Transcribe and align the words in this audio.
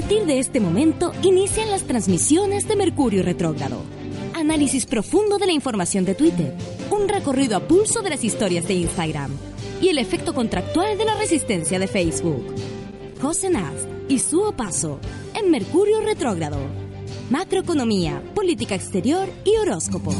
partir 0.00 0.26
de 0.26 0.38
este 0.38 0.60
momento 0.60 1.10
inician 1.22 1.70
las 1.70 1.84
transmisiones 1.84 2.68
de 2.68 2.76
Mercurio 2.76 3.22
Retrógrado. 3.22 3.80
Análisis 4.34 4.84
profundo 4.84 5.38
de 5.38 5.46
la 5.46 5.52
información 5.52 6.04
de 6.04 6.14
Twitter, 6.14 6.54
un 6.90 7.08
recorrido 7.08 7.56
a 7.56 7.60
pulso 7.60 8.02
de 8.02 8.10
las 8.10 8.22
historias 8.22 8.68
de 8.68 8.74
Instagram 8.74 9.30
y 9.80 9.88
el 9.88 9.96
efecto 9.96 10.34
contractual 10.34 10.98
de 10.98 11.06
la 11.06 11.14
resistencia 11.14 11.78
de 11.78 11.86
Facebook. 11.86 12.44
José 13.22 13.48
Naz 13.48 13.72
y 14.06 14.18
su 14.18 14.52
paso 14.54 15.00
en 15.32 15.50
Mercurio 15.50 16.02
Retrógrado. 16.02 16.58
Macroeconomía, 17.30 18.22
política 18.34 18.74
exterior 18.74 19.26
y 19.46 19.56
horóscopo. 19.56 20.12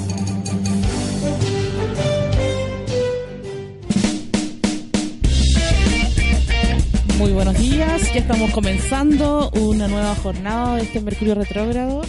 Muy 7.19 7.33
buenos 7.33 7.59
días, 7.59 8.13
ya 8.13 8.21
estamos 8.21 8.51
comenzando 8.51 9.51
una 9.53 9.89
nueva 9.89 10.15
jornada 10.17 10.77
de 10.77 10.83
este 10.83 11.01
Mercurio 11.01 11.35
retrógrado. 11.35 12.03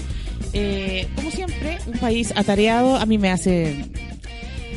Eh, 0.51 1.07
como 1.15 1.31
siempre, 1.31 1.77
un 1.87 1.97
país 1.97 2.33
atareado, 2.35 2.97
a 2.97 3.05
mí 3.05 3.17
me 3.17 3.31
hace 3.31 3.85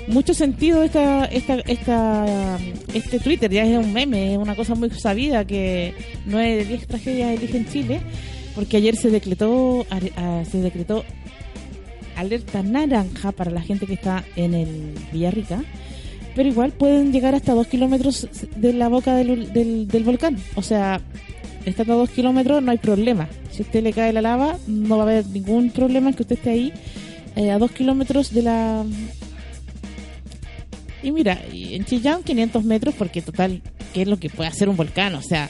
mucho 0.06 0.32
sentido 0.32 0.84
esta, 0.84 1.24
esta, 1.24 1.54
esta, 1.66 2.58
este 2.94 3.18
Twitter, 3.18 3.50
ya 3.50 3.64
es 3.64 3.76
un 3.76 3.92
meme, 3.92 4.34
es 4.34 4.38
una 4.38 4.54
cosa 4.54 4.76
muy 4.76 4.90
sabida 4.90 5.44
que 5.44 5.94
nueve 6.26 6.58
de 6.58 6.64
10 6.64 6.86
tragedias 6.86 7.36
eligen 7.36 7.68
Chile, 7.68 8.00
porque 8.54 8.76
ayer 8.76 8.94
se 8.94 9.10
decretó, 9.10 9.84
se 10.48 10.58
decretó 10.58 11.04
alerta 12.14 12.62
naranja 12.62 13.32
para 13.32 13.50
la 13.50 13.62
gente 13.62 13.86
que 13.86 13.94
está 13.94 14.22
en 14.36 14.54
el 14.54 14.94
Villarrica 15.12 15.64
pero 16.34 16.48
igual 16.48 16.72
pueden 16.72 17.12
llegar 17.12 17.34
hasta 17.34 17.54
dos 17.54 17.66
kilómetros 17.66 18.28
de 18.56 18.72
la 18.72 18.88
boca 18.88 19.14
del, 19.14 19.52
del, 19.52 20.04
volcán. 20.04 20.36
O 20.54 20.62
sea, 20.62 21.00
estando 21.64 21.94
a 21.94 21.96
dos 21.96 22.10
kilómetros 22.10 22.62
no 22.62 22.70
hay 22.70 22.78
problema. 22.78 23.28
Si 23.50 23.62
a 23.62 23.66
usted 23.66 23.82
le 23.82 23.92
cae 23.92 24.12
la 24.12 24.22
lava, 24.22 24.56
no 24.66 24.96
va 24.96 25.04
a 25.04 25.06
haber 25.06 25.26
ningún 25.26 25.70
problema 25.70 26.12
que 26.12 26.22
usted 26.22 26.36
esté 26.36 26.50
ahí 26.50 26.72
eh, 27.36 27.50
a 27.50 27.58
dos 27.58 27.70
kilómetros 27.72 28.32
de 28.32 28.42
la... 28.42 28.84
Y 31.02 31.12
mira, 31.12 31.40
en 31.52 31.84
Chillán 31.86 32.22
500 32.22 32.64
metros 32.64 32.94
porque 32.96 33.22
total, 33.22 33.62
¿qué 33.94 34.02
es 34.02 34.08
lo 34.08 34.18
que 34.18 34.28
puede 34.28 34.50
hacer 34.50 34.68
un 34.68 34.76
volcán? 34.76 35.14
O 35.14 35.22
sea, 35.22 35.48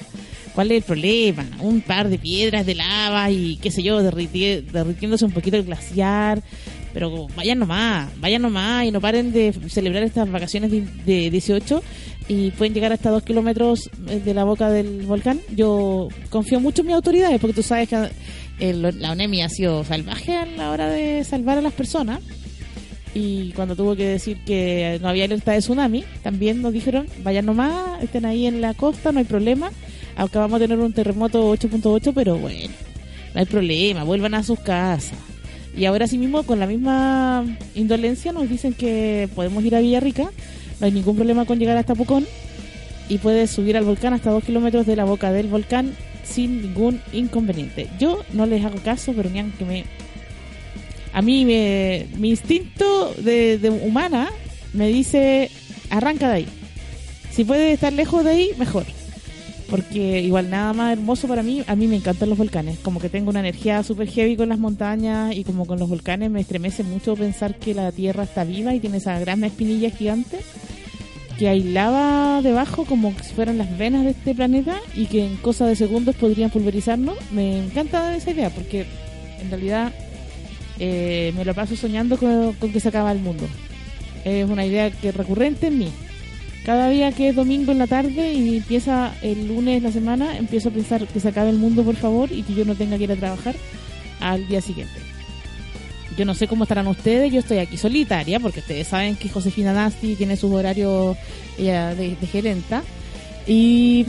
¿cuál 0.54 0.70
es 0.70 0.76
el 0.78 0.82
problema? 0.84 1.44
Un 1.60 1.80
par 1.80 2.08
de 2.08 2.18
piedras 2.18 2.64
de 2.66 2.76
lava 2.76 3.30
y 3.30 3.56
qué 3.56 3.72
sé 3.72 3.82
yo, 3.82 4.00
derritiéndose 4.00 5.24
un 5.24 5.32
poquito 5.32 5.56
el 5.56 5.64
glaciar, 5.64 6.40
pero 6.92 7.28
vayan 7.36 7.58
nomás, 7.58 8.08
vayan 8.20 8.42
nomás 8.42 8.84
y 8.84 8.90
no 8.90 9.00
paren 9.00 9.32
de 9.32 9.52
celebrar 9.68 10.02
estas 10.02 10.30
vacaciones 10.30 10.70
de, 10.70 11.30
18 11.30 11.82
y 12.28 12.50
pueden 12.52 12.74
llegar 12.74 12.92
hasta 12.92 13.10
dos 13.10 13.22
kilómetros 13.22 13.90
eh, 14.08 14.20
de 14.24 14.34
la 14.34 14.44
boca 14.44 14.70
del 14.70 15.02
volcán. 15.02 15.40
Yo 15.54 16.08
confío 16.30 16.60
mucho 16.60 16.82
en 16.82 16.88
mis 16.88 16.96
autoridades 16.96 17.40
porque 17.40 17.54
tú 17.54 17.62
sabes 17.62 17.88
que 17.88 18.08
eh, 18.60 18.72
la 18.72 19.12
ONEMI 19.12 19.42
ha 19.42 19.48
sido 19.48 19.84
salvaje 19.84 20.36
a 20.36 20.46
la 20.46 20.70
hora 20.70 20.88
de 20.88 21.24
salvar 21.24 21.58
a 21.58 21.62
las 21.62 21.72
personas 21.72 22.20
y 23.14 23.50
cuando 23.52 23.74
tuvo 23.74 23.96
que 23.96 24.06
decir 24.06 24.38
que 24.44 24.98
no 25.02 25.08
había 25.08 25.24
alerta 25.24 25.52
de 25.52 25.58
tsunami, 25.58 26.04
también 26.22 26.62
nos 26.62 26.72
dijeron, 26.72 27.06
vayan 27.22 27.46
nomás, 27.46 28.02
estén 28.02 28.24
ahí 28.24 28.46
en 28.46 28.60
la 28.60 28.74
costa, 28.74 29.10
no 29.10 29.18
hay 29.18 29.24
problema. 29.24 29.70
Acabamos 30.16 30.60
de 30.60 30.68
tener 30.68 30.84
un 30.84 30.92
terremoto 30.92 31.52
8.8, 31.52 32.12
pero 32.14 32.36
bueno, 32.36 32.72
no 33.34 33.40
hay 33.40 33.46
problema, 33.46 34.04
vuelvan 34.04 34.34
a 34.34 34.42
sus 34.42 34.60
casas. 34.60 35.18
Y 35.76 35.84
ahora 35.84 36.06
sí 36.06 36.18
mismo, 36.18 36.42
con 36.42 36.58
la 36.58 36.66
misma 36.66 37.44
indolencia, 37.74 38.32
nos 38.32 38.48
dicen 38.48 38.74
que 38.74 39.28
podemos 39.34 39.64
ir 39.64 39.74
a 39.76 39.80
Villarrica, 39.80 40.30
no 40.80 40.86
hay 40.86 40.92
ningún 40.92 41.16
problema 41.16 41.44
con 41.44 41.58
llegar 41.58 41.76
hasta 41.76 41.94
Pucón 41.94 42.26
y 43.08 43.18
puedes 43.18 43.50
subir 43.50 43.76
al 43.76 43.84
volcán 43.84 44.12
hasta 44.12 44.30
dos 44.30 44.44
kilómetros 44.44 44.86
de 44.86 44.96
la 44.96 45.04
boca 45.04 45.32
del 45.32 45.48
volcán 45.48 45.94
sin 46.24 46.62
ningún 46.62 47.00
inconveniente. 47.12 47.88
Yo 47.98 48.22
no 48.32 48.46
les 48.46 48.64
hago 48.64 48.78
caso, 48.82 49.12
pero 49.14 49.30
ni 49.30 49.42
que 49.52 49.64
me... 49.64 49.84
A 51.12 51.22
mí 51.22 51.44
me, 51.44 52.06
mi 52.18 52.30
instinto 52.30 53.14
de, 53.14 53.58
de 53.58 53.70
humana 53.70 54.30
me 54.72 54.88
dice, 54.88 55.50
arranca 55.90 56.28
de 56.28 56.34
ahí. 56.34 56.46
Si 57.32 57.44
puedes 57.44 57.74
estar 57.74 57.92
lejos 57.92 58.24
de 58.24 58.30
ahí, 58.30 58.50
mejor 58.58 58.84
porque 59.70 60.20
igual 60.20 60.50
nada 60.50 60.72
más 60.72 60.92
hermoso 60.92 61.28
para 61.28 61.42
mí, 61.42 61.62
a 61.66 61.76
mí 61.76 61.86
me 61.86 61.96
encantan 61.96 62.28
los 62.28 62.36
volcanes, 62.36 62.78
como 62.80 63.00
que 63.00 63.08
tengo 63.08 63.30
una 63.30 63.40
energía 63.40 63.82
súper 63.84 64.08
heavy 64.08 64.36
con 64.36 64.48
las 64.48 64.58
montañas 64.58 65.34
y 65.34 65.44
como 65.44 65.64
con 65.64 65.78
los 65.78 65.88
volcanes 65.88 66.30
me 66.30 66.40
estremece 66.40 66.82
mucho 66.82 67.14
pensar 67.14 67.54
que 67.54 67.72
la 67.72 67.92
Tierra 67.92 68.24
está 68.24 68.44
viva 68.44 68.74
y 68.74 68.80
tiene 68.80 68.96
esa 68.96 69.18
gran 69.20 69.44
espinilla 69.44 69.90
gigante, 69.90 70.40
que 71.38 71.48
hay 71.48 71.62
lava 71.62 72.42
debajo 72.42 72.84
como 72.84 73.14
si 73.22 73.32
fueran 73.32 73.58
las 73.58 73.78
venas 73.78 74.04
de 74.04 74.10
este 74.10 74.34
planeta 74.34 74.76
y 74.94 75.06
que 75.06 75.24
en 75.24 75.36
cosa 75.36 75.66
de 75.66 75.76
segundos 75.76 76.16
podrían 76.16 76.50
pulverizarnos. 76.50 77.16
Me 77.30 77.64
encanta 77.64 78.14
esa 78.14 78.32
idea 78.32 78.50
porque 78.50 78.84
en 79.40 79.48
realidad 79.48 79.92
eh, 80.78 81.32
me 81.36 81.44
lo 81.44 81.54
paso 81.54 81.76
soñando 81.76 82.18
con, 82.18 82.52
con 82.54 82.72
que 82.72 82.80
se 82.80 82.88
acaba 82.88 83.12
el 83.12 83.20
mundo. 83.20 83.46
Es 84.24 84.50
una 84.50 84.66
idea 84.66 84.90
que 84.90 85.12
recurrente 85.12 85.68
en 85.68 85.78
mí 85.78 85.92
cada 86.64 86.90
día 86.90 87.12
que 87.12 87.30
es 87.30 87.36
domingo 87.36 87.72
en 87.72 87.78
la 87.78 87.86
tarde 87.86 88.32
y 88.32 88.58
empieza 88.58 89.14
el 89.22 89.48
lunes 89.48 89.82
la 89.82 89.92
semana, 89.92 90.36
empiezo 90.36 90.68
a 90.68 90.72
pensar 90.72 91.06
que 91.06 91.20
se 91.20 91.28
acabe 91.28 91.50
el 91.50 91.56
mundo, 91.56 91.82
por 91.82 91.96
favor, 91.96 92.30
y 92.30 92.42
que 92.42 92.54
yo 92.54 92.64
no 92.64 92.74
tenga 92.74 92.98
que 92.98 93.04
ir 93.04 93.12
a 93.12 93.16
trabajar 93.16 93.54
al 94.20 94.46
día 94.46 94.60
siguiente. 94.60 94.92
Yo 96.16 96.24
no 96.24 96.34
sé 96.34 96.48
cómo 96.48 96.64
estarán 96.64 96.88
ustedes, 96.88 97.32
yo 97.32 97.38
estoy 97.40 97.58
aquí 97.58 97.76
solitaria, 97.78 98.40
porque 98.40 98.60
ustedes 98.60 98.88
saben 98.88 99.16
que 99.16 99.30
Josefina 99.30 99.72
Nasti 99.72 100.16
tiene 100.16 100.36
sus 100.36 100.52
horarios 100.52 101.16
de, 101.56 102.16
gerenta. 102.30 102.82
Y 103.46 104.04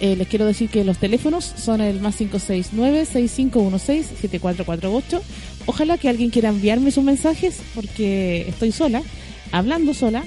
eh, 0.00 0.14
les 0.14 0.28
quiero 0.28 0.46
decir 0.46 0.70
que 0.70 0.84
los 0.84 0.98
teléfonos 0.98 1.44
son 1.44 1.80
el 1.80 2.00
más 2.00 2.20
569-6516-7448. 2.20 5.20
Ojalá 5.66 5.98
que 5.98 6.08
alguien 6.08 6.30
quiera 6.30 6.50
enviarme 6.50 6.92
sus 6.92 7.02
mensajes, 7.02 7.58
porque 7.74 8.48
estoy 8.48 8.70
sola, 8.70 9.02
hablando 9.50 9.92
sola, 9.92 10.22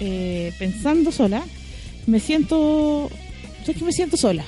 eh, 0.00 0.52
pensando 0.58 1.12
sola, 1.12 1.42
me 2.06 2.20
siento, 2.20 3.10
sé 3.64 3.74
que 3.74 3.84
me 3.84 3.92
siento 3.92 4.16
sola. 4.16 4.44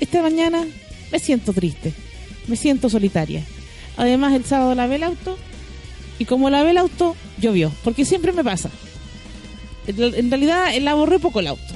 Esta 0.00 0.22
mañana 0.22 0.64
me 1.10 1.18
siento 1.18 1.52
triste, 1.52 1.92
me 2.48 2.56
siento 2.56 2.88
solitaria. 2.88 3.42
Además 3.96 4.34
el 4.34 4.44
sábado 4.44 4.74
lavé 4.74 4.96
el 4.96 5.04
auto 5.04 5.38
y 6.18 6.24
como 6.24 6.50
lavé 6.50 6.70
el 6.70 6.78
auto, 6.78 7.16
llovió, 7.40 7.72
porque 7.84 8.04
siempre 8.04 8.32
me 8.32 8.44
pasa. 8.44 8.70
En 9.86 10.30
realidad 10.30 10.74
lavo 10.80 11.06
re 11.06 11.18
poco 11.18 11.40
el 11.40 11.46
auto, 11.46 11.74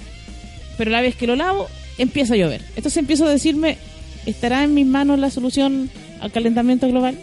pero 0.76 0.90
la 0.90 1.00
vez 1.00 1.14
que 1.14 1.26
lo 1.26 1.36
lavo 1.36 1.68
empieza 1.98 2.34
a 2.34 2.36
llover. 2.36 2.62
Entonces 2.76 2.96
empiezo 2.96 3.24
a 3.26 3.30
decirme, 3.30 3.78
¿estará 4.26 4.64
en 4.64 4.74
mis 4.74 4.86
manos 4.86 5.18
la 5.18 5.30
solución 5.30 5.90
al 6.20 6.32
calentamiento 6.32 6.88
global? 6.88 7.18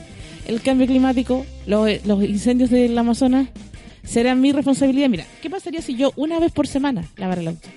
¿El 0.47 0.61
cambio 0.61 0.87
climático? 0.87 1.45
¿Los, 1.65 2.05
los 2.05 2.23
incendios 2.23 2.69
del 2.69 2.97
Amazonas? 2.97 3.49
Será 4.07 4.33
mi 4.35 4.51
responsabilidad. 4.51 5.09
Mira, 5.09 5.25
¿qué 5.41 5.49
pasaría 5.49 5.81
si 5.81 5.95
yo 5.95 6.13
una 6.15 6.39
vez 6.39 6.51
por 6.51 6.67
semana 6.67 7.03
lavara 7.17 7.41
el 7.41 7.49
auto? 7.49 7.67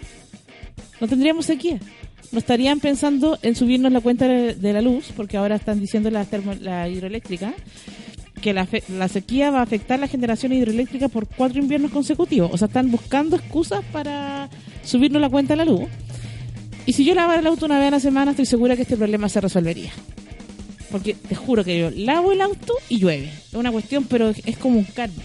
No 1.01 1.09
tendríamos 1.09 1.47
sequía. 1.47 1.79
No 2.33 2.39
estarían 2.39 2.79
pensando 2.79 3.39
en 3.43 3.57
subirnos 3.57 3.91
la 3.91 4.01
cuenta 4.01 4.29
de 4.29 4.73
la 4.73 4.81
luz, 4.81 5.07
porque 5.17 5.37
ahora 5.37 5.57
están 5.57 5.81
diciendo 5.81 6.11
la, 6.11 6.27
la 6.61 6.89
hidroeléctrica 6.89 7.53
que 8.41 8.55
la, 8.55 8.69
la, 8.89 9.09
sequía 9.09 9.51
va 9.51 9.59
a 9.59 9.63
afectar 9.63 9.99
la 9.99 10.07
generación 10.07 10.53
hidroeléctrica 10.53 11.09
por 11.09 11.27
cuatro 11.27 11.59
inviernos 11.59 11.91
consecutivos. 11.91 12.51
O 12.53 12.57
sea, 12.57 12.69
están 12.69 12.91
buscando 12.91 13.37
excusas 13.37 13.85
para 13.93 14.49
subirnos 14.85 15.21
la 15.21 15.29
cuenta 15.29 15.55
de 15.55 15.57
la 15.59 15.65
luz. 15.65 15.83
Y 16.87 16.93
si 16.93 17.05
yo 17.05 17.15
lavara 17.15 17.41
el 17.41 17.47
auto 17.49 17.67
una 17.67 17.79
vez 17.79 17.89
a 17.89 17.91
la 17.91 18.01
semana, 18.01 18.31
estoy 18.31 18.47
segura 18.47 18.77
que 18.77 18.83
este 18.83 18.97
problema 18.97 19.29
se 19.29 19.41
resolvería. 19.41 19.91
Porque 20.91 21.15
te 21.15 21.35
juro 21.35 21.65
que 21.65 21.79
yo 21.79 21.91
lavo 21.91 22.33
el 22.33 22.41
auto 22.41 22.75
y 22.89 22.99
llueve. 22.99 23.29
Es 23.49 23.55
una 23.55 23.73
cuestión, 23.73 24.05
pero 24.05 24.31
es 24.31 24.57
como 24.57 24.79
un 24.79 24.85
karma 24.85 25.23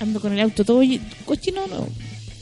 ando 0.00 0.20
con 0.20 0.32
el 0.32 0.40
auto 0.40 0.64
todo 0.64 0.82
cochino, 1.24 1.66
no. 1.66 1.86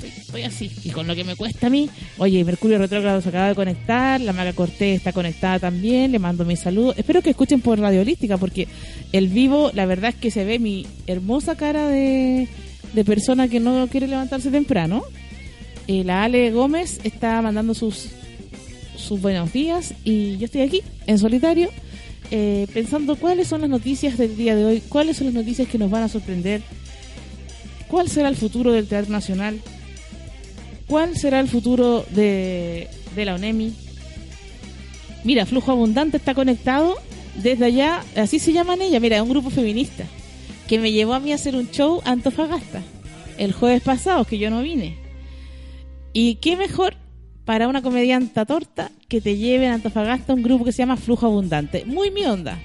Estoy, 0.03 0.43
así. 0.43 0.71
Y 0.83 0.91
con 0.91 1.07
lo 1.07 1.15
que 1.15 1.23
me 1.23 1.37
cuesta 1.37 1.69
a 1.69 1.71
mí, 1.71 1.89
oye, 2.19 2.45
Mercurio 2.45 2.79
Retrógrado 2.79 3.21
se 3.21 3.29
acaba 3.29 3.49
de 3.49 3.55
conectar, 3.55 4.21
la 4.21 4.33
Maga 4.33 4.53
Cortés 4.53 4.97
está 4.97 5.13
conectada 5.13 5.61
también, 5.61 6.11
le 6.11 6.19
mando 6.19 6.45
mi 6.45 6.57
saludo. 6.57 6.95
Espero 6.97 7.23
que 7.23 7.31
escuchen 7.31 7.61
por 7.61 7.79
Radio 7.79 8.01
Holística, 8.01 8.37
porque 8.37 8.67
el 9.13 9.29
vivo, 9.29 9.71
la 9.75 9.87
verdad 9.87 10.11
es 10.11 10.17
que 10.17 10.31
se 10.31 10.45
ve 10.45 10.59
mi 10.59 10.87
hermosa 11.07 11.55
cara 11.55 11.87
de, 11.87 12.49
de 12.93 13.05
persona 13.05 13.49
que 13.49 13.61
no 13.61 13.87
quiere 13.89 14.09
levantarse 14.09 14.51
temprano. 14.51 15.05
Eh, 15.87 16.05
la 16.05 16.25
Ale 16.25 16.51
Gómez 16.53 17.01
está 17.05 17.41
mandando 17.43 17.75
sus, 17.75 18.09
sus 18.97 19.21
buenos 19.21 19.53
días 19.53 19.95
y 20.05 20.39
yo 20.39 20.47
estoy 20.47 20.63
aquí, 20.63 20.83
en 21.07 21.19
solitario, 21.19 21.71
eh, 22.31 22.67
pensando 22.73 23.17
cuáles 23.17 23.49
son 23.49 23.63
las 23.63 23.71
noticias 23.71 24.17
del 24.17 24.37
día 24.37 24.55
de 24.55 24.65
hoy, 24.65 24.83
cuáles 24.89 25.17
son 25.17 25.27
las 25.27 25.35
noticias 25.35 25.69
que 25.69 25.79
nos 25.79 25.91
van 25.91 26.05
a 26.05 26.09
sorprender 26.09 26.63
¿Cuál 27.93 28.09
será 28.09 28.31
el 28.31 28.37
futuro 28.37 28.73
del 28.73 28.89
Teatro 28.89 29.13
Nacional? 29.13 29.61
¿Cuál 30.87 31.15
será 31.15 31.41
el 31.41 31.47
futuro 31.47 32.07
de, 32.09 32.89
la 33.15 33.35
ONEMI? 33.35 33.75
Mira, 35.25 35.45
Flujo 35.45 35.73
Abundante 35.73 36.17
está 36.17 36.33
conectado 36.33 36.97
desde 37.37 37.67
allá, 37.67 38.03
así 38.17 38.39
se 38.39 38.55
llaman 38.55 38.81
ella, 38.81 38.99
mira, 38.99 39.17
es 39.17 39.23
un 39.23 39.29
grupo 39.29 39.51
feminista 39.51 40.07
que 40.67 40.79
me 40.79 40.91
llevó 40.91 41.13
a 41.13 41.21
mí 41.21 41.33
a 41.33 41.35
hacer 41.35 41.55
un 41.55 41.71
show 41.71 42.01
a 42.07 42.13
Antofagasta 42.13 42.83
el 43.37 43.53
jueves 43.53 43.83
pasado, 43.83 44.25
que 44.25 44.39
yo 44.39 44.49
no 44.49 44.63
vine. 44.63 44.97
Y 46.15 46.37
qué 46.37 46.57
mejor 46.57 46.95
para 47.45 47.69
una 47.69 47.83
comedianta 47.83 48.47
torta 48.47 48.91
que 49.09 49.21
te 49.21 49.37
lleve 49.37 49.67
en 49.67 49.73
Antofagasta 49.73 50.33
un 50.33 50.43
grupo 50.43 50.65
que 50.65 50.73
se 50.73 50.79
llama 50.79 50.97
Flujo 50.97 51.27
Abundante. 51.27 51.85
Muy 51.85 52.11
mi 52.11 52.25
onda. 52.25 52.59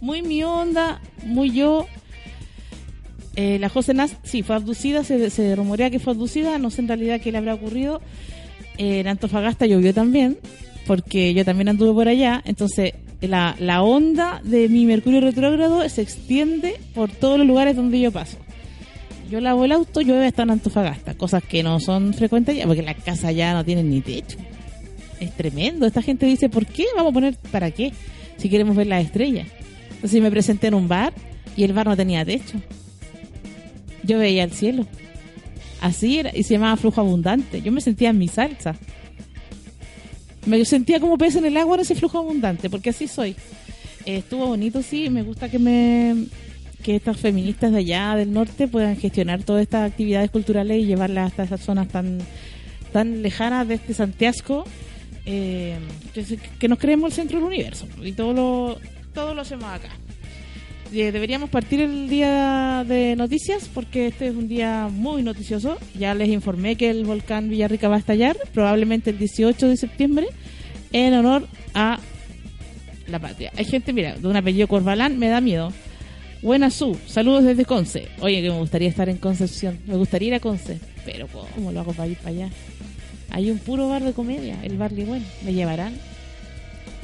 Muy 0.00 0.22
mi 0.22 0.42
onda, 0.42 1.00
muy 1.24 1.52
yo. 1.52 1.86
Eh, 3.36 3.58
la 3.58 3.68
José 3.68 3.94
Nas, 3.94 4.16
sí, 4.22 4.42
fue 4.42 4.56
abducida, 4.56 5.02
se, 5.02 5.56
rumorea 5.56 5.90
que 5.90 5.98
fue 5.98 6.12
abducida, 6.12 6.58
no 6.58 6.70
sé 6.70 6.82
en 6.82 6.88
realidad 6.88 7.20
qué 7.20 7.32
le 7.32 7.38
habrá 7.38 7.54
ocurrido. 7.54 8.00
Eh, 8.78 9.00
en 9.00 9.08
Antofagasta 9.08 9.66
llovió 9.66 9.92
también, 9.92 10.38
porque 10.86 11.34
yo 11.34 11.44
también 11.44 11.68
anduve 11.68 11.92
por 11.92 12.08
allá, 12.08 12.42
entonces 12.44 12.94
la, 13.20 13.82
onda 13.82 14.40
de 14.44 14.68
mi 14.68 14.86
Mercurio 14.86 15.20
retrógrado 15.20 15.88
se 15.88 16.02
extiende 16.02 16.76
por 16.94 17.10
todos 17.10 17.38
los 17.38 17.46
lugares 17.46 17.76
donde 17.76 18.00
yo 18.00 18.12
paso. 18.12 18.38
Yo 19.30 19.40
lavo 19.40 19.64
el 19.64 19.72
auto, 19.72 20.00
llueve 20.00 20.26
hasta 20.26 20.42
en 20.42 20.50
Antofagasta, 20.50 21.14
cosas 21.14 21.42
que 21.42 21.62
no 21.62 21.80
son 21.80 22.14
frecuentes 22.14 22.56
ya, 22.56 22.66
porque 22.66 22.82
las 22.82 22.96
casas 22.96 23.34
ya 23.34 23.54
no 23.54 23.64
tienen 23.64 23.90
ni 23.90 24.00
techo. 24.00 24.36
Es 25.18 25.32
tremendo. 25.32 25.86
Esta 25.86 26.02
gente 26.02 26.26
dice, 26.26 26.48
¿por 26.48 26.66
qué? 26.66 26.84
Vamos 26.94 27.10
a 27.10 27.14
poner, 27.14 27.36
¿para 27.50 27.70
qué? 27.70 27.92
Si 28.36 28.48
queremos 28.48 28.76
ver 28.76 28.86
las 28.86 29.04
estrellas. 29.04 29.48
Entonces 29.94 30.20
me 30.20 30.30
presenté 30.30 30.66
en 30.66 30.74
un 30.74 30.86
bar 30.86 31.14
y 31.56 31.64
el 31.64 31.72
bar 31.72 31.86
no 31.86 31.96
tenía 31.96 32.24
techo. 32.24 32.60
Yo 34.04 34.18
veía 34.18 34.44
el 34.44 34.52
cielo. 34.52 34.86
Así 35.80 36.18
era, 36.18 36.30
y 36.34 36.42
se 36.42 36.54
llamaba 36.54 36.76
flujo 36.76 37.00
abundante. 37.00 37.60
Yo 37.60 37.72
me 37.72 37.80
sentía 37.80 38.10
en 38.10 38.18
mi 38.18 38.28
salsa. 38.28 38.74
Me 40.46 40.64
sentía 40.64 41.00
como 41.00 41.18
pez 41.18 41.36
en 41.36 41.44
el 41.44 41.56
agua 41.56 41.76
en 41.76 41.82
ese 41.82 41.94
flujo 41.94 42.18
abundante, 42.18 42.70
porque 42.70 42.90
así 42.90 43.08
soy. 43.08 43.36
Eh, 44.06 44.18
estuvo 44.18 44.46
bonito, 44.46 44.82
sí. 44.82 45.10
Me 45.10 45.22
gusta 45.22 45.48
que 45.50 45.58
me 45.58 46.26
que 46.82 46.96
estas 46.96 47.16
feministas 47.16 47.72
de 47.72 47.78
allá 47.78 48.14
del 48.14 48.32
norte 48.32 48.68
puedan 48.68 48.96
gestionar 48.96 49.42
todas 49.42 49.62
estas 49.62 49.90
actividades 49.90 50.30
culturales 50.30 50.82
y 50.82 50.84
llevarlas 50.84 51.30
hasta 51.30 51.44
esas 51.44 51.62
zonas 51.62 51.88
tan 51.88 52.18
tan 52.92 53.22
lejanas 53.22 53.66
de 53.66 53.74
este 53.74 53.94
Santiago 53.94 54.64
eh, 55.24 55.78
que, 56.60 56.68
nos 56.68 56.78
creemos 56.78 57.10
el 57.10 57.16
centro 57.16 57.38
del 57.38 57.46
universo 57.46 57.88
y 58.02 58.12
todo 58.12 58.34
lo 58.34 58.78
todo 59.14 59.34
lo 59.34 59.40
hacemos 59.40 59.64
acá 59.64 59.88
deberíamos 61.02 61.50
partir 61.50 61.80
el 61.80 62.08
día 62.08 62.84
de 62.86 63.16
noticias 63.16 63.68
porque 63.72 64.06
este 64.06 64.28
es 64.28 64.34
un 64.34 64.48
día 64.48 64.88
muy 64.90 65.22
noticioso 65.22 65.78
ya 65.98 66.14
les 66.14 66.28
informé 66.28 66.76
que 66.76 66.90
el 66.90 67.04
volcán 67.04 67.48
Villarrica 67.48 67.88
va 67.88 67.96
a 67.96 67.98
estallar 67.98 68.36
probablemente 68.52 69.10
el 69.10 69.18
18 69.18 69.68
de 69.68 69.76
septiembre 69.76 70.28
en 70.92 71.14
honor 71.14 71.48
a 71.74 71.98
la 73.08 73.18
patria 73.18 73.52
hay 73.56 73.64
gente 73.64 73.92
mira 73.92 74.16
de 74.16 74.28
un 74.28 74.36
apellido 74.36 74.68
Corbalán 74.68 75.18
me 75.18 75.28
da 75.28 75.40
miedo 75.40 75.72
Buenas 76.44 76.74
su, 76.74 76.94
saludos 77.06 77.44
desde 77.44 77.64
Conce. 77.64 78.08
Oye, 78.20 78.42
que 78.42 78.50
me 78.50 78.58
gustaría 78.58 78.90
estar 78.90 79.08
en 79.08 79.16
Concepción. 79.16 79.78
Me 79.86 79.96
gustaría 79.96 80.28
ir 80.28 80.34
a 80.34 80.40
Conce, 80.40 80.78
pero 81.06 81.26
¿cómo 81.26 81.72
lo 81.72 81.80
hago 81.80 81.94
para 81.94 82.06
ir 82.06 82.18
para 82.18 82.28
allá? 82.28 82.50
Hay 83.30 83.50
un 83.50 83.56
puro 83.56 83.88
bar 83.88 84.04
de 84.04 84.12
comedia, 84.12 84.62
el 84.62 84.76
bar 84.76 84.92
bueno. 84.92 85.24
¿Me 85.42 85.54
llevarán? 85.54 85.94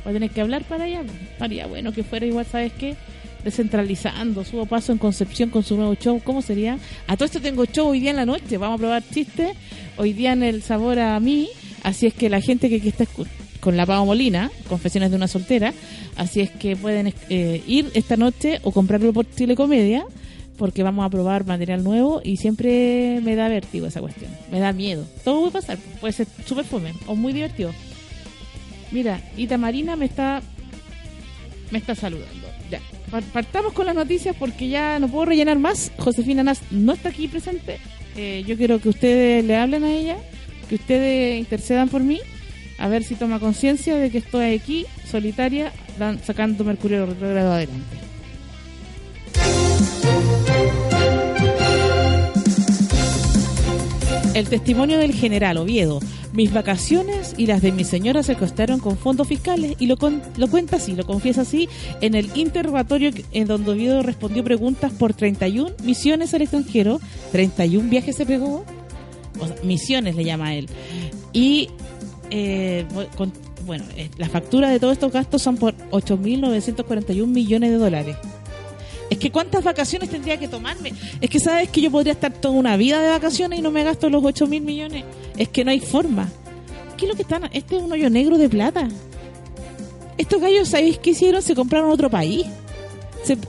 Voy 0.04 0.10
a 0.10 0.12
tener 0.12 0.28
que 0.28 0.42
hablar 0.42 0.64
para 0.64 0.84
allá. 0.84 1.04
Haría 1.38 1.66
bueno 1.66 1.92
que 1.92 2.04
fuera 2.04 2.26
igual, 2.26 2.44
¿sabes 2.44 2.70
qué? 2.74 2.96
Descentralizando, 3.44 4.44
subo 4.44 4.66
paso 4.66 4.92
en 4.92 4.98
Concepción 4.98 5.50
con 5.50 5.62
su 5.62 5.76
nuevo 5.76 5.94
show. 5.94 6.20
¿Cómo 6.22 6.42
sería? 6.42 6.78
A 7.06 7.16
todo 7.16 7.26
esto 7.26 7.40
tengo 7.40 7.64
show 7.64 7.88
hoy 7.88 8.00
día 8.00 8.10
en 8.10 8.16
la 8.16 8.26
noche. 8.26 8.58
Vamos 8.58 8.76
a 8.76 8.78
probar 8.78 9.02
chistes. 9.12 9.56
Hoy 9.96 10.12
día 10.12 10.32
en 10.32 10.42
el 10.42 10.62
sabor 10.62 10.98
a 10.98 11.18
mí. 11.20 11.48
Así 11.82 12.06
es 12.06 12.14
que 12.14 12.28
la 12.28 12.40
gente 12.40 12.68
que, 12.68 12.86
está 12.88 13.06
con 13.60 13.76
la 13.76 13.86
Pau 13.86 14.04
Molina, 14.04 14.50
Confesiones 14.68 15.10
de 15.10 15.16
una 15.16 15.28
soltera, 15.28 15.72
Así 16.16 16.40
es 16.40 16.50
que 16.50 16.76
pueden 16.76 17.14
eh, 17.30 17.62
ir 17.66 17.90
esta 17.94 18.16
noche 18.16 18.60
o 18.62 18.72
comprarlo 18.72 19.12
por 19.12 19.26
Comedia 19.56 20.04
porque 20.58 20.82
vamos 20.82 21.06
a 21.06 21.08
probar 21.08 21.46
material 21.46 21.82
nuevo 21.82 22.20
y 22.22 22.36
siempre 22.36 23.20
me 23.22 23.34
da 23.34 23.48
vértigo 23.48 23.86
esa 23.86 24.00
cuestión. 24.00 24.30
Me 24.52 24.60
da 24.60 24.74
miedo. 24.74 25.06
Todo 25.24 25.40
puede 25.40 25.52
pasar. 25.52 25.78
Puede 25.98 26.12
ser 26.12 26.26
súper 26.44 26.66
fome 26.66 26.92
o 27.06 27.16
muy 27.16 27.32
divertido. 27.32 27.72
Mira, 28.92 29.22
Ita 29.38 29.56
Marina 29.56 29.96
me 29.96 30.04
está 30.04 30.42
me 31.70 31.78
está 31.78 31.94
saludando. 31.94 32.49
Partamos 33.10 33.72
con 33.72 33.86
las 33.86 33.94
noticias 33.94 34.36
porque 34.38 34.68
ya 34.68 34.98
no 34.98 35.08
puedo 35.08 35.26
rellenar 35.26 35.58
más. 35.58 35.90
Josefina 35.98 36.42
Nas 36.42 36.60
no 36.70 36.92
está 36.92 37.08
aquí 37.08 37.28
presente. 37.28 37.78
Eh, 38.16 38.44
yo 38.46 38.56
quiero 38.56 38.80
que 38.80 38.88
ustedes 38.88 39.44
le 39.44 39.56
hablen 39.56 39.84
a 39.84 39.92
ella, 39.92 40.16
que 40.68 40.76
ustedes 40.76 41.38
intercedan 41.38 41.88
por 41.88 42.02
mí, 42.02 42.20
a 42.78 42.88
ver 42.88 43.02
si 43.02 43.14
toma 43.14 43.40
conciencia 43.40 43.96
de 43.96 44.10
que 44.10 44.18
estoy 44.18 44.54
aquí, 44.54 44.86
solitaria, 45.04 45.72
sacando 46.24 46.64
Mercurio 46.64 47.06
retrogrado 47.06 47.52
adelante. 47.52 47.96
El 54.34 54.48
testimonio 54.48 54.98
del 54.98 55.12
general 55.12 55.58
Oviedo. 55.58 56.00
Mis 56.40 56.54
vacaciones 56.54 57.34
y 57.36 57.44
las 57.44 57.60
de 57.60 57.70
mi 57.70 57.84
señora 57.84 58.22
se 58.22 58.34
costaron 58.34 58.80
con 58.80 58.96
fondos 58.96 59.28
fiscales 59.28 59.76
y 59.78 59.84
lo, 59.84 59.98
lo 60.38 60.48
cuenta 60.48 60.76
así, 60.76 60.96
lo 60.96 61.04
confiesa 61.04 61.42
así, 61.42 61.68
en 62.00 62.14
el 62.14 62.34
interrogatorio 62.34 63.10
en 63.32 63.46
donde 63.46 63.72
Oviedo 63.72 64.02
respondió 64.02 64.42
preguntas 64.42 64.90
por 64.90 65.12
31 65.12 65.72
misiones 65.84 66.32
al 66.32 66.40
extranjero, 66.40 66.98
31 67.32 67.90
viajes 67.90 68.16
se 68.16 68.24
pegó, 68.24 68.64
misiones 69.64 70.16
le 70.16 70.24
llama 70.24 70.46
a 70.46 70.54
él. 70.54 70.70
Y 71.34 71.68
eh, 72.30 72.86
con, 73.18 73.34
bueno, 73.66 73.84
eh, 73.98 74.08
la 74.16 74.30
factura 74.30 74.70
de 74.70 74.80
todos 74.80 74.94
estos 74.94 75.12
gastos 75.12 75.42
son 75.42 75.58
por 75.58 75.76
8.941 75.90 77.26
millones 77.26 77.70
de 77.70 77.76
dólares. 77.76 78.16
Es 79.10 79.18
que 79.18 79.30
cuántas 79.30 79.64
vacaciones 79.64 80.08
tendría 80.08 80.38
que 80.38 80.48
tomarme. 80.48 80.92
Es 81.20 81.28
que 81.28 81.40
sabes 81.40 81.68
que 81.68 81.80
yo 81.80 81.90
podría 81.90 82.12
estar 82.12 82.32
toda 82.32 82.54
una 82.54 82.76
vida 82.76 83.02
de 83.02 83.10
vacaciones 83.10 83.58
y 83.58 83.62
no 83.62 83.70
me 83.70 83.84
gasto 83.84 84.08
los 84.08 84.22
8.000 84.22 84.60
millones. 84.60 85.04
Es 85.36 85.48
que 85.48 85.64
no 85.64 85.72
hay 85.72 85.80
forma. 85.80 86.28
¿Qué 86.96 87.06
es 87.06 87.08
lo 87.10 87.16
que 87.16 87.22
están? 87.22 87.44
Este 87.52 87.76
es 87.76 87.82
un 87.82 87.92
hoyo 87.92 88.08
negro 88.08 88.38
de 88.38 88.48
plata. 88.48 88.88
Estos 90.16 90.40
gallos, 90.40 90.68
¿sabéis 90.68 90.98
qué 90.98 91.10
hicieron? 91.10 91.42
Se 91.42 91.54
compraron 91.54 91.90
otro 91.90 92.08
país. 92.08 92.46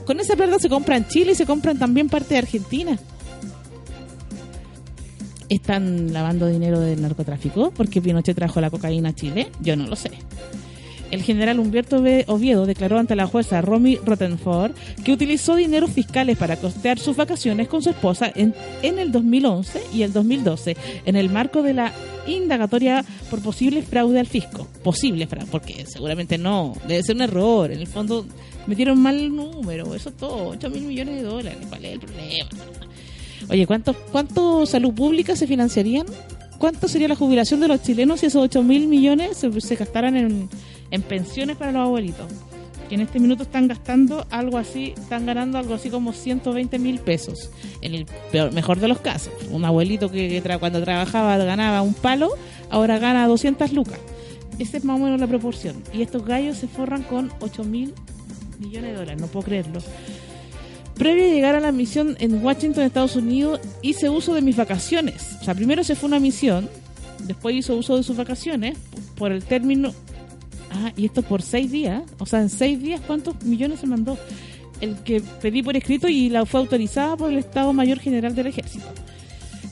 con 0.04 0.20
esa 0.20 0.36
plata 0.36 0.58
se 0.58 0.68
compran 0.68 1.06
Chile 1.08 1.32
y 1.32 1.34
se 1.34 1.46
compran 1.46 1.78
también 1.78 2.08
parte 2.08 2.34
de 2.34 2.38
Argentina 2.38 2.98
están 5.54 6.12
lavando 6.12 6.46
dinero 6.46 6.80
del 6.80 7.02
narcotráfico 7.02 7.72
porque 7.76 8.00
Pinochet 8.00 8.34
trajo 8.34 8.60
la 8.60 8.70
cocaína 8.70 9.10
a 9.10 9.14
Chile? 9.14 9.50
Yo 9.60 9.76
no 9.76 9.86
lo 9.86 9.96
sé. 9.96 10.10
El 11.12 11.22
general 11.22 11.60
Humberto 11.60 12.02
Oviedo 12.26 12.66
declaró 12.66 12.98
ante 12.98 13.14
la 13.14 13.26
jueza 13.26 13.60
Romy 13.60 13.96
Rottenford 13.96 14.72
que 15.04 15.12
utilizó 15.12 15.54
dinero 15.54 15.86
fiscales 15.86 16.38
para 16.38 16.56
costear 16.56 16.98
sus 16.98 17.16
vacaciones 17.16 17.68
con 17.68 17.82
su 17.82 17.90
esposa 17.90 18.32
en, 18.34 18.54
en 18.82 18.98
el 18.98 19.12
2011 19.12 19.82
y 19.92 20.02
el 20.02 20.12
2012 20.14 20.74
en 21.04 21.16
el 21.16 21.28
marco 21.28 21.62
de 21.62 21.74
la 21.74 21.92
indagatoria 22.26 23.04
por 23.30 23.42
posible 23.42 23.82
fraude 23.82 24.20
al 24.20 24.26
fisco. 24.26 24.66
Posible 24.82 25.26
fraude, 25.26 25.48
porque 25.50 25.84
seguramente 25.86 26.38
no, 26.38 26.74
debe 26.88 27.02
ser 27.02 27.16
un 27.16 27.22
error. 27.22 27.70
En 27.70 27.80
el 27.80 27.86
fondo 27.86 28.26
metieron 28.66 28.98
mal 28.98 29.18
el 29.18 29.36
número, 29.36 29.94
eso 29.94 30.08
es 30.08 30.16
todo, 30.16 30.48
8 30.48 30.70
mil 30.70 30.84
millones 30.84 31.16
de 31.16 31.22
dólares. 31.22 31.58
¿Cuál 31.68 31.84
es 31.84 31.92
el 31.92 32.00
problema? 32.00 32.48
Oye, 33.50 33.66
¿cuánto, 33.66 33.94
¿cuánto 34.10 34.64
salud 34.64 34.94
pública 34.94 35.36
se 35.36 35.46
financiarían? 35.46 36.06
¿Cuánto 36.58 36.86
sería 36.86 37.08
la 37.08 37.16
jubilación 37.16 37.60
de 37.60 37.68
los 37.68 37.82
chilenos 37.82 38.20
si 38.20 38.26
esos 38.26 38.42
8 38.44 38.62
mil 38.62 38.86
millones 38.86 39.36
se, 39.36 39.76
gastaran 39.76 40.16
en, 40.16 40.48
pensiones 41.00 41.56
para 41.56 41.72
los 41.72 41.80
abuelitos? 41.80 42.26
Que 42.90 42.96
en 42.96 43.00
este 43.00 43.18
minuto 43.18 43.44
están 43.44 43.68
gastando 43.68 44.26
algo 44.28 44.58
así, 44.58 44.92
están 44.94 45.24
ganando 45.24 45.56
algo 45.56 45.72
así 45.72 45.88
como 45.88 46.12
120 46.12 46.78
mil 46.78 46.98
pesos. 46.98 47.48
En 47.80 47.94
el 47.94 48.06
peor, 48.30 48.52
mejor 48.52 48.80
de 48.80 48.88
los 48.88 49.00
casos. 49.00 49.32
Un 49.50 49.64
abuelito 49.64 50.10
que, 50.10 50.42
cuando 50.60 50.82
trabajaba 50.82 51.38
ganaba 51.38 51.80
un 51.80 51.94
palo, 51.94 52.28
ahora 52.68 52.98
gana 52.98 53.26
200 53.26 53.72
lucas. 53.72 53.98
Esa 54.58 54.76
es 54.76 54.84
más 54.84 55.00
o 55.00 55.04
menos 55.04 55.18
la 55.18 55.26
proporción. 55.26 55.82
Y 55.94 56.02
estos 56.02 56.26
gallos 56.26 56.58
se 56.58 56.68
forran 56.68 57.02
con 57.02 57.32
8 57.40 57.64
mil 57.64 57.94
millones 58.60 58.90
de 58.90 58.96
dólares, 58.98 59.20
no 59.20 59.26
puedo 59.28 59.46
creerlo. 59.46 59.80
Previo 60.94 61.24
a 61.24 61.28
llegar 61.28 61.54
a 61.54 61.60
la 61.60 61.72
misión 61.72 62.16
en 62.20 62.44
Washington, 62.44 62.84
Estados 62.84 63.16
Unidos, 63.16 63.60
hice 63.80 64.08
uso 64.08 64.34
de 64.34 64.42
mis 64.42 64.56
vacaciones. 64.56 65.36
O 65.40 65.44
sea, 65.44 65.54
primero 65.54 65.82
se 65.82 65.96
fue 65.96 66.08
una 66.08 66.20
misión, 66.20 66.68
después 67.24 67.56
hizo 67.56 67.74
uso 67.76 67.96
de 67.96 68.02
sus 68.02 68.16
vacaciones 68.16 68.76
por 69.16 69.32
el 69.32 69.42
término... 69.44 69.94
Ah, 70.72 70.92
y 70.96 71.06
esto 71.06 71.22
por 71.22 71.42
seis 71.42 71.70
días. 71.70 72.02
O 72.18 72.26
sea, 72.26 72.40
en 72.40 72.48
seis 72.48 72.80
días, 72.82 73.00
¿cuántos 73.06 73.42
millones 73.44 73.80
se 73.80 73.86
mandó? 73.86 74.18
El 74.80 74.96
que 74.96 75.20
pedí 75.20 75.62
por 75.62 75.76
escrito 75.76 76.08
y 76.08 76.28
la 76.28 76.44
fue 76.46 76.60
autorizada 76.60 77.16
por 77.16 77.30
el 77.30 77.38
Estado 77.38 77.72
Mayor 77.72 77.98
General 77.98 78.34
del 78.34 78.48
Ejército. 78.48 78.86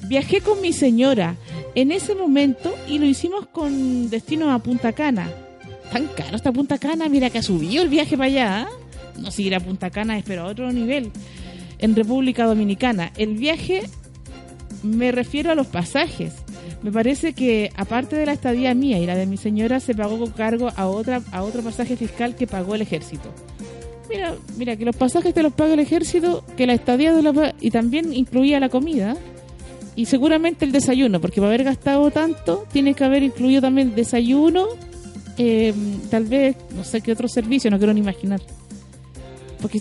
Viajé 0.07 0.41
con 0.41 0.61
mi 0.61 0.73
señora 0.73 1.37
en 1.75 1.93
ese 1.93 2.15
momento 2.15 2.75
y 2.89 2.99
lo 2.99 3.07
hicimos 3.07 3.47
con 3.47 4.11
destino 4.11 4.53
a 4.53 4.59
Punta 4.61 4.93
Cana. 4.93 5.31
Tan 5.93 6.07
caro 6.09 6.37
esta 6.37 6.53
Punta 6.53 6.79
Cana, 6.79 7.09
mira 7.09 7.31
que 7.31 7.39
ha 7.39 7.43
subido 7.43 7.83
el 7.83 7.89
viaje 7.89 8.17
para 8.17 8.27
allá. 8.27 8.63
¿ah? 8.63 8.69
no 9.21 9.31
seguir 9.31 9.55
a 9.55 9.61
Punta 9.61 9.91
Cana 9.91 10.19
es 10.19 10.25
pero 10.25 10.43
a 10.43 10.47
otro 10.47 10.73
nivel. 10.73 11.11
En 11.79 11.97
República 11.97 12.45
Dominicana, 12.45 13.13
el 13.17 13.37
viaje 13.37 13.83
me 14.83 15.13
refiero 15.13 15.51
a 15.51 15.55
los 15.55 15.67
pasajes. 15.67 16.35
Me 16.83 16.91
parece 16.91 17.35
que 17.35 17.71
aparte 17.77 18.17
de 18.17 18.27
la 18.27 18.33
estadía 18.33 18.75
mía 18.75 18.99
y 18.99 19.07
la 19.07 19.15
de 19.15 19.27
mi 19.27 19.37
señora 19.37 19.81
se 19.81 19.95
pagó 19.95 20.19
con 20.19 20.31
cargo 20.31 20.71
a 20.77 20.87
otra 20.87 21.23
a 21.31 21.43
otro 21.43 21.63
pasaje 21.63 21.97
fiscal 21.97 22.37
que 22.37 22.47
pagó 22.47 22.75
el 22.75 22.83
ejército. 22.83 23.31
Mira, 24.09 24.35
mira 24.57 24.77
que 24.77 24.85
los 24.85 24.97
pasajes 24.97 25.33
te 25.33 25.43
los 25.43 25.53
paga 25.53 25.75
el 25.75 25.81
ejército, 25.81 26.43
que 26.57 26.67
la 26.67 26.73
estadía 26.73 27.15
de 27.15 27.23
la 27.23 27.55
y 27.61 27.71
también 27.71 28.13
incluía 28.13 28.59
la 28.59 28.69
comida 28.69 29.17
Y 29.95 30.07
seguramente 30.07 30.65
el 30.65 30.73
desayuno, 30.73 31.21
porque 31.21 31.41
para 31.41 31.49
haber 31.49 31.65
gastado 31.65 32.11
tanto, 32.11 32.67
tiene 32.73 32.95
que 32.95 33.05
haber 33.05 33.23
incluido 33.23 33.61
también 33.61 33.95
desayuno, 33.95 34.67
eh, 35.37 35.75
tal 36.11 36.25
vez, 36.25 36.57
no 36.75 36.83
sé 36.83 37.03
qué 37.03 37.13
otro 37.13 37.29
servicio, 37.29 37.71
no 37.71 37.79
quiero 37.79 37.93
ni 37.93 38.01
imaginar. 38.01 38.41
Porque 39.61 39.81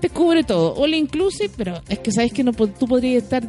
te 0.00 0.08
cubre 0.10 0.44
todo, 0.44 0.74
all 0.74 0.94
inclusive, 0.94 1.50
pero 1.56 1.80
es 1.88 1.98
que 2.00 2.12
sabes 2.12 2.32
que 2.32 2.44
no 2.44 2.52
tú 2.52 2.86
podrías 2.86 3.24
estar, 3.24 3.42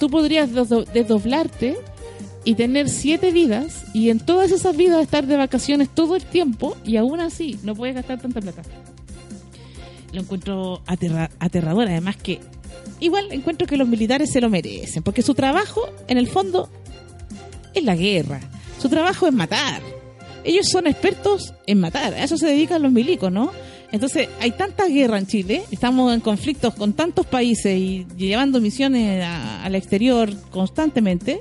tú 0.00 0.10
podrías 0.10 0.52
do- 0.52 0.84
desdoblarte 0.84 1.76
y 2.44 2.54
tener 2.54 2.88
siete 2.88 3.30
vidas 3.30 3.84
y 3.94 4.10
en 4.10 4.18
todas 4.18 4.50
esas 4.50 4.76
vidas 4.76 5.00
estar 5.02 5.26
de 5.26 5.36
vacaciones 5.36 5.88
todo 5.90 6.16
el 6.16 6.24
tiempo 6.24 6.76
y 6.84 6.96
aún 6.96 7.20
así 7.20 7.58
no 7.62 7.74
puedes 7.76 7.94
gastar 7.94 8.20
tanta 8.20 8.40
plata. 8.40 8.62
Lo 10.12 10.22
encuentro 10.22 10.82
aterra- 10.86 11.30
aterrador, 11.38 11.86
además 11.86 12.16
que 12.16 12.40
igual 12.98 13.30
encuentro 13.30 13.66
que 13.66 13.76
los 13.76 13.86
militares 13.86 14.30
se 14.32 14.40
lo 14.40 14.50
merecen, 14.50 15.02
porque 15.04 15.22
su 15.22 15.34
trabajo 15.34 15.82
en 16.08 16.18
el 16.18 16.26
fondo 16.26 16.68
es 17.74 17.84
la 17.84 17.94
guerra, 17.94 18.40
su 18.80 18.88
trabajo 18.88 19.26
es 19.28 19.32
matar. 19.32 19.80
Ellos 20.42 20.66
son 20.68 20.86
expertos 20.86 21.52
en 21.66 21.78
matar, 21.80 22.14
a 22.14 22.24
eso 22.24 22.36
se 22.38 22.46
dedican 22.46 22.82
los 22.82 22.90
milicos, 22.90 23.30
¿no? 23.30 23.52
Entonces, 23.92 24.28
hay 24.40 24.52
tanta 24.52 24.86
guerra 24.86 25.18
en 25.18 25.26
Chile, 25.26 25.62
estamos 25.70 26.14
en 26.14 26.20
conflictos 26.20 26.74
con 26.74 26.92
tantos 26.92 27.26
países 27.26 27.76
y 27.76 28.06
llevando 28.16 28.60
misiones 28.60 29.24
al 29.24 29.74
exterior 29.74 30.32
constantemente, 30.50 31.40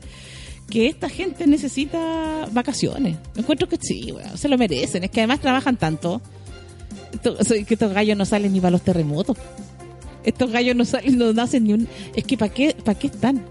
que 0.69 0.87
esta 0.87 1.09
gente 1.09 1.45
necesita 1.47 2.47
vacaciones. 2.51 3.17
Encuentro 3.35 3.67
que 3.67 3.77
sí, 3.79 4.13
se 4.35 4.47
lo 4.47 4.57
merecen. 4.57 5.03
Es 5.03 5.11
que 5.11 5.21
además 5.21 5.41
trabajan 5.41 5.77
tanto. 5.77 6.21
Que 7.23 7.73
estos 7.73 7.91
gallos 7.91 8.17
no 8.17 8.25
salen 8.25 8.53
ni 8.53 8.59
para 8.59 8.71
los 8.71 8.81
terremotos. 8.81 9.37
Estos 10.23 10.51
gallos 10.51 10.75
no 10.75 10.85
salen, 10.85 11.17
no 11.17 11.33
nacen 11.33 11.63
ni 11.63 11.73
un... 11.73 11.87
Es 12.15 12.23
que 12.23 12.37
¿para 12.37 12.53
qué, 12.53 12.75
para 12.83 12.97
qué 12.97 13.07
están? 13.07 13.43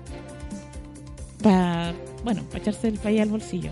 Para, 1.42 1.92
bueno, 2.24 2.44
para 2.44 2.58
echarse 2.58 2.88
el 2.88 2.98
país 2.98 3.20
al 3.20 3.30
bolsillo. 3.30 3.70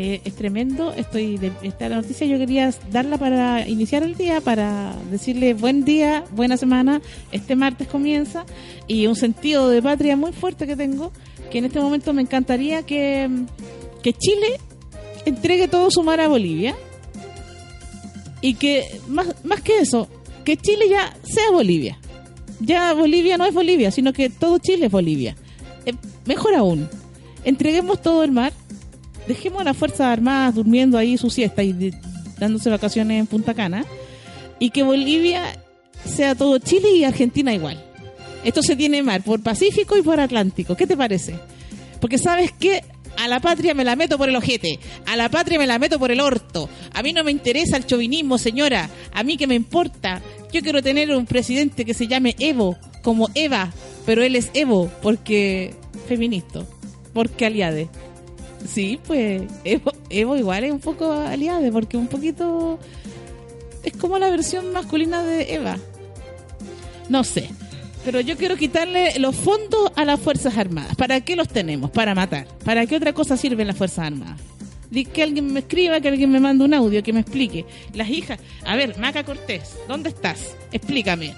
Eh, 0.00 0.20
es 0.24 0.36
tremendo. 0.36 0.92
Estoy 0.92 1.38
de 1.38 1.50
esta 1.62 1.88
noticia 1.88 2.24
yo 2.24 2.38
quería 2.38 2.72
darla 2.92 3.18
para 3.18 3.66
iniciar 3.66 4.04
el 4.04 4.14
día, 4.14 4.40
para 4.40 4.94
decirle 5.10 5.54
buen 5.54 5.84
día, 5.84 6.24
buena 6.30 6.56
semana. 6.56 7.02
Este 7.32 7.56
martes 7.56 7.88
comienza 7.88 8.46
y 8.86 9.08
un 9.08 9.16
sentido 9.16 9.68
de 9.68 9.82
patria 9.82 10.16
muy 10.16 10.30
fuerte 10.30 10.68
que 10.68 10.76
tengo, 10.76 11.10
que 11.50 11.58
en 11.58 11.64
este 11.64 11.80
momento 11.80 12.12
me 12.12 12.22
encantaría 12.22 12.84
que, 12.84 13.28
que 14.00 14.12
Chile 14.12 14.60
entregue 15.24 15.66
todo 15.66 15.90
su 15.90 16.04
mar 16.04 16.20
a 16.20 16.28
Bolivia 16.28 16.76
y 18.40 18.54
que 18.54 19.00
más, 19.08 19.34
más 19.42 19.62
que 19.62 19.80
eso, 19.80 20.06
que 20.44 20.56
Chile 20.56 20.84
ya 20.88 21.16
sea 21.24 21.50
Bolivia. 21.50 21.98
Ya 22.60 22.92
Bolivia 22.92 23.36
no 23.36 23.46
es 23.46 23.52
Bolivia, 23.52 23.90
sino 23.90 24.12
que 24.12 24.30
todo 24.30 24.58
Chile 24.58 24.86
es 24.86 24.92
Bolivia. 24.92 25.34
Eh, 25.86 25.94
mejor 26.24 26.54
aún, 26.54 26.88
entreguemos 27.42 28.00
todo 28.00 28.22
el 28.22 28.30
mar 28.30 28.52
dejemos 29.28 29.60
a 29.60 29.64
las 29.64 29.76
Fuerzas 29.76 30.00
Armadas 30.00 30.54
durmiendo 30.54 30.98
ahí 30.98 31.16
su 31.18 31.30
siesta 31.30 31.62
y 31.62 31.92
dándose 32.38 32.70
vacaciones 32.70 33.20
en 33.20 33.26
Punta 33.26 33.54
Cana 33.54 33.84
y 34.58 34.70
que 34.70 34.82
Bolivia 34.82 35.44
sea 36.04 36.34
todo 36.34 36.58
Chile 36.58 36.90
y 36.92 37.04
Argentina 37.04 37.54
igual. 37.54 37.84
Esto 38.42 38.62
se 38.62 38.76
tiene 38.76 39.02
mar 39.02 39.22
por 39.22 39.42
Pacífico 39.42 39.96
y 39.96 40.02
por 40.02 40.18
Atlántico. 40.18 40.74
¿Qué 40.76 40.86
te 40.86 40.96
parece? 40.96 41.38
Porque 42.00 42.18
sabes 42.18 42.52
que 42.52 42.82
a 43.18 43.26
la 43.26 43.40
patria 43.40 43.74
me 43.74 43.84
la 43.84 43.96
meto 43.96 44.16
por 44.16 44.28
el 44.28 44.36
ojete, 44.36 44.78
a 45.06 45.16
la 45.16 45.28
patria 45.28 45.58
me 45.58 45.66
la 45.66 45.78
meto 45.78 45.98
por 45.98 46.10
el 46.10 46.20
orto. 46.20 46.68
A 46.94 47.02
mí 47.02 47.12
no 47.12 47.24
me 47.24 47.32
interesa 47.32 47.76
el 47.76 47.84
chauvinismo, 47.84 48.38
señora. 48.38 48.88
A 49.12 49.22
mí 49.24 49.36
que 49.36 49.46
me 49.46 49.56
importa. 49.56 50.22
Yo 50.52 50.62
quiero 50.62 50.82
tener 50.82 51.14
un 51.14 51.26
presidente 51.26 51.84
que 51.84 51.94
se 51.94 52.06
llame 52.06 52.36
Evo, 52.38 52.78
como 53.02 53.28
Eva, 53.34 53.72
pero 54.06 54.22
él 54.22 54.36
es 54.36 54.50
Evo 54.54 54.90
porque 55.02 55.74
feminista, 56.06 56.64
porque 57.12 57.44
aliade. 57.44 57.88
Sí, 58.72 59.00
pues 59.06 59.42
Evo, 59.64 59.92
Evo 60.10 60.36
igual 60.36 60.64
es 60.64 60.72
un 60.72 60.80
poco 60.80 61.10
aliade, 61.12 61.72
porque 61.72 61.96
un 61.96 62.06
poquito 62.06 62.78
es 63.82 63.96
como 63.96 64.18
la 64.18 64.30
versión 64.30 64.72
masculina 64.72 65.22
de 65.22 65.54
Eva. 65.54 65.76
No 67.08 67.24
sé, 67.24 67.48
pero 68.04 68.20
yo 68.20 68.36
quiero 68.36 68.56
quitarle 68.56 69.18
los 69.18 69.34
fondos 69.34 69.90
a 69.96 70.04
las 70.04 70.20
Fuerzas 70.20 70.56
Armadas. 70.58 70.94
¿Para 70.96 71.20
qué 71.22 71.34
los 71.34 71.48
tenemos? 71.48 71.90
Para 71.90 72.14
matar. 72.14 72.46
¿Para 72.64 72.84
qué 72.86 72.96
otra 72.96 73.12
cosa 73.14 73.36
sirven 73.36 73.66
las 73.66 73.76
Fuerzas 73.76 74.06
Armadas? 74.06 74.38
Que 75.12 75.22
alguien 75.22 75.52
me 75.52 75.60
escriba, 75.60 76.00
que 76.00 76.08
alguien 76.08 76.30
me 76.30 76.40
mande 76.40 76.64
un 76.64 76.74
audio, 76.74 77.02
que 77.02 77.12
me 77.12 77.20
explique. 77.20 77.64
Las 77.94 78.08
hijas, 78.10 78.38
a 78.64 78.76
ver, 78.76 78.98
Maca 78.98 79.24
Cortés, 79.24 79.74
¿dónde 79.86 80.10
estás? 80.10 80.54
Explícame. 80.72 81.34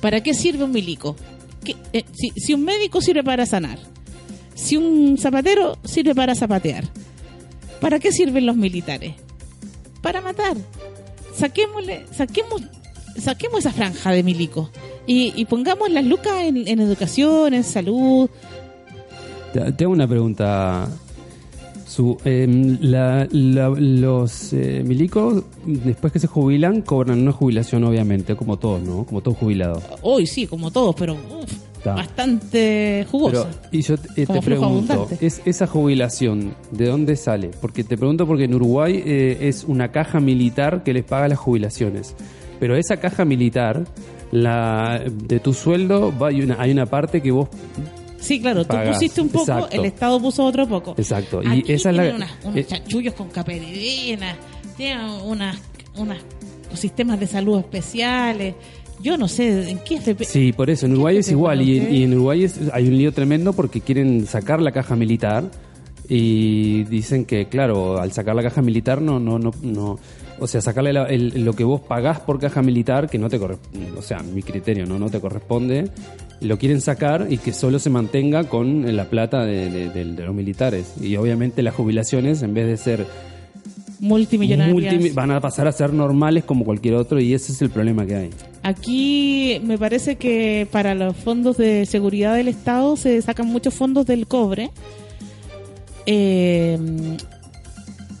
¿Para 0.00 0.22
qué 0.22 0.34
sirve 0.34 0.64
un 0.64 0.72
milico? 0.72 1.16
¿Qué- 1.64 1.76
eh, 1.92 2.04
si 2.36 2.54
un 2.54 2.64
médico 2.64 3.00
sirve 3.00 3.22
para 3.22 3.46
sanar, 3.46 3.78
si 4.54 4.76
un 4.76 5.16
zapatero 5.18 5.76
sirve 5.84 6.14
para 6.14 6.34
zapatear, 6.34 6.84
¿para 7.80 7.98
qué 7.98 8.12
sirven 8.12 8.46
los 8.46 8.56
militares? 8.56 9.14
Para 10.00 10.20
matar. 10.20 10.56
Saquémosle, 11.34 12.04
saquemos, 12.12 12.62
saquemos 13.18 13.60
esa 13.60 13.72
franja 13.72 14.10
de 14.12 14.22
milicos 14.22 14.70
y, 15.06 15.32
y 15.36 15.44
pongamos 15.46 15.90
las 15.90 16.04
lucas 16.04 16.34
en, 16.42 16.68
en 16.68 16.80
educación, 16.80 17.54
en 17.54 17.64
salud. 17.64 18.28
Te, 19.52 19.72
te 19.72 19.84
hago 19.84 19.92
una 19.92 20.06
pregunta. 20.08 20.88
Su, 21.86 22.16
em, 22.24 22.78
la- 22.80 23.28
la- 23.30 23.68
los 23.68 24.54
eh, 24.54 24.82
milicos, 24.82 25.44
después 25.66 26.10
que 26.10 26.18
se 26.18 26.26
jubilan, 26.26 26.80
cobran 26.80 27.20
una 27.20 27.32
jubilación, 27.32 27.84
obviamente, 27.84 28.34
como 28.34 28.58
todos, 28.58 28.80
¿no? 28.82 29.04
Como 29.04 29.20
todo 29.20 29.34
jubilado. 29.34 29.82
Hoy 30.00 30.26
sí, 30.26 30.46
como 30.46 30.70
todos, 30.70 30.94
pero 30.94 31.12
uf, 31.14 31.52
Está. 31.82 31.94
bastante 31.94 33.04
jugosa. 33.10 33.48
Pero, 33.50 33.68
y 33.72 33.82
yo 33.82 33.96
te, 33.96 34.22
eh, 34.22 34.26
te 34.26 34.40
pregunto. 34.40 35.08
¿es, 35.20 35.42
¿esa 35.44 35.66
jubilación 35.66 36.54
de 36.70 36.86
dónde 36.86 37.16
sale? 37.16 37.50
Porque 37.60 37.82
te 37.82 37.96
pregunto 37.96 38.24
porque 38.24 38.44
en 38.44 38.54
Uruguay 38.54 39.02
eh, 39.04 39.38
es 39.40 39.64
una 39.64 39.88
caja 39.90 40.20
militar 40.20 40.84
que 40.84 40.92
les 40.92 41.04
paga 41.04 41.26
las 41.26 41.38
jubilaciones. 41.40 42.14
Pero 42.60 42.76
esa 42.76 42.98
caja 42.98 43.24
militar, 43.24 43.82
la 44.30 45.02
de 45.12 45.40
tu 45.40 45.52
sueldo, 45.52 46.16
va, 46.16 46.28
hay, 46.28 46.42
una, 46.42 46.56
hay 46.60 46.70
una 46.70 46.86
parte 46.86 47.20
que 47.20 47.32
vos... 47.32 47.48
Sí, 48.20 48.40
claro, 48.40 48.62
tú 48.62 48.68
Pagas, 48.68 48.94
pusiste 48.98 49.20
un 49.20 49.30
poco, 49.30 49.50
exacto. 49.52 49.76
el 49.76 49.84
Estado 49.84 50.20
puso 50.20 50.44
otro 50.44 50.68
poco. 50.68 50.94
Exacto. 50.96 51.42
Y 51.42 51.64
esa 51.72 51.90
es 51.90 51.96
la... 51.96 52.02
tienen 52.04 52.16
unas- 52.22 52.44
unos 52.44 52.56
eh, 52.58 52.64
chanchullos 52.64 53.14
con 53.14 53.28
caperidina, 53.30 54.36
tienen 54.76 55.04
unas, 55.24 55.58
unas 55.96 56.18
sistemas 56.74 57.18
de 57.18 57.26
salud 57.26 57.58
especiales. 57.58 58.54
Yo 59.02 59.16
no 59.16 59.26
sé 59.28 59.70
en 59.70 59.78
qué 59.80 59.96
FP. 59.96 60.24
Sí, 60.24 60.52
por 60.52 60.70
eso, 60.70 60.86
en 60.86 60.92
¿Qué 60.92 60.94
Uruguay 60.94 61.16
es 61.18 61.30
igual 61.30 61.60
y, 61.62 62.02
en 62.04 62.12
Uruguay 62.14 62.44
es- 62.44 62.60
hay 62.72 62.86
un 62.88 62.96
lío 62.96 63.12
tremendo 63.12 63.52
porque 63.52 63.80
quieren 63.80 64.26
sacar 64.26 64.60
la 64.62 64.70
caja 64.72 64.94
militar 64.96 65.44
y 66.08 66.84
dicen 66.84 67.24
que, 67.24 67.46
claro, 67.46 68.00
al 68.00 68.12
sacar 68.12 68.34
la 68.34 68.42
caja 68.42 68.62
militar 68.62 69.00
no, 69.00 69.18
no, 69.18 69.38
no, 69.38 69.50
no 69.62 69.98
o 70.38 70.46
sea, 70.48 70.60
sacarle 70.60 70.92
la- 70.92 71.04
el- 71.06 71.44
lo 71.44 71.52
que 71.54 71.62
vos 71.62 71.80
pagás 71.80 72.18
por 72.20 72.40
caja 72.40 72.62
militar, 72.62 73.08
que 73.08 73.18
no 73.18 73.28
te 73.28 73.38
corresponde, 73.38 73.92
o 73.96 74.02
sea, 74.02 74.18
mi 74.22 74.42
criterio, 74.42 74.86
no, 74.86 74.98
no 74.98 75.08
te 75.08 75.20
corresponde, 75.20 75.88
lo 76.40 76.58
quieren 76.58 76.80
sacar 76.80 77.28
y 77.30 77.38
que 77.38 77.52
solo 77.52 77.78
se 77.78 77.90
mantenga 77.90 78.44
con 78.44 78.96
la 78.96 79.04
plata 79.04 79.44
de, 79.44 79.70
de- 79.70 79.88
de- 79.90 80.04
de 80.04 80.22
los 80.24 80.34
militares. 80.34 80.94
Y 81.00 81.14
obviamente 81.16 81.62
las 81.62 81.74
jubilaciones, 81.74 82.42
en 82.42 82.54
vez 82.54 82.66
de 82.66 82.76
ser 82.76 83.06
multimillonarias. 84.02 84.94
multimi- 84.94 85.14
van 85.14 85.30
a 85.30 85.40
pasar 85.40 85.66
a 85.68 85.72
ser 85.72 85.92
normales 85.94 86.44
como 86.44 86.64
cualquier 86.64 86.94
otro 86.96 87.20
y 87.20 87.32
ese 87.32 87.52
es 87.52 87.62
el 87.62 87.70
problema 87.70 88.04
que 88.04 88.16
hay. 88.16 88.30
Aquí 88.62 89.60
me 89.64 89.78
parece 89.78 90.16
que 90.16 90.66
para 90.70 90.94
los 90.94 91.16
fondos 91.16 91.56
de 91.56 91.86
seguridad 91.86 92.34
del 92.34 92.48
Estado 92.48 92.96
se 92.96 93.22
sacan 93.22 93.46
muchos 93.46 93.72
fondos 93.74 94.04
del 94.06 94.26
cobre. 94.26 94.70
eh, 96.06 96.78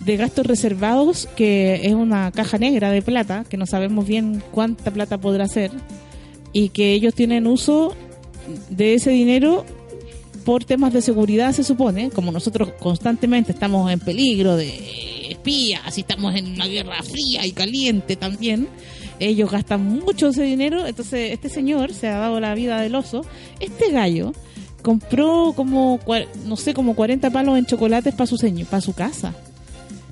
de 0.04 0.16
gastos 0.16 0.46
reservados, 0.46 1.28
que 1.36 1.80
es 1.84 1.94
una 1.94 2.32
caja 2.32 2.58
negra 2.58 2.90
de 2.90 3.02
plata, 3.02 3.44
que 3.48 3.56
no 3.56 3.66
sabemos 3.66 4.06
bien 4.06 4.42
cuánta 4.50 4.90
plata 4.90 5.18
podrá 5.18 5.46
ser, 5.46 5.70
y 6.52 6.70
que 6.70 6.92
ellos 6.92 7.14
tienen 7.14 7.46
uso 7.46 7.94
de 8.70 8.94
ese 8.94 9.10
dinero 9.10 9.64
por 10.44 10.64
temas 10.64 10.92
de 10.92 11.02
seguridad, 11.02 11.52
se 11.52 11.64
supone, 11.64 12.10
como 12.10 12.32
nosotros 12.32 12.70
constantemente 12.78 13.52
estamos 13.52 13.90
en 13.90 14.00
peligro 14.00 14.56
de 14.56 15.30
espías, 15.30 15.96
y 15.96 16.00
estamos 16.00 16.34
en 16.34 16.52
una 16.52 16.66
guerra 16.66 17.02
fría 17.02 17.46
y 17.46 17.52
caliente 17.52 18.16
también, 18.16 18.68
ellos 19.18 19.50
gastan 19.50 19.84
mucho 19.84 20.28
ese 20.28 20.42
dinero, 20.42 20.86
entonces 20.86 21.32
este 21.32 21.48
señor 21.48 21.94
se 21.94 22.08
ha 22.08 22.18
dado 22.18 22.40
la 22.40 22.54
vida 22.54 22.80
del 22.80 22.94
oso, 22.94 23.24
este 23.60 23.90
gallo 23.90 24.32
compró 24.82 25.52
como, 25.54 26.00
no 26.44 26.56
sé, 26.56 26.74
como 26.74 26.94
40 26.94 27.30
palos 27.30 27.56
en 27.56 27.66
chocolates 27.66 28.14
para 28.14 28.26
su 28.26 28.36
señor, 28.36 28.66
para 28.66 28.80
su 28.80 28.92
casa. 28.92 29.34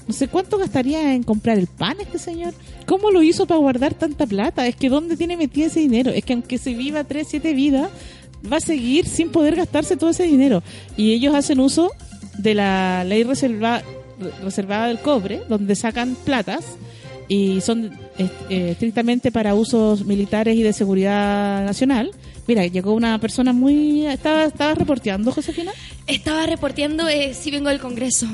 No 0.06 0.14
sé 0.14 0.26
cuánto 0.26 0.58
gastaría 0.58 1.14
en 1.14 1.22
comprar 1.22 1.58
el 1.58 1.68
pan 1.68 1.96
este 2.00 2.18
señor. 2.18 2.52
¿Cómo 2.84 3.12
lo 3.12 3.22
hizo 3.22 3.46
para 3.46 3.60
guardar 3.60 3.94
tanta 3.94 4.26
plata? 4.26 4.66
Es 4.66 4.74
que 4.74 4.88
¿dónde 4.88 5.16
tiene 5.16 5.36
metido 5.36 5.68
ese 5.68 5.80
dinero? 5.80 6.10
Es 6.10 6.24
que 6.24 6.32
aunque 6.32 6.58
se 6.58 6.74
viva 6.74 7.04
3, 7.04 7.26
7 7.30 7.52
vidas, 7.54 7.90
va 8.50 8.58
a 8.58 8.60
seguir 8.60 9.06
sin 9.06 9.30
poder 9.30 9.56
gastarse 9.56 9.96
todo 9.96 10.10
ese 10.10 10.24
dinero. 10.24 10.62
Y 10.96 11.12
ellos 11.12 11.34
hacen 11.34 11.60
uso 11.60 11.90
de 12.38 12.54
la 12.54 13.04
ley 13.04 13.24
reserva- 13.24 13.82
reservada 14.42 14.88
del 14.88 14.98
cobre, 15.00 15.42
donde 15.48 15.74
sacan 15.74 16.16
platas 16.24 16.64
y 17.28 17.60
son 17.60 17.92
eh, 18.18 18.70
estrictamente 18.70 19.30
para 19.30 19.54
usos 19.54 20.04
militares 20.04 20.56
y 20.56 20.62
de 20.62 20.72
seguridad 20.72 21.64
nacional, 21.64 22.10
Mira, 22.46 22.66
llegó 22.66 22.94
una 22.94 23.16
persona 23.20 23.52
muy... 23.52 24.06
¿Estaba, 24.06 24.44
estaba 24.46 24.74
reporteando, 24.74 25.30
Josefina? 25.30 25.70
Estaba 26.08 26.46
reporteando 26.46 27.06
eh, 27.06 27.32
si 27.32 27.52
vengo 27.52 27.68
del 27.68 27.78
Congreso. 27.78 28.26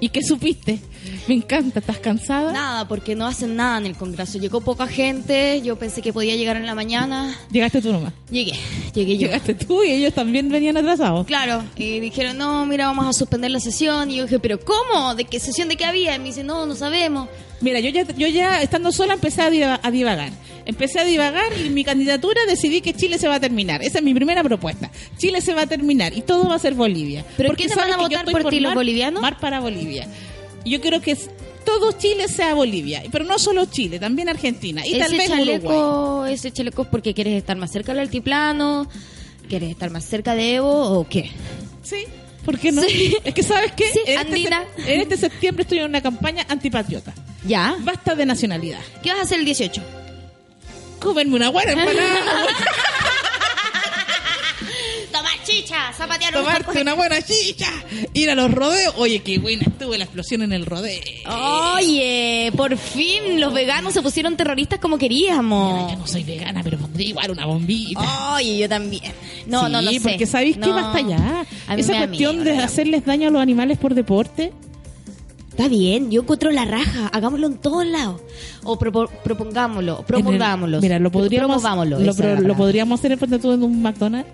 ¿Y 0.00 0.08
qué 0.08 0.22
supiste? 0.24 0.80
Me 1.28 1.34
encanta, 1.34 1.80
¿estás 1.80 1.98
cansada? 1.98 2.52
Nada, 2.52 2.88
porque 2.88 3.14
no 3.14 3.26
hacen 3.26 3.56
nada 3.56 3.78
en 3.78 3.86
el 3.86 3.94
Congreso. 3.96 4.38
Llegó 4.38 4.60
poca 4.60 4.86
gente, 4.86 5.60
yo 5.62 5.76
pensé 5.76 6.02
que 6.02 6.12
podía 6.12 6.36
llegar 6.36 6.56
en 6.56 6.66
la 6.66 6.74
mañana. 6.74 7.36
Llegaste 7.50 7.80
tú 7.82 7.92
nomás. 7.92 8.12
Llegué, 8.30 8.52
llegué 8.94 9.14
yo. 9.18 9.26
Llegaste 9.26 9.54
tú 9.54 9.82
y 9.84 9.90
ellos 9.92 10.12
también 10.14 10.48
venían 10.48 10.76
atrasados. 10.76 11.26
Claro, 11.26 11.62
y 11.76 12.00
dijeron, 12.00 12.38
no, 12.38 12.64
mira, 12.66 12.86
vamos 12.86 13.06
a 13.06 13.12
suspender 13.12 13.50
la 13.50 13.60
sesión. 13.60 14.10
Y 14.10 14.16
yo 14.16 14.24
dije, 14.24 14.38
¿pero 14.38 14.58
cómo? 14.60 15.14
¿De 15.14 15.24
qué 15.24 15.38
sesión 15.40 15.68
de 15.68 15.76
qué 15.76 15.84
había? 15.84 16.14
Y 16.14 16.18
me 16.18 16.26
dice, 16.26 16.44
no, 16.44 16.66
no 16.66 16.74
sabemos. 16.74 17.28
Mira, 17.60 17.80
yo 17.80 17.88
ya, 17.90 18.04
yo 18.16 18.26
ya 18.28 18.60
estando 18.62 18.92
sola 18.92 19.14
empecé 19.14 19.40
a, 19.42 19.50
diva- 19.50 19.80
a 19.82 19.90
divagar. 19.90 20.30
Empecé 20.66 21.00
a 21.00 21.04
divagar 21.04 21.52
y 21.62 21.66
en 21.66 21.74
mi 21.74 21.84
candidatura 21.84 22.40
decidí 22.46 22.80
que 22.80 22.94
Chile 22.94 23.18
se 23.18 23.28
va 23.28 23.34
a 23.36 23.40
terminar. 23.40 23.82
Esa 23.82 23.98
es 23.98 24.04
mi 24.04 24.14
primera 24.14 24.42
propuesta. 24.42 24.90
Chile 25.18 25.40
se 25.42 25.52
va 25.54 25.62
a 25.62 25.66
terminar 25.66 26.16
y 26.16 26.22
todo 26.22 26.48
va 26.48 26.54
a 26.54 26.58
ser 26.58 26.74
Bolivia. 26.74 27.24
¿Pero 27.36 27.54
quiénes 27.54 27.76
van 27.76 27.92
a 27.92 27.96
votar 27.98 28.24
por 28.24 28.48
ti, 28.48 28.60
los 28.60 28.74
bolivianos? 28.74 29.20
Mar 29.20 29.38
para 29.40 29.60
Bolivia. 29.60 30.08
Yo 30.64 30.80
quiero 30.80 31.00
que 31.00 31.16
todo 31.64 31.92
Chile 31.92 32.28
sea 32.28 32.54
Bolivia, 32.54 33.02
pero 33.10 33.24
no 33.24 33.38
solo 33.38 33.64
Chile, 33.66 33.98
también 33.98 34.28
Argentina 34.28 34.82
y 34.86 34.98
tal 34.98 35.12
vez 35.12 35.28
Uruguay. 35.30 35.46
chaleco, 35.60 36.26
ese 36.26 36.52
chaleco 36.52 36.82
es 36.82 36.88
porque 36.88 37.14
quieres 37.14 37.34
estar 37.34 37.56
más 37.56 37.70
cerca 37.70 37.92
del 37.92 38.00
altiplano, 38.00 38.88
quieres 39.48 39.70
estar 39.70 39.90
más 39.90 40.04
cerca 40.04 40.34
de 40.34 40.56
Evo 40.56 40.98
o 40.98 41.08
qué. 41.08 41.30
Sí, 41.82 42.04
¿por 42.44 42.58
qué 42.58 42.72
no? 42.72 42.82
Sí. 42.82 43.16
Es 43.24 43.34
que 43.34 43.42
sabes 43.42 43.72
qué, 43.72 43.84
Sí, 43.92 44.00
en, 44.06 44.18
este 44.34 44.92
en 44.94 45.00
este 45.00 45.16
septiembre 45.16 45.62
estoy 45.62 45.78
en 45.78 45.84
una 45.86 46.02
campaña 46.02 46.44
antipatriota. 46.48 47.14
¿Ya? 47.46 47.76
Basta 47.80 48.14
de 48.14 48.24
nacionalidad. 48.26 48.80
¿Qué 49.02 49.10
vas 49.10 49.20
a 49.20 49.22
hacer 49.22 49.38
el 49.38 49.44
18? 49.44 49.82
Comerme 50.98 51.36
una 51.36 51.50
buena 51.50 51.72
empanada. 51.78 52.46
Chicha, 55.56 55.92
zapatear 55.96 56.32
tomarte 56.34 56.80
una 56.82 56.94
buena 56.94 57.20
chicha, 57.22 57.66
ir 58.12 58.30
a 58.30 58.34
los 58.34 58.50
rodeos. 58.50 58.94
Oye, 58.96 59.22
qué 59.22 59.38
buena 59.38 59.62
estuvo 59.62 59.94
la 59.96 60.04
explosión 60.04 60.42
en 60.42 60.52
el 60.52 60.66
rodeo. 60.66 61.00
Oye, 61.76 62.50
por 62.56 62.76
fin 62.76 63.40
los 63.40 63.52
veganos 63.54 63.94
se 63.94 64.02
pusieron 64.02 64.36
terroristas 64.36 64.78
como 64.80 64.96
Mira, 64.96 65.08
queríamos. 65.08 65.92
yo 65.92 65.98
no 65.98 66.06
soy 66.06 66.24
vegana, 66.24 66.62
pero 66.62 66.78
pondría 66.78 67.08
igual 67.08 67.30
una 67.30 67.46
bombita. 67.46 68.34
Oye, 68.34 68.58
yo 68.58 68.68
también. 68.68 69.12
No, 69.46 69.66
Sí, 69.66 69.72
no, 69.72 69.82
no 69.82 69.90
sé. 69.90 70.00
porque 70.00 70.26
sabéis 70.26 70.56
que 70.56 70.66
No. 70.66 70.74
basta 70.74 71.00
ya. 71.00 71.46
A 71.68 71.74
mí 71.74 71.80
Esa 71.80 71.96
cuestión 71.98 72.42
de 72.44 72.58
hacerles 72.58 73.04
daño 73.04 73.28
a 73.28 73.30
los 73.30 73.40
animales 73.42 73.78
por 73.78 73.94
deporte. 73.94 74.52
Está 75.50 75.68
bien, 75.68 76.10
yo 76.10 76.22
encuentro 76.22 76.50
la 76.50 76.64
raja. 76.64 77.06
Hagámoslo 77.12 77.46
en 77.46 77.58
todos 77.58 77.86
lados. 77.86 78.20
O 78.64 78.76
propo- 78.76 79.08
propongámoslo, 79.22 80.04
el- 80.08 80.80
Mira, 80.82 80.98
lo 80.98 81.12
podríamos, 81.12 81.62
lo, 81.62 82.00
lo 82.40 82.56
podríamos 82.56 82.98
hacer 82.98 83.12
en 83.12 83.18
frente 83.20 83.36
en 83.46 83.62
un 83.62 83.80
McDonald's. 83.80 84.28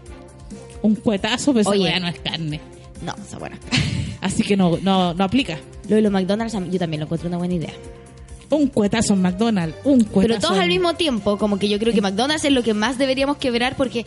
Un 0.83 0.95
cuetazo, 0.97 1.53
pero 1.53 1.61
esa 1.63 1.71
weá 1.83 2.01
no 2.01 2.09
es 2.09 2.19
carne. 2.21 2.61
No, 3.03 3.15
está 3.21 3.39
buena. 3.39 3.59
Así 4.21 4.43
que 4.43 4.57
no, 4.57 4.79
no, 4.83 5.15
no 5.15 5.25
aplica. 5.25 5.59
Lo 5.89 5.97
de 5.97 6.03
los 6.03 6.13
McDonald's 6.13 6.53
yo 6.71 6.79
también 6.79 7.01
lo 7.01 7.05
encuentro 7.07 7.29
una 7.29 7.39
buena 7.39 7.55
idea. 7.55 7.73
Un 8.51 8.67
cuetazo 8.69 9.15
en 9.15 9.23
McDonald's, 9.23 9.77
un 9.85 10.05
cuetazo. 10.05 10.21
Pero 10.29 10.41
todos 10.41 10.57
en- 10.57 10.63
al 10.63 10.69
mismo 10.69 10.95
tiempo, 10.95 11.39
como 11.39 11.59
que 11.59 11.69
yo 11.69 11.79
creo 11.79 11.93
que 11.95 12.01
McDonald's 12.01 12.45
es 12.45 12.53
lo 12.53 12.63
que 12.63 12.75
más 12.75 12.99
deberíamos 12.99 13.37
quebrar 13.37 13.77
porque 13.77 14.05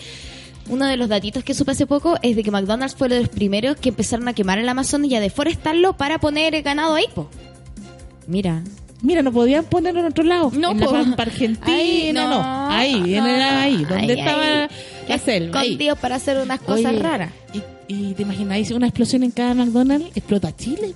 uno 0.69 0.85
de 0.85 0.97
los 0.97 1.09
datitos 1.09 1.43
que 1.43 1.53
supe 1.53 1.71
hace 1.71 1.85
poco 1.87 2.17
es 2.21 2.35
de 2.35 2.43
que 2.43 2.51
McDonald's 2.51 2.95
fue 2.95 3.07
uno 3.07 3.15
de 3.15 3.21
los 3.21 3.29
primeros 3.29 3.77
que 3.77 3.89
empezaron 3.89 4.27
a 4.27 4.33
quemar 4.33 4.59
el 4.59 4.67
Amazonas 4.69 5.09
y 5.09 5.15
a 5.15 5.19
deforestarlo 5.21 5.95
para 5.97 6.19
poner 6.19 6.61
ganado 6.61 6.95
ahí, 6.95 7.05
po. 7.15 7.29
Mira. 8.27 8.63
Mira, 9.03 9.21
no 9.21 9.31
podían 9.31 9.65
ponerlo 9.65 9.99
en 9.99 10.07
otro 10.07 10.23
lado. 10.23 10.49
No, 10.57 10.71
en 10.71 10.79
la. 10.79 10.87
Pampa 10.89 11.23
Argentina, 11.23 11.75
Ahí, 11.77 12.11
no. 12.13 12.29
no. 12.29 12.69
Ahí, 12.71 13.15
en 13.15 13.25
el, 13.25 13.41
ahí, 13.41 13.77
donde 13.85 14.13
Ahí, 14.13 14.19
estaba 14.19 14.43
ahí. 14.63 14.67
la 15.09 15.17
selva. 15.19 15.61
para 16.01 16.15
hacer 16.15 16.37
unas 16.37 16.59
cosas 16.61 16.85
Oye, 16.93 16.99
raras. 16.99 17.31
Y, 17.53 17.61
y 17.93 18.13
te 18.13 18.21
imagináis 18.21 18.71
una 18.71 18.87
explosión 18.87 19.23
en 19.23 19.31
cada 19.31 19.53
McDonald's, 19.53 20.15
explota 20.15 20.55
Chile, 20.55 20.93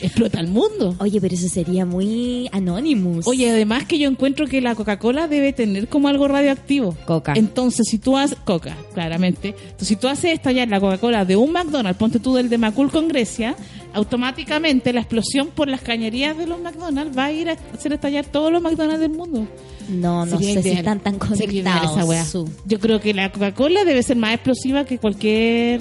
explota 0.00 0.38
el 0.38 0.46
mundo. 0.46 0.94
Oye, 1.00 1.20
pero 1.20 1.34
eso 1.34 1.48
sería 1.48 1.84
muy 1.84 2.48
Anonymous. 2.52 3.26
Oye, 3.26 3.50
además 3.50 3.84
que 3.86 3.98
yo 3.98 4.08
encuentro 4.08 4.46
que 4.46 4.60
la 4.60 4.76
Coca-Cola 4.76 5.26
debe 5.26 5.52
tener 5.52 5.88
como 5.88 6.06
algo 6.08 6.28
radioactivo. 6.28 6.96
Coca. 7.06 7.32
Entonces, 7.36 7.88
si 7.88 7.98
tú 7.98 8.16
haces... 8.16 8.38
Coca, 8.44 8.76
claramente. 8.94 9.48
Entonces, 9.48 9.88
si 9.88 9.96
tú 9.96 10.06
haces 10.06 10.32
estallar 10.32 10.68
la 10.68 10.78
Coca-Cola 10.78 11.24
de 11.24 11.34
un 11.36 11.50
McDonald's, 11.52 11.98
ponte 11.98 12.20
tú 12.20 12.34
del 12.36 12.48
de 12.48 12.56
Macul 12.58 12.90
con 12.90 13.08
Grecia, 13.08 13.56
automáticamente 13.94 14.92
la 14.92 15.00
explosión 15.00 15.48
por 15.48 15.68
las 15.68 15.80
cañerías 15.80 16.36
de 16.36 16.46
los 16.46 16.60
McDonald's 16.60 17.16
va 17.16 17.26
a 17.26 17.32
ir 17.32 17.48
a 17.48 17.56
hacer 17.74 17.92
estallar 17.92 18.26
todos 18.26 18.52
los 18.52 18.62
McDonald's 18.62 19.00
del 19.00 19.10
mundo. 19.10 19.46
no, 19.88 20.26
no 20.26 20.38
Sería 20.38 20.54
sé 20.54 20.62
si 20.62 20.68
están 20.70 21.00
tan 21.00 21.18
conectados. 21.18 21.96
esa 21.98 22.44
Yo 22.66 22.78
creo 22.78 23.00
que 23.00 23.14
la 23.14 23.32
Coca-Cola 23.32 23.84
debe 23.84 24.02
ser 24.02 24.16
más 24.16 24.34
explosiva 24.34 24.84
que 24.84 24.98
cualquier... 24.98 25.80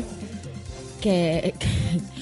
que, 1.01 1.53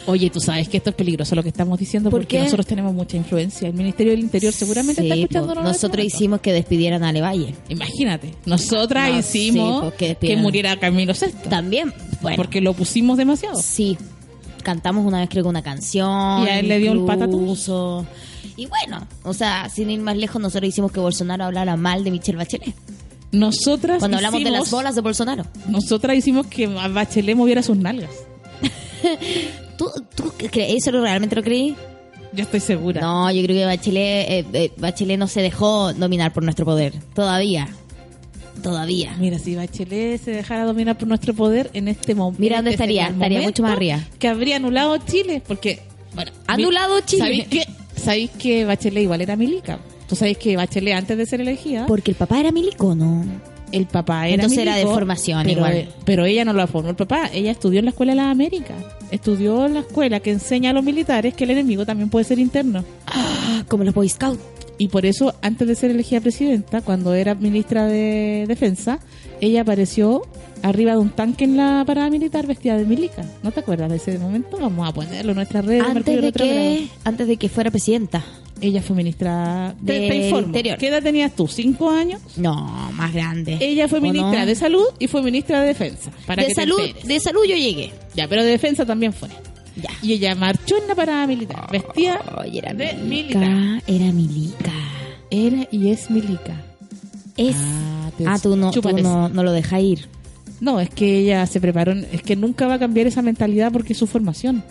Oye, 0.07 0.29
tú 0.29 0.39
sabes 0.39 0.69
que 0.69 0.77
esto 0.77 0.91
es 0.91 0.95
peligroso 0.95 1.33
lo 1.33 1.41
que 1.41 1.49
estamos 1.49 1.79
diciendo 1.79 2.11
¿Por 2.11 2.21
porque 2.21 2.37
qué? 2.37 2.43
nosotros 2.43 2.67
tenemos 2.67 2.93
mucha 2.93 3.17
influencia. 3.17 3.67
El 3.67 3.73
Ministerio 3.73 4.11
del 4.11 4.19
Interior 4.21 4.53
seguramente 4.53 5.01
Sí, 5.01 5.07
está 5.09 5.19
escuchando 5.19 5.55
Nosotros 5.63 6.05
hicimos 6.05 6.41
que 6.41 6.53
despidieran 6.53 7.03
a 7.03 7.11
Levalle. 7.11 7.55
Imagínate, 7.69 8.35
nosotras 8.45 9.11
No, 9.11 9.17
hicimos 9.19 9.93
sí, 9.97 10.15
que 10.21 10.37
muriera 10.37 10.77
Camilo 10.77 11.13
VI. 11.13 11.49
También, 11.49 11.91
bueno, 12.21 12.37
Porque 12.37 12.61
lo 12.61 12.73
pusimos 12.75 13.17
demasiado. 13.17 13.59
sí, 13.59 13.97
cantamos 14.65 15.05
una 15.05 15.19
vez 15.21 15.29
creo 15.29 15.43
que 15.43 15.49
una 15.49 15.61
canción. 15.61 16.43
Y 16.43 16.49
a 16.49 16.59
él 16.59 16.67
le 16.67 16.79
dio 16.79 16.91
un 16.91 17.09
incluso. 17.09 18.05
Y 18.57 18.65
bueno, 18.67 19.07
o 19.23 19.33
sea, 19.33 19.69
sin 19.69 19.89
ir 19.89 20.01
más 20.01 20.17
lejos, 20.17 20.41
nosotros 20.41 20.67
hicimos 20.67 20.91
que 20.91 20.99
Bolsonaro 20.99 21.45
hablara 21.45 21.77
mal 21.77 22.03
de 22.03 22.11
Michelle 22.11 22.37
Bachelet. 22.37 22.73
Nosotras 23.31 23.99
Cuando 23.99 24.17
hablamos 24.17 24.39
de 24.39 24.43
hicimos- 24.49 24.59
las 24.59 24.71
bolas 24.71 24.95
de 24.95 25.01
Bolsonaro. 25.01 25.43
Nosotras 25.67 26.17
hicimos 26.17 26.47
que 26.47 26.67
Bachelet 26.67 27.35
moviera 27.35 27.61
sus 27.63 27.77
nalgas. 27.77 28.11
¿Tú, 29.77 29.89
tú 30.15 30.31
crees 30.37 30.75
eso? 30.77 30.91
¿Realmente 30.91 31.35
lo 31.35 31.43
creí? 31.43 31.75
Yo 32.33 32.43
estoy 32.43 32.59
segura. 32.59 33.01
No, 33.01 33.31
yo 33.31 33.41
creo 33.43 33.55
que 33.57 33.65
Bachelet, 33.65 34.29
eh, 34.29 34.45
eh, 34.53 34.71
Bachelet 34.77 35.17
no 35.19 35.27
se 35.27 35.41
dejó 35.41 35.93
dominar 35.93 36.33
por 36.33 36.43
nuestro 36.43 36.65
poder. 36.65 36.93
Todavía. 37.13 37.67
Todavía. 38.61 39.15
Mira, 39.19 39.39
si 39.39 39.55
Bachelet 39.55 40.21
se 40.21 40.31
dejara 40.31 40.65
dominar 40.65 40.97
por 40.97 41.07
nuestro 41.07 41.33
poder 41.33 41.69
en 41.73 41.87
este 41.87 42.15
momento. 42.15 42.41
Mira 42.41 42.57
dónde 42.57 42.71
estaría, 42.71 43.07
estaría 43.07 43.41
mucho 43.41 43.63
más 43.63 43.73
arriba. 43.73 43.99
Que 44.19 44.27
habría 44.27 44.57
anulado 44.57 44.97
Chile, 44.97 45.41
porque. 45.45 45.81
Bueno, 46.13 46.31
Anulado 46.47 47.01
Chile. 47.01 47.21
¿Sabéis 47.23 47.47
que, 47.47 47.67
¿Sabéis 47.95 48.31
que 48.31 48.65
Bachelet 48.65 49.03
igual 49.03 49.21
era 49.21 49.35
milica? 49.35 49.79
Tú 50.07 50.15
sabéis 50.15 50.37
que 50.37 50.55
Bachelet 50.55 50.95
antes 50.95 51.17
de 51.17 51.25
ser 51.25 51.41
elegida, 51.41 51.85
Porque 51.87 52.11
el 52.11 52.17
papá 52.17 52.39
era 52.39 52.51
milico, 52.51 52.95
¿no? 52.95 53.25
el 53.71 53.87
papá 53.87 54.27
era 54.27 54.35
Entonces 54.35 54.59
era 54.59 54.75
de 54.75 54.85
formación 54.85 55.43
pero, 55.43 55.57
igual. 55.57 55.89
Pero 56.05 56.25
ella 56.25 56.45
no 56.45 56.53
la 56.53 56.67
formó 56.67 56.89
el 56.89 56.95
papá, 56.95 57.29
ella 57.33 57.51
estudió 57.51 57.79
en 57.79 57.85
la 57.85 57.91
Escuela 57.91 58.13
de 58.13 58.17
las 58.17 58.31
Américas. 58.31 58.77
Estudió 59.11 59.65
en 59.65 59.73
la 59.75 59.79
escuela 59.81 60.19
que 60.19 60.31
enseña 60.31 60.69
a 60.69 60.73
los 60.73 60.83
militares 60.83 61.33
que 61.33 61.43
el 61.43 61.51
enemigo 61.51 61.85
también 61.85 62.09
puede 62.09 62.25
ser 62.25 62.39
interno. 62.39 62.83
Como 63.67 63.83
los 63.83 63.93
Boy 63.93 64.09
Scouts. 64.09 64.54
Y 64.77 64.89
por 64.89 65.05
eso, 65.05 65.33
antes 65.41 65.67
de 65.67 65.75
ser 65.75 65.91
elegida 65.91 66.19
presidenta, 66.19 66.81
cuando 66.81 67.13
era 67.13 67.35
ministra 67.35 67.85
de 67.87 68.45
Defensa, 68.47 68.99
ella 69.41 69.61
apareció 69.61 70.23
arriba 70.61 70.93
de 70.93 70.97
un 70.97 71.09
tanque 71.09 71.45
en 71.45 71.57
la 71.57 71.83
parada 71.85 72.09
militar 72.09 72.47
vestida 72.47 72.77
de 72.77 72.85
milica. 72.85 73.23
¿No 73.43 73.51
te 73.51 73.59
acuerdas 73.61 73.89
de 73.89 73.97
ese 73.97 74.17
momento? 74.17 74.57
Vamos 74.57 74.87
a 74.87 74.93
ponerlo 74.93 75.31
en 75.31 75.35
nuestras 75.37 75.65
redes. 75.65 75.83
Antes 75.83 76.21
de, 76.21 76.31
que, 76.31 76.87
antes 77.03 77.27
de 77.27 77.37
que 77.37 77.49
fuera 77.49 77.71
presidenta. 77.71 78.23
Ella 78.61 78.81
fue 78.81 78.95
ministra 78.95 79.75
de, 79.81 79.99
Del 79.99 80.09
te 80.09 80.15
informo. 80.25 80.47
Interior. 80.47 80.77
¿Qué 80.77 80.87
edad 80.87 81.03
tenías 81.03 81.35
tú? 81.35 81.47
¿Cinco 81.47 81.89
años? 81.89 82.21
No, 82.37 82.55
más 82.93 83.13
grande. 83.13 83.57
Ella 83.59 83.87
fue 83.87 83.99
¿O 83.99 84.01
ministra 84.01 84.41
no? 84.41 84.45
de 84.45 84.55
Salud 84.55 84.85
y 84.97 85.07
fue 85.07 85.21
ministra 85.21 85.61
de 85.61 85.67
Defensa. 85.67 86.11
Para 86.25 86.41
de 86.41 86.49
que 86.49 86.55
salud, 86.55 86.79
de 87.03 87.19
salud 87.19 87.41
yo 87.47 87.55
llegué. 87.55 87.91
Ya, 88.15 88.27
pero 88.27 88.43
de 88.43 88.51
Defensa 88.51 88.85
también 88.85 89.13
fue. 89.13 89.29
Ya. 89.75 89.89
Y 90.01 90.13
ella 90.13 90.35
marchó 90.35 90.77
en 90.77 90.87
la 90.87 90.95
parada 90.95 91.27
militar, 91.27 91.67
vestida 91.71 92.21
era 92.51 92.73
de 92.73 92.93
milica. 92.93 93.39
militar. 93.39 93.83
Era 93.87 94.11
milica. 94.11 94.71
Era 95.29 95.67
y 95.71 95.89
es 95.89 96.09
milica. 96.09 96.53
Es. 97.35 97.55
Ah, 97.59 97.91
Ah, 98.25 98.39
tú 98.41 98.55
no, 98.55 98.71
tú 98.71 98.81
no, 99.01 99.27
no 99.27 99.43
lo 99.43 99.51
dejas 99.51 99.81
ir. 99.81 100.07
No, 100.61 100.79
es 100.79 100.89
que 100.89 101.19
ella 101.19 101.45
se 101.47 101.59
preparó, 101.59 101.91
es 101.91 102.21
que 102.21 102.37
nunca 102.37 102.65
va 102.65 102.75
a 102.75 102.79
cambiar 102.79 103.07
esa 103.07 103.21
mentalidad 103.21 103.73
porque 103.73 103.91
es 103.91 103.99
su 103.99 104.07
formación. 104.07 104.63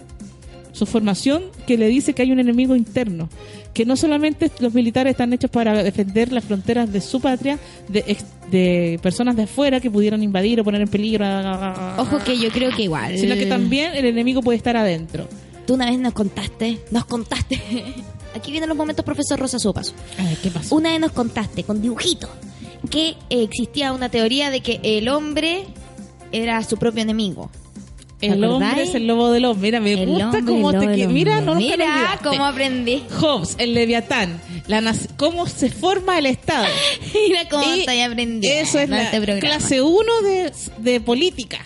Su 0.74 0.84
formación 0.86 1.44
que 1.66 1.78
le 1.78 1.86
dice 1.88 2.12
que 2.12 2.22
hay 2.22 2.32
un 2.32 2.40
enemigo 2.40 2.76
interno, 2.76 3.30
que 3.72 3.86
no 3.86 3.96
solamente 3.96 4.50
los 4.58 4.74
militares 4.74 5.12
están 5.12 5.32
hechos 5.32 5.50
para 5.50 5.82
defender 5.82 6.32
las 6.32 6.44
fronteras 6.44 6.92
de 6.92 7.00
su 7.00 7.20
patria, 7.20 7.58
de, 7.88 8.16
de 8.50 8.98
personas 9.00 9.36
de 9.36 9.44
afuera 9.44 9.80
que 9.80 9.90
pudieran 9.90 10.22
invadir 10.22 10.60
o 10.60 10.64
poner 10.64 10.82
en 10.82 10.88
peligro, 10.88 11.24
Ojo 11.96 12.18
que 12.24 12.36
yo 12.38 12.50
creo 12.50 12.70
que 12.76 12.82
igual. 12.82 13.16
sino 13.16 13.34
que 13.36 13.46
también 13.46 13.94
el 13.94 14.04
enemigo 14.04 14.42
puede 14.42 14.58
estar 14.58 14.76
adentro. 14.76 15.26
Tú 15.66 15.74
una 15.74 15.86
vez 15.88 15.98
nos 15.98 16.12
contaste, 16.12 16.80
nos 16.90 17.04
contaste. 17.06 17.56
Aquí 18.34 18.50
vienen 18.50 18.68
los 18.68 18.76
momentos, 18.76 19.04
profesor 19.04 19.38
Rosa 19.38 19.58
Sopas. 19.58 19.94
A 20.18 20.24
ver, 20.24 20.36
¿qué 20.38 20.50
pasó? 20.50 20.74
Una 20.74 20.90
vez 20.90 21.00
nos 21.00 21.12
contaste 21.12 21.62
con 21.62 21.80
dibujitos 21.80 22.28
que 22.90 23.14
existía 23.30 23.92
una 23.92 24.08
teoría 24.08 24.50
de 24.50 24.60
que 24.60 24.80
el 24.82 25.08
hombre 25.08 25.64
era 26.32 26.62
su 26.64 26.76
propio 26.76 27.02
enemigo. 27.02 27.50
El 28.32 28.44
acordáis? 28.44 28.70
hombre 28.70 28.82
es 28.82 28.94
el 28.94 29.06
lobo 29.06 29.30
del 29.30 29.44
hombre. 29.44 29.68
Mira, 29.68 29.80
me 29.80 29.92
El 29.92 30.06
gusta 30.06 30.24
hombre, 30.26 30.42
cómo 30.44 30.72
te 30.72 30.94
que 30.94 31.08
Mira, 31.08 31.40
no 31.40 31.54
Mira 31.54 32.18
cómo 32.22 32.44
aprendí. 32.44 33.02
Hobbes, 33.20 33.56
el 33.58 33.74
Leviatán, 33.74 34.40
la 34.66 34.94
cómo 35.16 35.46
se 35.46 35.70
forma 35.70 36.18
el 36.18 36.26
Estado. 36.26 36.66
Mira 37.14 37.48
cómo 37.48 37.64
Y 37.74 37.80
estoy 37.80 38.00
aprendiendo. 38.00 38.60
Eso 38.60 38.78
es 38.78 38.88
la 38.88 39.04
este 39.04 39.38
clase 39.38 39.82
1 39.82 40.22
de, 40.22 40.52
de 40.78 41.00
política. 41.00 41.60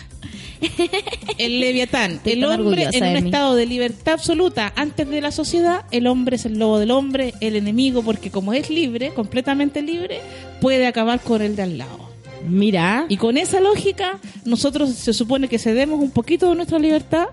El 1.37 1.59
Leviatán, 1.59 2.13
Estoy 2.13 2.33
el 2.33 2.43
hombre 2.43 2.89
en 2.91 3.03
un 3.03 3.13
de 3.13 3.19
estado 3.19 3.55
de 3.55 3.65
libertad 3.65 4.15
absoluta 4.15 4.73
antes 4.75 5.07
de 5.07 5.21
la 5.21 5.31
sociedad, 5.31 5.85
el 5.91 6.07
hombre 6.07 6.35
es 6.35 6.45
el 6.45 6.59
lobo 6.59 6.79
del 6.79 6.91
hombre, 6.91 7.33
el 7.39 7.55
enemigo, 7.55 8.03
porque 8.03 8.29
como 8.29 8.53
es 8.53 8.69
libre, 8.69 9.13
completamente 9.13 9.81
libre, 9.81 10.19
puede 10.59 10.85
acabar 10.87 11.21
con 11.21 11.41
el 11.41 11.55
de 11.55 11.63
al 11.63 11.77
lado. 11.77 12.08
Mira. 12.47 13.05
Y 13.09 13.17
con 13.17 13.37
esa 13.37 13.59
lógica, 13.59 14.19
nosotros 14.45 14.91
se 14.91 15.13
supone 15.13 15.47
que 15.47 15.59
cedemos 15.59 15.99
un 15.99 16.11
poquito 16.11 16.49
de 16.49 16.55
nuestra 16.55 16.79
libertad 16.79 17.27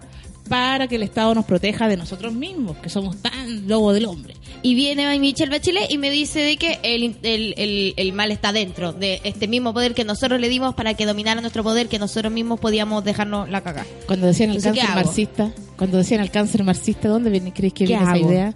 para 0.48 0.86
que 0.86 0.96
el 0.96 1.02
Estado 1.02 1.34
nos 1.34 1.44
proteja 1.44 1.88
de 1.88 1.96
nosotros 1.96 2.32
mismos, 2.32 2.76
que 2.78 2.88
somos 2.88 3.16
tan 3.16 3.68
lobo 3.68 3.92
del 3.92 4.06
hombre. 4.06 4.34
Y 4.62 4.74
viene 4.74 5.18
Michelle 5.18 5.50
Bachelet 5.50 5.90
y 5.90 5.98
me 5.98 6.10
dice 6.10 6.40
de 6.40 6.56
que 6.56 6.78
el, 6.82 7.16
el, 7.22 7.54
el, 7.56 7.94
el 7.96 8.12
mal 8.12 8.30
está 8.30 8.52
dentro 8.52 8.92
de 8.92 9.20
este 9.24 9.48
mismo 9.48 9.72
poder 9.72 9.94
que 9.94 10.04
nosotros 10.04 10.40
le 10.40 10.48
dimos 10.48 10.74
para 10.74 10.94
que 10.94 11.06
dominara 11.06 11.40
nuestro 11.40 11.62
poder, 11.62 11.88
que 11.88 11.98
nosotros 11.98 12.32
mismos 12.32 12.60
podíamos 12.60 13.04
dejarnos 13.04 13.48
la 13.48 13.60
cagada. 13.62 13.86
Cuando 14.06 14.26
decían 14.26 14.50
el 14.50 14.56
Entonces, 14.56 14.80
¿qué 14.80 14.86
cáncer 14.86 15.04
marxista, 15.04 15.52
cuando 15.76 15.98
decían 15.98 16.20
el 16.20 16.30
cáncer 16.30 16.64
marxista, 16.64 17.08
¿dónde 17.08 17.30
viene, 17.30 17.52
crees 17.52 17.72
que 17.72 17.84
¿Qué 17.84 17.96
viene 17.96 18.04
esa 18.04 18.18
idea? 18.18 18.54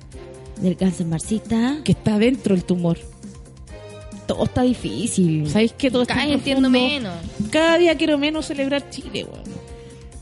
Del 0.61 0.77
cáncer 0.77 1.07
marxista. 1.07 1.79
Que 1.85 1.93
está 1.93 2.19
dentro 2.19 2.55
el 2.55 2.65
tumor. 2.65 2.99
Todo 4.31 4.45
está 4.45 4.63
difícil. 4.63 5.51
¿Sabéis 5.51 5.73
que 5.73 5.91
todo 5.91 6.03
está 6.03 6.15
Cada 6.15 6.27
vez 6.27 6.37
entiendo 6.37 6.71
menos. 6.71 7.13
Cada 7.51 7.79
día 7.79 7.97
quiero 7.97 8.17
menos 8.17 8.47
celebrar 8.47 8.89
Chile, 8.89 9.25
weón. 9.25 9.43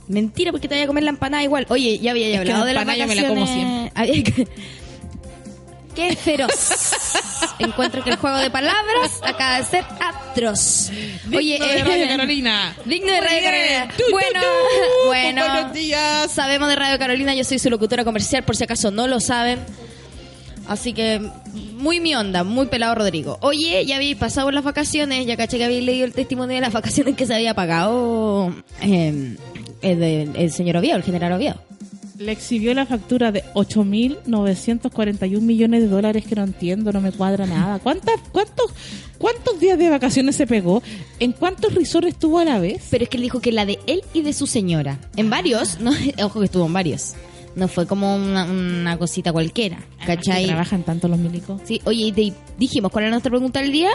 Mentira, 0.08 0.50
porque 0.50 0.66
te 0.66 0.74
vaya 0.74 0.84
a 0.84 0.86
comer 0.86 1.04
la 1.04 1.10
empanada 1.10 1.42
igual. 1.42 1.66
Oye, 1.68 1.98
ya 1.98 2.12
había 2.12 2.38
hablado 2.40 2.60
la 2.60 2.66
de 2.66 2.72
las 2.72 2.82
empanada 2.84 3.04
yo 3.04 3.06
me 3.06 3.14
la 3.14 3.28
como. 3.28 3.90
Había 3.94 4.22
que- 4.22 4.48
Qué 5.94 6.16
feroz. 6.16 6.50
Encuentro 7.58 8.02
que 8.02 8.10
el 8.10 8.16
juego 8.16 8.38
de 8.38 8.50
palabras 8.50 9.20
acaba 9.22 9.58
de 9.58 9.64
ser 9.64 9.84
atroz. 10.00 10.90
Oye, 11.36 11.58
Digno 11.58 11.66
de 11.66 11.78
eh, 11.78 11.84
Radio 11.84 12.08
Carolina. 12.08 12.76
Digno 12.86 13.12
de 13.12 13.20
Radio. 13.20 13.42
Carolina. 13.42 13.94
Bueno. 14.10 14.40
Buenos 15.06 15.72
días. 15.74 16.32
Sabemos 16.32 16.68
de 16.68 16.76
Radio 16.76 16.98
Carolina, 16.98 17.34
yo 17.34 17.44
soy 17.44 17.58
su 17.58 17.68
locutora 17.68 18.04
comercial, 18.04 18.42
por 18.44 18.56
si 18.56 18.64
acaso 18.64 18.90
no 18.90 19.06
lo 19.06 19.20
saben. 19.20 19.58
Así 20.68 20.92
que, 20.92 21.20
muy 21.78 21.98
mi 21.98 22.14
onda, 22.14 22.44
muy 22.44 22.66
pelado 22.66 22.94
Rodrigo. 22.94 23.38
Oye, 23.40 23.84
ya 23.86 23.96
habéis 23.96 24.16
pasado 24.16 24.50
las 24.50 24.62
vacaciones, 24.64 25.26
ya 25.26 25.36
caché 25.36 25.56
que 25.58 25.64
habéis 25.64 25.82
leído 25.84 26.04
el 26.04 26.12
testimonio 26.12 26.54
de 26.56 26.60
las 26.60 26.72
vacaciones 26.74 27.16
que 27.16 27.26
se 27.26 27.34
había 27.34 27.54
pagado 27.54 28.54
eh, 28.82 29.36
el, 29.82 29.98
del- 30.00 30.36
el 30.36 30.50
señor 30.52 30.76
Oviedo, 30.76 30.96
el 30.96 31.02
general 31.02 31.32
Oviedo. 31.32 31.56
Le 32.18 32.32
exhibió 32.32 32.74
la 32.74 32.84
factura 32.84 33.30
de 33.30 33.44
8.941 33.54 35.40
millones 35.40 35.82
de 35.82 35.88
dólares 35.88 36.24
que 36.26 36.34
no 36.34 36.42
entiendo, 36.42 36.92
no 36.92 37.00
me 37.00 37.12
cuadra 37.12 37.46
nada. 37.46 37.78
¿Cuántas, 37.78 38.16
cuántos, 38.32 38.72
¿Cuántos 39.18 39.60
días 39.60 39.78
de 39.78 39.88
vacaciones 39.88 40.36
se 40.36 40.46
pegó? 40.46 40.82
¿En 41.20 41.32
cuántos 41.32 41.74
resorts 41.74 42.08
estuvo 42.08 42.38
a 42.40 42.44
la 42.44 42.58
vez? 42.58 42.82
Pero 42.90 43.04
es 43.04 43.10
que 43.10 43.16
él 43.18 43.22
dijo 43.22 43.40
que 43.40 43.52
la 43.52 43.64
de 43.66 43.78
él 43.86 44.02
y 44.14 44.22
de 44.22 44.32
su 44.32 44.46
señora. 44.46 44.98
En 45.16 45.30
varios, 45.30 45.78
¿no? 45.80 45.92
Ojo 46.24 46.40
que 46.40 46.46
estuvo 46.46 46.66
en 46.66 46.72
varios. 46.72 47.14
No 47.58 47.68
fue 47.68 47.86
como 47.86 48.14
una, 48.16 48.44
una 48.44 48.96
cosita 48.98 49.32
cualquiera. 49.32 49.78
¿Cachai? 50.06 50.42
Que 50.42 50.46
trabajan 50.48 50.82
tanto 50.84 51.08
los 51.08 51.18
milicos. 51.18 51.60
Sí, 51.64 51.80
oye, 51.84 52.06
y 52.06 52.12
te 52.12 52.32
dijimos 52.58 52.92
cuál 52.92 53.04
era 53.04 53.10
nuestra 53.10 53.30
pregunta 53.30 53.60
del 53.60 53.72
día. 53.72 53.90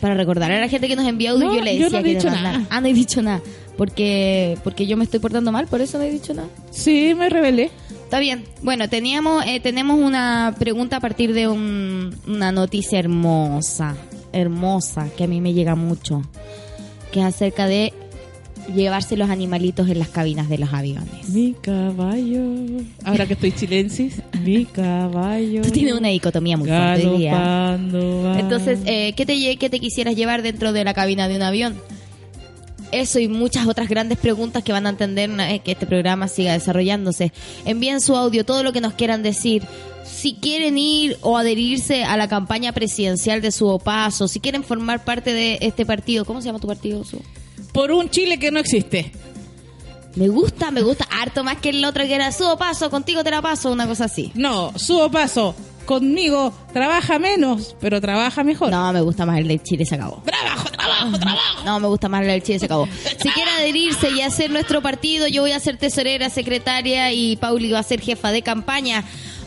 Para 0.00 0.14
recordar 0.14 0.50
a 0.52 0.60
la 0.60 0.68
gente 0.68 0.88
que 0.88 0.96
nos 0.96 1.06
envió 1.06 1.32
audio, 1.32 1.46
No, 1.48 1.54
yo 1.54 1.62
le 1.62 1.76
yo 1.78 1.84
decía 1.84 2.00
no 2.00 2.06
he 2.06 2.08
que 2.10 2.14
dicho 2.16 2.30
nada. 2.30 2.66
Ah, 2.70 2.80
no 2.80 2.86
he 2.88 2.92
dicho 2.94 3.22
nada. 3.22 3.40
Porque, 3.76 4.56
porque 4.64 4.86
yo 4.86 4.96
me 4.96 5.04
estoy 5.04 5.20
portando 5.20 5.52
mal, 5.52 5.66
por 5.66 5.80
eso 5.80 5.98
no 5.98 6.04
he 6.04 6.10
dicho 6.10 6.32
nada. 6.34 6.48
Sí, 6.70 7.14
me 7.14 7.28
revelé. 7.28 7.70
Está 8.04 8.18
bien. 8.20 8.44
Bueno, 8.62 8.88
teníamos, 8.88 9.44
eh, 9.46 9.60
tenemos 9.60 9.98
una 9.98 10.54
pregunta 10.58 10.96
a 10.96 11.00
partir 11.00 11.32
de 11.34 11.48
un- 11.48 12.14
una 12.26 12.52
noticia 12.52 12.98
hermosa, 12.98 13.96
hermosa, 14.32 15.08
que 15.16 15.24
a 15.24 15.26
mí 15.26 15.40
me 15.40 15.52
llega 15.54 15.74
mucho, 15.74 16.22
que 17.12 17.20
es 17.20 17.26
acerca 17.26 17.66
de 17.66 17.92
llevarse 18.74 19.16
los 19.16 19.30
animalitos 19.30 19.88
en 19.88 19.98
las 19.98 20.08
cabinas 20.08 20.48
de 20.48 20.58
los 20.58 20.72
aviones. 20.72 21.28
Mi 21.28 21.54
caballo. 21.54 22.42
Ahora 23.04 23.26
que 23.26 23.34
estoy 23.34 23.52
chilensis, 23.52 24.22
mi 24.42 24.64
caballo. 24.64 25.62
Tú 25.62 25.70
tienes 25.70 25.94
una 25.94 26.08
dicotomía 26.08 26.56
muy 26.56 26.68
fuerte 26.68 27.06
hoy 27.06 27.18
día. 27.18 27.78
Entonces, 28.38 28.80
eh, 28.86 29.12
¿qué, 29.16 29.26
te, 29.26 29.56
¿qué 29.56 29.70
te 29.70 29.80
quisieras 29.80 30.16
llevar 30.16 30.42
dentro 30.42 30.72
de 30.72 30.84
la 30.84 30.94
cabina 30.94 31.28
de 31.28 31.36
un 31.36 31.42
avión? 31.42 31.76
Eso 32.92 33.18
y 33.18 33.28
muchas 33.28 33.66
otras 33.66 33.88
grandes 33.88 34.16
preguntas 34.18 34.62
que 34.62 34.72
van 34.72 34.86
a 34.86 34.90
entender 34.90 35.28
eh, 35.40 35.60
que 35.64 35.72
este 35.72 35.86
programa 35.86 36.28
siga 36.28 36.52
desarrollándose. 36.52 37.32
Envíen 37.64 38.00
su 38.00 38.14
audio, 38.16 38.44
todo 38.44 38.62
lo 38.62 38.72
que 38.72 38.80
nos 38.80 38.94
quieran 38.94 39.22
decir. 39.22 39.64
Si 40.04 40.34
quieren 40.34 40.78
ir 40.78 41.16
o 41.20 41.36
adherirse 41.36 42.04
a 42.04 42.16
la 42.16 42.28
campaña 42.28 42.72
presidencial 42.72 43.42
de 43.42 43.50
su 43.50 43.80
paso, 43.82 44.28
si 44.28 44.38
quieren 44.38 44.62
formar 44.62 45.04
parte 45.04 45.32
de 45.32 45.58
este 45.62 45.84
partido, 45.84 46.24
¿cómo 46.24 46.40
se 46.40 46.46
llama 46.46 46.60
tu 46.60 46.68
partido? 46.68 47.02
Su? 47.02 47.20
Por 47.76 47.92
un 47.92 48.08
Chile 48.08 48.38
que 48.38 48.50
no 48.50 48.58
existe. 48.58 49.12
Me 50.14 50.28
gusta, 50.28 50.70
me 50.70 50.80
gusta 50.80 51.06
harto 51.10 51.44
más 51.44 51.58
que 51.58 51.68
el 51.68 51.84
otro 51.84 52.04
que 52.04 52.14
era 52.14 52.32
su 52.32 52.56
paso, 52.58 52.88
contigo 52.88 53.22
te 53.22 53.30
la 53.30 53.42
paso, 53.42 53.70
una 53.70 53.86
cosa 53.86 54.06
así. 54.06 54.32
No, 54.34 54.72
subo 54.78 55.10
paso. 55.10 55.54
Conmigo 55.84 56.54
trabaja 56.72 57.18
menos, 57.18 57.76
pero 57.78 58.00
trabaja 58.00 58.42
mejor. 58.42 58.70
No, 58.70 58.94
me 58.94 59.02
gusta 59.02 59.26
más 59.26 59.40
el 59.40 59.48
de 59.48 59.62
Chile 59.62 59.84
se 59.84 59.96
acabó. 59.96 60.22
Trabajo, 60.24 60.70
trabajo, 60.70 61.18
trabajo. 61.18 61.64
No, 61.66 61.78
me 61.78 61.88
gusta 61.88 62.08
más 62.08 62.22
el 62.22 62.28
del 62.28 62.42
Chile 62.42 62.58
se 62.60 62.64
acabó. 62.64 62.88
Si 63.22 63.28
quiere 63.28 63.50
adherirse 63.50 64.10
y 64.10 64.22
hacer 64.22 64.50
nuestro 64.50 64.80
partido, 64.80 65.28
yo 65.28 65.42
voy 65.42 65.52
a 65.52 65.60
ser 65.60 65.76
tesorera, 65.76 66.30
secretaria 66.30 67.12
y 67.12 67.36
Pauli 67.36 67.70
va 67.70 67.80
a 67.80 67.82
ser 67.82 68.00
jefa 68.00 68.32
de 68.32 68.40
campaña. 68.40 69.04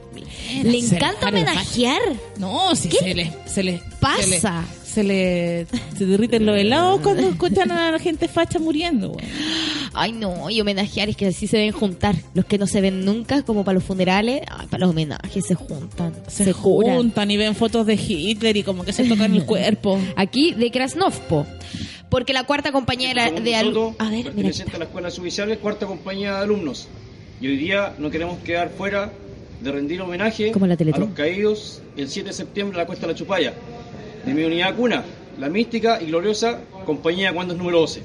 Le 0.62 0.78
encanta 0.78 1.28
homenajear. 1.28 2.00
No, 2.38 2.74
si 2.76 2.88
¿Qué 2.88 2.98
se 2.98 3.14
le. 3.14 3.32
Se 3.46 3.62
le 3.64 3.82
pasa? 4.00 4.22
Se 4.22 4.30
le, 4.30 4.40
se 4.98 5.04
le 5.04 5.66
se 5.96 6.06
derriten 6.06 6.44
los 6.44 6.58
helados 6.58 7.00
cuando 7.02 7.28
escuchan 7.28 7.70
a 7.70 7.92
la 7.92 7.98
gente 8.00 8.26
facha 8.26 8.58
muriendo. 8.58 9.16
Ay, 9.94 10.11
no, 10.12 10.50
y 10.50 10.61
homenajear 10.61 11.08
es 11.08 11.16
que 11.16 11.26
así 11.26 11.46
se 11.46 11.56
deben 11.58 11.72
juntar. 11.72 12.16
Los 12.34 12.44
que 12.46 12.58
no 12.58 12.66
se 12.66 12.80
ven 12.80 13.04
nunca, 13.04 13.42
como 13.42 13.64
para 13.64 13.74
los 13.74 13.84
funerales, 13.84 14.42
ay, 14.50 14.66
para 14.66 14.80
los 14.82 14.90
homenajes 14.90 15.46
se 15.46 15.54
juntan, 15.54 16.12
se, 16.26 16.44
Se, 16.46 16.54
curan. 16.54 16.96
juntan 16.96 17.30
y 17.30 17.37
ven 17.37 17.54
fotos 17.54 17.87
de 17.87 17.94
Hitler 17.94 18.56
y 18.56 18.62
como 18.64 18.84
que 18.84 18.92
se 18.92 19.04
tocan 19.04 19.32
el 19.34 19.44
cuerpo. 19.46 20.00
Aquí 20.16 20.52
de 20.54 20.70
Krasnovpo. 20.70 21.46
Porque 22.11 22.32
la 22.32 22.44
cuarta 22.44 22.72
compañía 22.72 23.12
de, 23.14 23.40
de 23.40 23.54
al- 23.54 23.66
nosotros, 23.72 23.94
A 23.98 24.11
ver, 24.11 24.32
mira. 24.34 24.50
a 24.50 24.78
la 24.78 24.84
Escuela 25.11 25.56
cuarta 25.61 25.87
compañía 25.87 26.32
de 26.32 26.38
alumnos. 26.38 26.88
Y 27.40 27.46
hoy 27.46 27.56
día 27.56 27.94
no 27.98 28.11
queremos 28.11 28.38
quedar 28.38 28.70
fuera 28.70 29.12
de 29.61 29.72
rendir 29.72 30.00
homenaje 30.00 30.52
Como 30.52 30.66
la 30.66 30.74
a 30.74 30.98
los 30.98 31.11
caídos 31.11 31.82
el 31.96 32.08
7 32.08 32.28
de 32.28 32.32
septiembre 32.34 32.74
en 32.76 32.78
la 32.78 32.87
Cuesta 32.87 33.06
de 33.06 33.12
la 33.12 33.18
Chupaya. 33.18 33.54
De 34.24 34.35
mi 34.35 34.44
unidad 34.44 34.74
cuna, 34.76 35.04
la 35.38 35.48
mística 35.48 36.00
y 36.02 36.07
gloriosa 36.07 36.61
compañía 36.85 37.33
Cuando 37.33 37.54
es 37.54 37.59
número 37.59 37.81
12. 37.81 38.02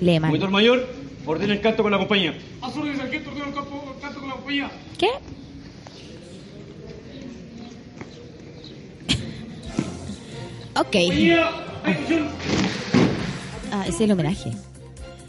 Lema. 0.00 0.28
Monitor 0.28 0.50
mayor, 0.50 0.86
Ordena 1.28 1.52
el 1.52 1.60
canto 1.60 1.82
con 1.82 1.92
la 1.92 1.98
compañía. 1.98 2.32
A 2.62 2.72
su 2.72 2.80
orden, 2.80 2.96
sargento, 2.96 3.28
ordena 3.28 3.48
el 3.48 3.54
canto, 3.54 3.94
el 3.94 4.00
canto 4.00 4.18
con 4.20 4.28
la 4.30 4.34
compañía. 4.34 4.70
¿Qué? 4.96 5.08
ok. 10.80 10.96
Ah, 13.70 13.82
ese 13.82 13.90
es 13.90 14.00
el 14.00 14.12
homenaje. 14.12 14.52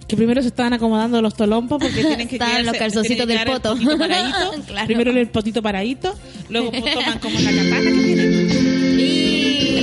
Que 0.07 0.15
primero 0.15 0.41
se 0.41 0.47
estaban 0.47 0.71
acomodando 0.71 1.21
los 1.21 1.35
tolompas 1.35 1.79
porque 1.81 2.01
tienen 2.05 2.29
que 2.29 2.37
Estaban 2.37 2.65
los 2.65 2.77
calzoncitos 2.77 3.27
del 3.27 3.43
poto. 3.43 3.73
el 3.73 3.79
potito 3.79 3.97
paradito. 3.97 4.53
Claro. 4.67 4.85
Primero 4.87 5.11
el 5.11 5.27
potito 5.27 5.61
paradito, 5.61 6.15
luego 6.47 6.71
toman 6.71 7.19
como 7.19 7.37
la 7.39 7.51
katana 7.51 7.91
que 7.91 8.03
tienen. 8.03 9.28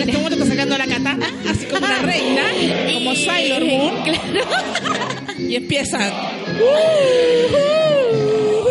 En 0.07 0.11
este 0.11 0.23
momento 0.23 0.45
está 0.45 0.55
sacando 0.55 0.79
la 0.79 0.87
katana, 0.87 1.27
así 1.51 1.67
como 1.67 1.85
una 1.85 1.99
reina, 1.99 2.43
como 2.95 3.17
Sailor 3.17 3.65
Moon. 3.65 3.95
Y 5.49 5.57
empiezan. 5.57 6.13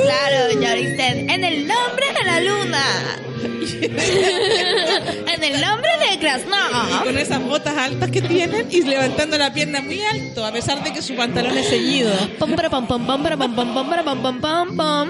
Claro, 0.02 0.62
ya 0.62 0.76
dicen, 0.76 1.30
en 1.30 1.44
el 1.44 1.68
nombre 1.68 2.06
de 2.18 2.24
la 2.26 2.40
luna. 2.40 3.25
En 3.74 5.44
el 5.44 5.62
nombre 5.62 5.90
de 6.10 6.20
Krasnov. 6.20 7.04
con 7.04 7.18
esas 7.18 7.44
botas 7.44 7.78
altas 7.78 8.10
que 8.12 8.22
tienen 8.22 8.68
y 8.70 8.82
levantando 8.82 9.38
la 9.38 9.54
pierna 9.54 9.82
muy 9.82 10.02
alto, 10.02 10.46
a 10.46 10.52
pesar 10.52 10.84
de 10.84 10.94
que 10.94 11.02
su 11.02 11.16
pantalón 11.16 11.58
es 11.58 11.70
ceñido. 11.70 12.12
Pom, 12.40 12.54
para, 12.56 12.70
pom, 12.70 12.88
pom, 12.88 13.06
para, 13.06 13.38
pom, 13.38 13.56
pom, 13.56 13.74
pom, 13.74 13.90
para, 13.90 14.04
pom, 14.04 14.22
pom, 14.22 14.42
pom, 14.42 14.78
pom. 14.78 15.10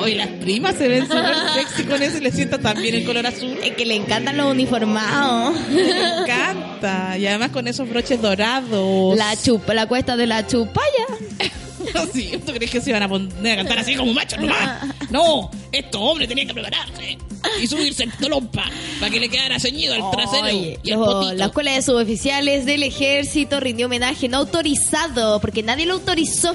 Hoy 0.00 0.14
las 0.14 0.28
primas 0.28 0.76
se 0.76 0.88
ven 0.88 1.06
súper 1.06 1.34
sexy 1.54 1.84
con 1.84 2.02
eso 2.02 2.18
y 2.18 2.20
le 2.20 2.32
sienta 2.32 2.58
también 2.58 2.94
el 2.94 3.04
color 3.04 3.26
azul. 3.26 3.58
Es 3.62 3.74
que 3.74 3.84
le 3.84 3.96
encantan 3.96 4.36
los 4.36 4.50
uniformados. 4.50 5.54
Me 5.70 6.22
encanta. 6.22 7.18
Y 7.18 7.26
además 7.26 7.50
con 7.50 7.66
esos 7.68 7.88
broches 7.88 8.20
dorados. 8.20 9.16
La 9.16 9.36
chupa, 9.36 9.74
la 9.74 9.86
cuesta 9.86 10.16
de 10.16 10.26
la 10.26 10.46
chupalla. 10.46 10.88
Sí, 12.12 12.32
¿tú 12.44 12.52
crees 12.52 12.70
que 12.70 12.80
se 12.80 12.90
iban 12.90 13.02
a 13.02 13.08
poner 13.08 13.54
a 13.54 13.56
cantar 13.56 13.78
así 13.78 13.94
como 13.94 14.12
machos 14.12 14.40
nomás? 14.40 14.84
No, 15.10 15.50
estos 15.72 16.00
hombres 16.00 16.28
tenían 16.28 16.46
que 16.48 16.54
prepararse 16.54 17.18
y 17.62 17.66
subirse 17.66 18.04
el 18.04 18.12
tolompa 18.12 18.64
para 19.00 19.10
que 19.12 19.20
le 19.20 19.28
quedara 19.28 19.58
ceñido 19.60 19.94
al 19.94 20.10
trasero 20.10 20.46
Oye, 20.46 20.78
y 20.82 20.90
el 20.90 20.98
los- 20.98 21.14
potito. 21.14 21.34
la 21.34 21.44
escuela 21.46 21.72
de 21.72 21.82
suboficiales 21.82 22.66
del 22.66 22.82
ejército 22.82 23.60
rindió 23.60 23.86
homenaje 23.86 24.28
no 24.28 24.38
autorizado, 24.38 25.40
porque 25.40 25.62
nadie 25.62 25.86
lo 25.86 25.94
autorizó, 25.94 26.54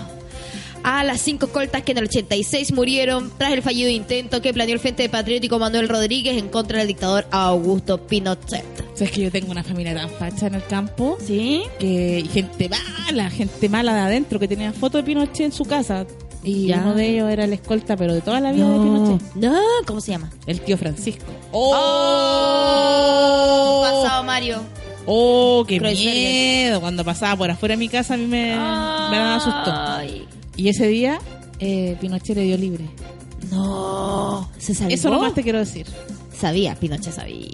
a 0.86 1.06
las 1.06 1.22
cinco 1.22 1.48
coltas 1.48 1.82
que 1.84 1.94
en 1.94 2.00
el 2.00 2.04
86 2.06 2.74
murieron 2.74 3.32
tras 3.38 3.54
el 3.54 3.62
fallido 3.62 3.90
intento 3.90 4.42
que 4.42 4.54
planeó 4.54 4.74
el 4.74 4.82
Frente 4.82 5.08
Patriótico 5.08 5.58
Manuel 5.58 5.88
Rodríguez 5.88 6.38
en 6.38 6.50
contra 6.50 6.80
del 6.80 6.88
dictador 6.90 7.26
Augusto 7.32 8.06
Pinochet. 8.06 8.66
¿Sabes 8.94 9.12
que 9.12 9.22
yo 9.22 9.32
tengo 9.32 9.50
una 9.52 9.64
familia 9.64 9.96
tan 9.96 10.10
facha 10.10 10.48
en 10.48 10.56
el 10.56 10.66
campo? 10.66 11.18
¿Sí? 11.26 11.64
que 11.80 12.20
y 12.26 12.28
gente 12.28 12.68
mala, 12.68 13.30
gente 13.30 13.70
mala 13.70 13.94
de 13.94 14.00
adentro 14.02 14.40
que 14.42 14.48
tenía 14.50 14.74
fotos 14.74 15.00
de 15.00 15.04
Pinochet 15.06 15.40
en 15.46 15.52
su 15.54 15.64
casa. 15.64 16.06
Y 16.44 16.68
Ya. 16.68 16.80
uno 16.84 16.94
de 16.96 17.10
ellos 17.10 17.30
era 17.30 17.46
el 17.46 17.54
escolta, 17.54 17.96
pero 17.96 18.14
de 18.14 18.22
toda 18.22 18.40
la 18.42 18.52
vida 18.52 18.68
de 18.70 18.78
Pinochet. 18.80 19.36
No, 19.36 19.56
¿cómo 19.88 20.02
se 20.02 20.12
llama? 20.12 20.30
El 20.46 20.60
tío 20.62 20.78
Francisco. 20.78 21.26
¡Oh! 22.44 23.82
Pasado 23.84 24.24
Mario. 24.24 24.62
¡Oh, 25.06 25.66
qué 25.68 25.80
miedo! 25.80 26.80
Cuando 26.82 27.04
pasaba 27.04 27.36
por 27.38 27.52
afuera 27.52 27.74
de 27.74 27.78
mi 27.78 27.90
casa 27.90 28.14
a 28.14 28.18
mí 28.18 28.26
me, 28.26 28.52
me 28.56 28.56
daba 28.56 29.40
susto. 29.40 29.72
Ay. 29.74 30.26
Y 30.56 30.70
ese 30.70 30.88
día 30.88 31.20
eh, 31.60 31.98
Pinochet 32.00 32.36
le 32.38 32.44
dio 32.44 32.58
libre. 32.58 32.86
No, 33.52 34.50
se 34.58 34.74
salvó. 34.74 34.94
Eso 34.94 35.10
nomás 35.10 35.34
te 35.34 35.44
quiero 35.44 35.60
decir. 35.60 35.86
Sabía, 36.38 36.76
Pinochet 36.76 37.14
sabía. 37.14 37.48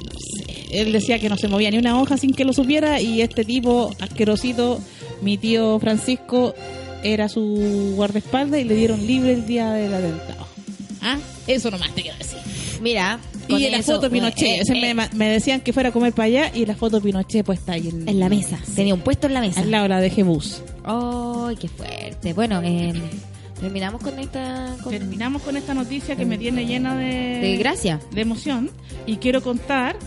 Él 0.72 0.92
decía 0.94 1.18
que 1.20 1.30
no 1.30 1.38
se 1.38 1.48
movía 1.48 1.72
ni 1.72 1.78
una 1.80 2.00
hoja 2.00 2.18
sin 2.18 2.34
que 2.34 2.46
lo 2.46 2.54
supiera 2.54 3.02
y 3.02 3.22
este 3.22 3.44
tipo 3.44 3.90
asquerosito, 4.00 4.80
mi 5.22 5.38
tío 5.38 5.80
Francisco, 5.80 6.54
era 7.04 7.30
su 7.30 7.94
guardaespaldas 7.96 8.60
y 8.60 8.64
le 8.64 8.76
dieron 8.76 9.06
libre 9.06 9.34
el 9.34 9.46
día 9.46 9.72
del 9.72 9.94
atentado. 9.94 10.48
¿Ah? 11.02 11.18
Eso 11.48 11.72
nomás 11.72 11.94
te 11.96 12.02
quiero 12.02 12.18
decir. 12.18 12.38
Mira, 12.82 13.20
Y 13.48 13.66
en 13.66 13.72
la 13.74 13.78
eso, 13.80 13.96
foto 13.96 14.10
Pinochet, 14.10 14.70
eh, 14.70 14.90
eh, 14.90 14.94
me, 14.94 15.10
me 15.14 15.30
decían 15.30 15.60
que 15.62 15.74
fuera 15.74 15.90
a 15.90 15.92
comer 15.92 16.14
para 16.14 16.28
allá 16.28 16.52
y 16.54 16.66
la 16.66 16.76
foto 16.76 17.02
Pinochet 17.02 17.46
pues 17.46 17.60
está 17.60 17.74
ahí 17.74 17.90
en, 17.90 18.08
en 18.08 18.20
la 18.20 18.30
mesa. 18.30 18.58
Tenía 18.76 18.94
un 18.94 19.02
puesto 19.02 19.28
en 19.28 19.34
la 19.34 19.42
mesa. 19.42 19.62
al 19.62 19.72
lado 19.72 19.88
la 19.88 20.00
de 20.00 20.10
Jebus. 20.10 20.62
¡Ay, 20.84 21.56
qué 21.58 21.68
fuerte! 21.68 22.34
Bueno, 22.34 22.62
eh, 22.64 22.94
terminamos 23.60 24.02
con 24.02 24.18
esta. 24.20 24.76
Con, 24.84 24.92
Terminamos 24.94 25.42
con 25.42 25.58
esta 25.58 25.74
noticia 25.74 26.16
que 26.16 26.26
me 26.26 26.38
tiene 26.38 26.66
llena 26.66 26.96
de, 26.96 27.40
de 27.42 27.58
gracia. 27.58 28.00
de 28.12 28.22
emoción 28.22 28.70
y 29.06 29.18
quiero 29.18 29.42
contar 29.42 29.98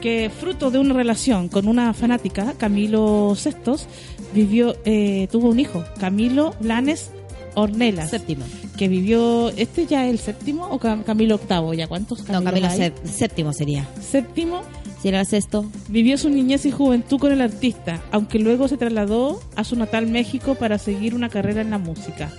que 0.00 0.30
fruto 0.30 0.70
de 0.70 0.78
una 0.78 0.94
relación 0.94 1.48
con 1.48 1.68
una 1.68 1.92
fanática, 1.92 2.54
Camilo 2.56 3.34
Sestos, 3.36 3.86
vivió, 4.34 4.76
eh, 4.84 5.28
tuvo 5.30 5.48
un 5.50 5.60
hijo, 5.60 5.84
Camilo 5.98 6.54
Blanes 6.60 7.10
Ornelas, 7.54 8.10
Séptimo. 8.10 8.44
que 8.76 8.88
vivió, 8.88 9.48
este 9.56 9.86
ya 9.86 10.06
es 10.06 10.12
el 10.12 10.18
séptimo 10.18 10.66
o 10.70 10.78
Cam- 10.78 11.02
Camilo 11.04 11.34
octavo, 11.34 11.74
ya 11.74 11.88
cuántos 11.88 12.20
No, 12.28 12.42
Camilo 12.44 12.68
hay? 12.68 12.76
sé- 12.76 12.92
séptimo 13.04 13.52
sería. 13.52 13.88
Séptimo, 14.00 14.62
Si 15.02 15.08
era 15.08 15.20
el 15.20 15.26
sexto. 15.26 15.64
vivió 15.88 16.16
su 16.18 16.28
niñez 16.30 16.64
y 16.66 16.70
juventud 16.70 17.18
con 17.18 17.32
el 17.32 17.40
artista, 17.40 18.02
aunque 18.12 18.38
luego 18.38 18.68
se 18.68 18.76
trasladó 18.76 19.40
a 19.56 19.64
su 19.64 19.74
natal 19.76 20.06
México 20.06 20.54
para 20.54 20.78
seguir 20.78 21.14
una 21.14 21.28
carrera 21.28 21.60
en 21.62 21.70
la 21.70 21.78
música. 21.78 22.30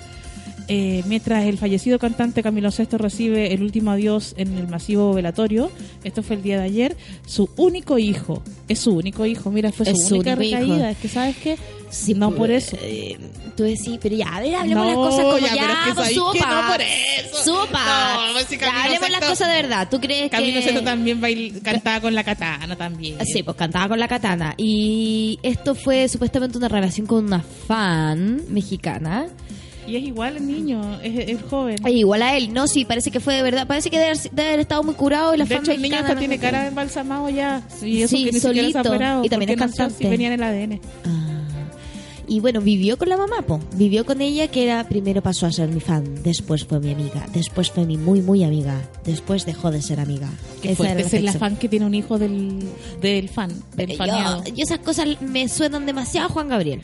Eh, 0.74 1.04
mientras 1.06 1.44
el 1.46 1.58
fallecido 1.58 2.00
cantante 2.00 2.42
Camilo 2.42 2.70
VI 2.70 2.98
recibe 2.98 3.54
el 3.54 3.62
último 3.62 3.92
adiós 3.92 4.34
en 4.38 4.58
el 4.58 4.70
masivo 4.70 5.14
velatorio, 5.14 5.70
esto 6.06 6.24
fue 6.24 6.38
el 6.38 6.44
día 6.44 6.58
de 6.60 6.64
ayer, 6.64 6.96
su 7.26 7.50
único 7.58 7.98
hijo, 7.98 8.42
es 8.70 8.80
su 8.80 8.92
único 8.96 9.26
hijo, 9.26 9.52
mira, 9.52 9.72
fue 9.74 9.86
su 9.86 9.92
Es 9.92 10.12
única 10.12 10.34
único 10.34 10.44
hijo. 10.44 10.60
recaída, 10.68 10.92
es 10.92 10.98
que 10.98 11.08
sabes 11.10 11.36
qué, 11.38 11.58
Sí, 11.90 12.14
no 12.14 12.30
pues, 12.30 12.38
por 12.40 12.52
eso. 12.52 12.78
eh, 12.82 13.18
tú 13.58 13.64
decís, 13.64 14.00
pero 14.02 14.16
ya, 14.16 14.30
a 14.34 14.40
ver, 14.40 14.56
hablemos 14.56 14.86
No, 14.86 14.90
las 14.92 14.96
cosas 15.12 15.26
como 15.26 15.38
ya, 15.40 15.56
ya, 15.56 15.62
es 15.66 15.88
que 15.90 15.94
pues, 15.96 16.08
que 16.08 16.16
supa. 16.16 16.62
no 16.62 16.72
por 16.72 16.82
eso. 16.82 17.44
Supa. 17.44 18.16
No, 18.28 18.34
pues, 18.34 18.46
si 18.46 18.56
Ya, 18.56 18.60
Camilo 18.62 18.84
hablemos 18.86 19.10
las 19.10 19.30
cosas 19.30 19.48
de 19.50 19.62
verdad. 19.62 19.88
¿Tú 19.92 20.00
crees 20.00 20.32
Camilo 20.32 20.62
que...? 20.62 20.72
VI 20.72 20.84
también 20.86 21.20
bail- 21.20 21.62
cantaba 21.62 22.00
con 22.00 22.16
la 22.16 22.24
katana 22.24 22.78
también. 22.78 23.18
Sí, 23.26 23.44
pues 23.44 23.58
cantaba 23.58 23.90
con 23.90 24.00
la 24.00 24.08
katana. 24.08 24.54
Y 24.58 25.38
esto 25.44 25.76
fue 25.76 26.08
supuestamente 26.08 26.58
una 26.58 26.70
relación 26.70 27.06
con 27.08 27.26
una 27.26 27.42
fan 27.42 28.42
mexicana. 28.48 29.28
Y 29.92 29.96
es 29.98 30.04
igual 30.04 30.38
el 30.38 30.48
niño, 30.48 31.00
es, 31.04 31.30
es 31.30 31.42
joven. 31.50 31.76
E 31.86 31.92
igual 31.92 32.22
a 32.22 32.38
él, 32.38 32.54
no, 32.54 32.68
sí, 32.68 32.86
parece 32.86 33.12
que 33.12 33.20
fue 33.20 33.36
de 33.36 33.44
verdad. 33.44 33.68
Parece 33.68 33.90
que 33.90 33.98
debe 33.98 34.12
haber, 34.12 34.22
debe 34.32 34.48
haber 34.48 34.60
estado 34.62 34.84
muy 34.84 34.96
curado 34.96 35.34
y 35.36 35.38
la 35.38 35.46
de 35.46 35.56
hecho, 35.56 35.72
el 35.72 35.82
niño 35.82 35.98
hasta 35.98 36.14
no 36.14 36.20
tiene 36.20 36.38
cara 36.40 36.62
de 36.62 36.68
embalsamado 36.70 37.30
ya. 37.30 37.62
Y 37.84 38.02
eso 38.04 38.16
Sí, 38.16 38.26
que 38.26 38.32
ni 38.32 38.40
siquiera 38.40 38.70
se 38.72 38.78
ha 38.78 38.84
solito. 38.84 38.90
operado. 38.90 39.26
Y 39.26 39.30
también 39.30 39.52
es 39.52 39.58
cantante. 39.58 40.08
venía 40.10 40.28
en 40.28 40.34
el 40.34 40.44
ADN. 40.44 40.82
Ah. 41.06 41.28
Y 42.28 42.40
bueno, 42.40 42.62
vivió 42.62 42.98
con 42.98 43.10
la 43.10 43.18
mamá, 43.18 43.42
po. 43.46 43.60
Vivió 43.76 44.06
con 44.06 44.22
ella, 44.22 44.48
que 44.48 44.64
era 44.64 44.88
primero 44.88 45.22
pasó 45.22 45.48
a 45.48 45.52
ser 45.52 45.68
mi 45.68 45.82
fan, 45.82 46.24
después 46.24 46.64
fue 46.64 46.80
mi 46.80 46.92
amiga, 46.94 47.26
después 47.34 47.70
fue 47.72 47.86
mi 47.86 47.98
muy, 47.98 48.22
muy 48.22 48.46
amiga, 48.46 48.80
después 49.04 49.46
dejó 49.46 49.70
de 49.70 49.82
ser 49.82 50.00
amiga. 50.00 50.30
Qué 50.62 50.70
Esa 50.72 50.78
fuerte 50.78 51.10
ser 51.10 51.24
la 51.24 51.34
fan 51.34 51.58
que 51.58 51.68
tiene 51.68 51.86
un 51.86 51.94
hijo 51.94 52.18
del, 52.18 52.60
del 53.02 53.28
fan, 53.28 53.52
del 53.76 53.90
Yo, 53.90 53.98
faneado. 53.98 54.44
yo 54.46 54.54
esas 54.64 54.80
cosas 54.80 55.08
me 55.22 55.50
suenan 55.50 55.86
demasiado 55.86 56.28
a 56.28 56.32
Juan 56.32 56.48
Gabriel. 56.48 56.84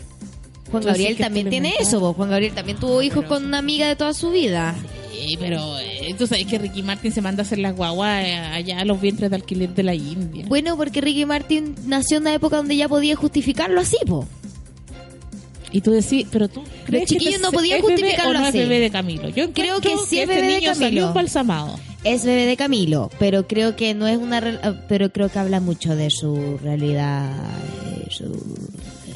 Juan 0.72 0.82
Tú 0.84 0.88
Gabriel 0.88 1.12
sí 1.12 1.18
que 1.18 1.24
también 1.24 1.50
tiene 1.50 1.74
eso, 1.80 2.00
po. 2.00 2.14
Juan 2.14 2.30
Gabriel 2.30 2.54
también 2.54 2.78
tuvo 2.78 3.02
hijos 3.02 3.26
con 3.26 3.46
una 3.46 3.58
amiga 3.60 3.88
de 3.88 3.96
toda 3.96 4.14
su 4.14 4.32
vida. 4.32 4.76
Sí, 5.12 5.36
pero 5.40 5.80
eh, 5.80 6.14
tú 6.18 6.28
sabes 6.28 6.46
que 6.46 6.58
Ricky 6.60 6.84
Martin 6.84 7.12
se 7.12 7.22
manda 7.22 7.42
a 7.42 7.46
hacer 7.46 7.58
las 7.60 7.76
guaguas 7.76 8.24
eh, 8.26 8.36
allá 8.36 8.80
a 8.82 8.86
los 8.86 9.02
vientres 9.02 9.30
de 9.30 9.36
alquiler 9.36 9.70
de 9.74 9.84
la 9.84 9.96
India. 9.96 10.46
Bueno, 10.48 10.78
porque 10.78 11.02
Ricky 11.02 11.26
Martin 11.26 11.76
nació 11.86 12.18
en 12.18 12.24
una 12.24 12.34
época 12.36 12.58
donde 12.58 12.76
ya 12.76 12.88
podía 12.88 13.16
justificarlo 13.16 13.82
así, 13.82 13.98
po. 14.06 14.28
Y 15.72 15.82
tú 15.82 15.92
decís, 15.92 16.26
pero 16.32 16.48
tú 16.48 16.64
crees 16.86 17.04
que 17.04 17.16
chiquillos 17.16 17.36
este 17.36 17.46
no 17.46 17.52
podían 17.52 17.82
justificarlo 17.82 18.40
no 18.40 18.46
así. 18.46 18.60
es 18.60 18.70
bebé 18.70 18.80
de 18.80 18.90
Camilo. 18.90 19.28
Yo 19.30 19.52
Creo 19.52 19.82
que 19.82 19.90
sí 20.08 20.20
es 20.20 20.30
este 20.30 20.36
bebé 20.42 20.48
de 20.54 20.60
niño 20.62 20.74
salió 20.76 20.86
Camilo. 20.88 21.08
embalsamado. 21.10 21.80
Es 22.06 22.24
bebé 22.24 22.46
de 22.46 22.56
Camilo, 22.56 23.10
pero 23.20 23.48
creo 23.48 23.76
que 23.76 23.94
no 23.94 24.08
es 24.08 24.18
una... 24.18 24.86
Pero 24.88 25.12
creo 25.12 25.28
que 25.30 25.40
habla 25.40 25.60
mucho 25.60 25.96
de 25.96 26.10
su 26.10 26.58
realidad, 26.64 27.36
eh, 27.98 28.08
su... 28.10 28.32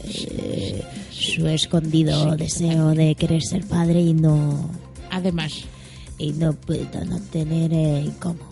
eh, 0.07 0.83
su 1.21 1.47
escondido 1.47 2.35
deseo 2.35 2.89
de 2.89 3.15
querer 3.15 3.41
ser 3.41 3.65
padre 3.65 4.01
y 4.01 4.13
no... 4.13 4.69
Además, 5.09 5.65
Y 6.17 6.31
no 6.33 6.53
puedo 6.53 7.03
no 7.05 7.19
tener... 7.19 7.71
Eh, 7.73 8.09
¿Cómo? 8.19 8.51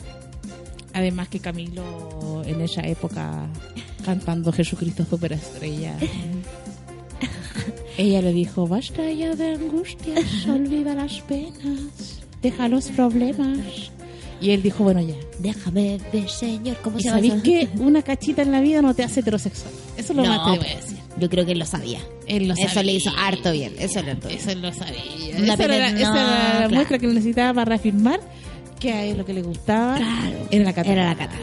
además 0.94 1.30
que 1.30 1.40
Camilo 1.40 2.44
en 2.46 2.62
esa 2.62 2.82
época 2.82 3.48
cantando 4.04 4.52
Jesucristo 4.52 5.06
superestrella. 5.10 5.96
Ella 7.98 8.22
le 8.22 8.34
dijo, 8.34 8.68
basta 8.68 9.10
ya 9.12 9.36
de 9.36 9.56
angustias, 9.56 10.26
olvida 10.48 10.94
las 10.96 11.22
penas, 11.22 12.22
deja 12.42 12.68
los 12.68 12.88
problemas. 12.90 13.92
Y 14.42 14.52
él 14.52 14.62
dijo, 14.62 14.86
bueno 14.86 15.02
ya. 15.02 15.16
Déjame 15.40 16.00
ver, 16.14 16.30
señor, 16.30 16.78
¿cómo 16.82 16.98
¿Y 16.98 17.04
se 17.04 17.10
sabéis 17.10 17.34
que 17.44 17.68
una 17.80 18.02
cachita 18.02 18.42
en 18.42 18.52
la 18.52 18.62
vida 18.62 18.82
no 18.82 18.94
te 18.94 19.04
hace 19.04 19.20
heterosexual? 19.20 19.74
Eso 19.98 20.14
es 20.14 20.18
lo 20.18 20.24
No, 20.24 20.30
más 20.30 20.40
que 20.40 20.52
te 20.52 20.66
voy 20.66 20.74
a 20.74 20.80
decir. 20.80 20.98
Yo 21.20 21.30
creo 21.30 21.46
que 21.46 21.52
él 21.52 21.60
lo 21.60 21.66
sabía. 21.66 22.00
Él 22.30 22.48
lo 22.48 22.54
Eso 22.54 22.68
sabía. 22.70 22.84
le 22.84 22.92
hizo 22.94 23.12
harto 23.18 23.52
bien. 23.52 23.74
Eso 23.80 24.02
lo 24.04 24.74
sabía. 24.74 25.38
Una 25.38 25.54
esa 25.56 25.64
era, 25.66 25.78
la- 25.78 25.88
esa 25.90 26.00
era 26.00 26.14
la 26.14 26.52
claro. 26.60 26.70
muestra 26.76 26.98
que 27.00 27.08
necesitaba 27.08 27.54
para 27.54 27.66
reafirmar 27.66 28.20
que 28.80 28.94
a 28.94 29.04
él 29.04 29.18
lo 29.18 29.26
que 29.26 29.34
le 29.34 29.42
gustaba 29.42 29.98
Claro. 29.98 30.38
era 30.52 30.64
la 30.64 30.74
katana. 30.74 30.94
Era 30.94 31.06
la 31.10 31.16
katana. 31.18 31.42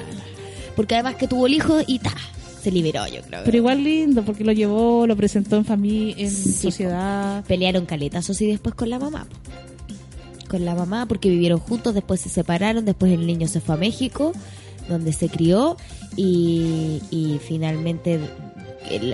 Porque 0.75 0.95
además 0.95 1.17
que 1.17 1.27
tuvo 1.29 1.47
el 1.47 1.55
hijo 1.55 1.79
y 1.87 1.99
ta, 1.99 2.15
se 2.63 2.71
liberó, 2.71 3.07
yo 3.09 3.21
creo. 3.23 3.43
Pero 3.45 3.57
igual 3.57 3.83
lindo, 3.85 4.23
porque 4.25 4.45
lo 4.45 4.53
llevó, 4.53 5.07
lo 5.07 5.17
presentó 5.17 5.57
en 5.57 5.65
familia, 5.65 6.15
en 6.19 6.31
Sí, 6.31 6.53
sociedad. 6.53 7.45
Pelearon 7.47 7.85
caletazos 7.87 8.41
y 8.41 8.47
después 8.47 8.75
con 8.75 8.89
la 8.91 8.99
mamá. 8.99 9.27
po. 9.29 10.49
Con 10.49 10.65
la 10.65 10.75
mamá 10.77 11.07
porque 11.07 11.29
vivieron 11.29 11.59
juntos, 11.59 11.93
después 11.95 12.21
se 12.21 12.29
separaron, 12.29 12.85
después 12.85 13.11
el 13.13 13.27
niño 13.27 13.49
se 13.49 13.61
fue 13.61 13.75
a 13.75 13.79
México, 13.79 14.33
donde 14.89 15.13
se 15.13 15.29
crió 15.29 15.77
y, 16.15 17.01
y 17.11 17.41
finalmente 17.47 18.21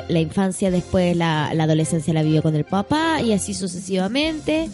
la 0.09 0.21
infancia, 0.21 0.71
después 0.71 1.17
la, 1.17 1.53
la 1.55 1.65
adolescencia 1.65 2.13
la 2.15 2.23
vivió 2.23 2.43
con 2.43 2.55
el 2.55 2.65
papá 2.65 3.21
y 3.23 3.33
así 3.33 3.55
sucesivamente. 3.55 4.69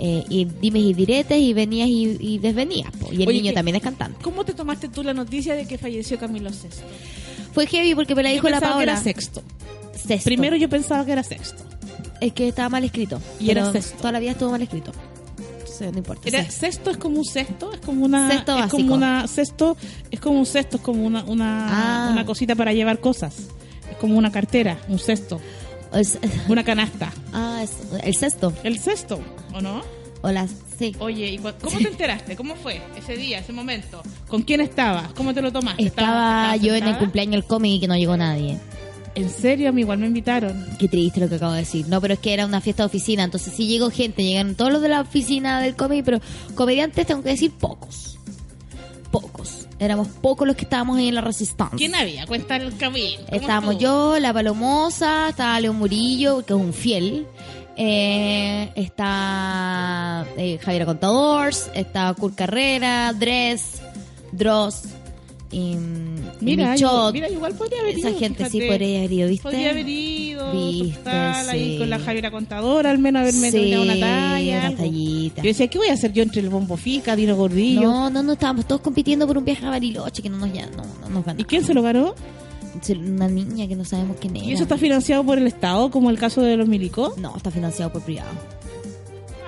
Eh, 0.00 0.24
y 0.28 0.44
dimes 0.46 0.82
y 0.82 0.92
diretes 0.92 1.38
y 1.38 1.52
venías 1.52 1.88
y, 1.88 2.16
y 2.20 2.38
desvenías. 2.38 2.90
po. 2.96 3.12
Y 3.12 3.22
el 3.22 3.28
Oye, 3.28 3.38
niño 3.38 3.50
¿qué- 3.50 3.54
también 3.54 3.76
es 3.76 3.82
cantante. 3.82 4.18
¿Cómo 4.22 4.44
te 4.44 4.52
tomaste 4.52 4.88
tú 4.88 5.04
la 5.04 5.14
noticia 5.14 5.54
de 5.54 5.66
que 5.66 5.78
falleció 5.78 6.18
Camilo 6.18 6.52
Sesto? 6.52 6.82
Fue 7.52 7.66
heavy 7.68 7.94
porque 7.94 8.16
me 8.16 8.24
la 8.24 8.30
dijo 8.30 8.48
yo 8.48 8.50
la 8.50 8.56
pensaba 8.58 8.80
que 8.80 8.86
Paola. 8.86 8.92
era 8.92 9.00
sexto. 9.02 9.42
Sexto. 9.94 10.24
Primero 10.24 10.56
yo 10.56 10.68
pensaba 10.68 11.04
que 11.06 11.12
era 11.12 11.22
sexto. 11.22 11.62
Es 12.20 12.32
que 12.32 12.48
estaba 12.48 12.68
mal 12.70 12.82
escrito. 12.82 13.20
Y 13.38 13.50
era 13.50 13.70
sexto. 13.70 13.96
Toda 13.98 14.10
la 14.12 14.18
vida 14.18 14.32
estuvo 14.32 14.50
mal 14.50 14.62
escrito. 14.62 14.90
Entonces, 15.38 15.92
no 15.92 15.98
importa. 15.98 16.28
Era, 16.28 16.38
Sexto. 16.42 16.60
sexto 16.60 16.90
es 16.90 16.96
como 16.96 17.18
un 17.18 17.24
cesto, 17.24 17.72
es 17.72 17.80
como 17.80 18.04
una 18.04 18.28
Cesto 18.30 18.52
es 18.54 18.60
básico. 18.62 18.76
como 18.78 18.94
una 18.94 19.28
cesto, 19.28 19.76
es 20.10 20.20
como 20.20 20.38
un 20.40 20.46
cesto, 20.46 20.76
es 20.78 20.82
como 20.82 21.04
una 21.06 21.22
una, 21.24 22.06
Ah. 22.08 22.10
una 22.12 22.24
cosita 22.26 22.54
para 22.56 22.72
llevar 22.72 22.98
cosas. 23.00 23.34
Es 23.94 24.00
como 24.00 24.18
una 24.18 24.30
cartera, 24.32 24.78
un 24.88 24.98
cesto, 24.98 25.40
Es- 25.94 26.18
una 26.48 26.64
canasta. 26.64 27.12
ah, 27.32 27.60
es 27.62 27.70
el 28.02 28.14
sexto. 28.14 28.52
El 28.64 28.78
cesto, 28.78 29.20
¿o 29.52 29.60
no? 29.60 29.82
O 30.22 30.30
las, 30.30 30.50
sí. 30.78 30.96
Oye, 30.98 31.28
¿y 31.32 31.38
cu- 31.38 31.52
¿cómo 31.62 31.78
te 31.78 31.86
enteraste? 31.88 32.34
¿Cómo 32.34 32.54
fue 32.56 32.80
ese 32.96 33.14
día, 33.16 33.38
ese 33.40 33.52
momento? 33.52 34.02
¿Con 34.26 34.42
quién 34.42 34.60
estabas? 34.62 35.12
¿Cómo 35.12 35.32
te 35.34 35.42
lo 35.42 35.52
tomaste? 35.52 35.84
Estaba 35.84 36.54
¿Estabas- 36.54 36.60
yo 36.62 36.74
en 36.74 36.88
el 36.88 36.98
cumpleaños 36.98 37.32
del 37.32 37.44
cómic 37.44 37.72
y 37.74 37.80
que 37.80 37.86
no 37.88 37.96
llegó 37.96 38.16
nadie. 38.16 38.58
En 39.14 39.30
serio, 39.30 39.68
a 39.68 39.72
mí 39.72 39.82
igual 39.82 39.98
me 39.98 40.06
invitaron. 40.08 40.66
Qué 40.78 40.88
triste 40.88 41.20
lo 41.20 41.28
que 41.28 41.36
acabo 41.36 41.52
de 41.52 41.60
decir. 41.60 41.86
No, 41.88 42.00
pero 42.00 42.14
es 42.14 42.20
que 42.20 42.32
era 42.34 42.46
una 42.46 42.60
fiesta 42.60 42.82
de 42.82 42.86
oficina, 42.88 43.22
entonces 43.22 43.52
sí 43.54 43.66
llegó 43.68 43.90
gente, 43.90 44.24
llegaron 44.24 44.56
todos 44.56 44.72
los 44.72 44.82
de 44.82 44.88
la 44.88 45.02
oficina 45.02 45.60
del 45.60 45.76
cómic, 45.76 46.04
pero 46.04 46.20
comediantes 46.56 47.06
tengo 47.06 47.22
que 47.22 47.28
decir 47.28 47.52
pocos. 47.52 48.18
Pocos. 49.12 49.63
Éramos 49.84 50.08
pocos 50.08 50.46
los 50.46 50.56
que 50.56 50.64
estábamos 50.64 50.98
ahí 50.98 51.08
en 51.08 51.14
la 51.14 51.20
resistencia. 51.20 51.76
¿Quién 51.76 51.94
había? 51.94 52.26
Cuenta 52.26 52.56
el 52.56 52.76
camino. 52.76 53.22
¿Cómo 53.26 53.40
Estábamos 53.40 53.78
yo, 53.78 54.18
la 54.18 54.32
Palomosa, 54.32 55.28
estaba 55.28 55.60
León 55.60 55.76
Murillo, 55.76 56.44
que 56.44 56.52
es 56.52 56.58
un 56.58 56.72
fiel. 56.72 57.26
Eh, 57.76 58.70
está 58.76 60.24
eh, 60.36 60.58
Javier 60.62 60.86
Contadors, 60.86 61.70
está 61.74 62.14
Kurt 62.14 62.36
Carrera, 62.36 63.12
Dress, 63.12 63.82
Dross, 64.32 64.84
y, 65.54 65.76
Mira, 66.40 66.72
Michot. 66.72 67.12
mira, 67.14 67.28
igual 67.30 67.54
podría 67.54 67.80
haber 67.80 67.96
Esa 67.98 68.10
ido, 68.10 68.18
gente 68.18 68.44
sí 68.46 68.50
fíjate. 68.60 68.68
podría 68.72 68.98
haber 68.98 69.12
ido, 69.12 69.28
¿viste? 69.28 69.42
Podría 69.42 69.70
haber 69.70 69.88
ido, 69.88 70.52
Viste, 70.52 70.98
total, 70.98 71.48
ahí 71.50 71.72
sí. 71.72 71.78
con 71.78 71.90
la 71.90 71.98
Javiera 72.00 72.30
Contadora, 72.30 72.90
al 72.90 72.98
menos 72.98 73.20
haberme 73.22 73.50
Sí, 73.50 73.58
tirado 73.58 73.82
una 73.84 73.98
talla. 73.98 74.58
una 74.58 74.66
algo. 74.66 74.78
tallita. 74.82 75.42
Yo 75.42 75.48
decía, 75.48 75.68
¿qué 75.68 75.78
voy 75.78 75.88
a 75.88 75.92
hacer 75.94 76.12
yo 76.12 76.22
entre 76.22 76.40
el 76.42 76.48
bombo 76.50 76.76
fica, 76.76 77.16
Dino 77.16 77.36
Gordillo? 77.36 77.82
No, 77.82 78.10
no, 78.10 78.22
no, 78.22 78.32
estábamos 78.34 78.66
todos 78.66 78.80
compitiendo 78.82 79.26
por 79.26 79.38
un 79.38 79.44
viaje 79.44 79.64
a 79.64 79.70
Bariloche 79.70 80.22
que 80.22 80.28
no 80.28 80.38
nos, 80.38 80.52
ya, 80.52 80.66
no, 80.66 80.82
no 81.00 81.08
nos 81.08 81.24
ganó. 81.24 81.40
¿Y 81.40 81.44
quién 81.44 81.64
se 81.64 81.72
lo 81.72 81.82
ganó? 81.82 82.14
Una 82.98 83.28
niña 83.28 83.68
que 83.68 83.76
no 83.76 83.84
sabemos 83.84 84.16
quién 84.20 84.36
era. 84.36 84.44
¿Y 84.44 84.52
eso 84.52 84.64
está 84.64 84.76
financiado 84.76 85.24
por 85.24 85.38
el 85.38 85.46
Estado, 85.46 85.90
como 85.90 86.10
el 86.10 86.18
caso 86.18 86.42
de 86.42 86.56
los 86.56 86.66
milicos? 86.68 87.16
No, 87.16 87.34
está 87.36 87.50
financiado 87.52 87.92
por 87.92 88.02
privado. 88.02 88.30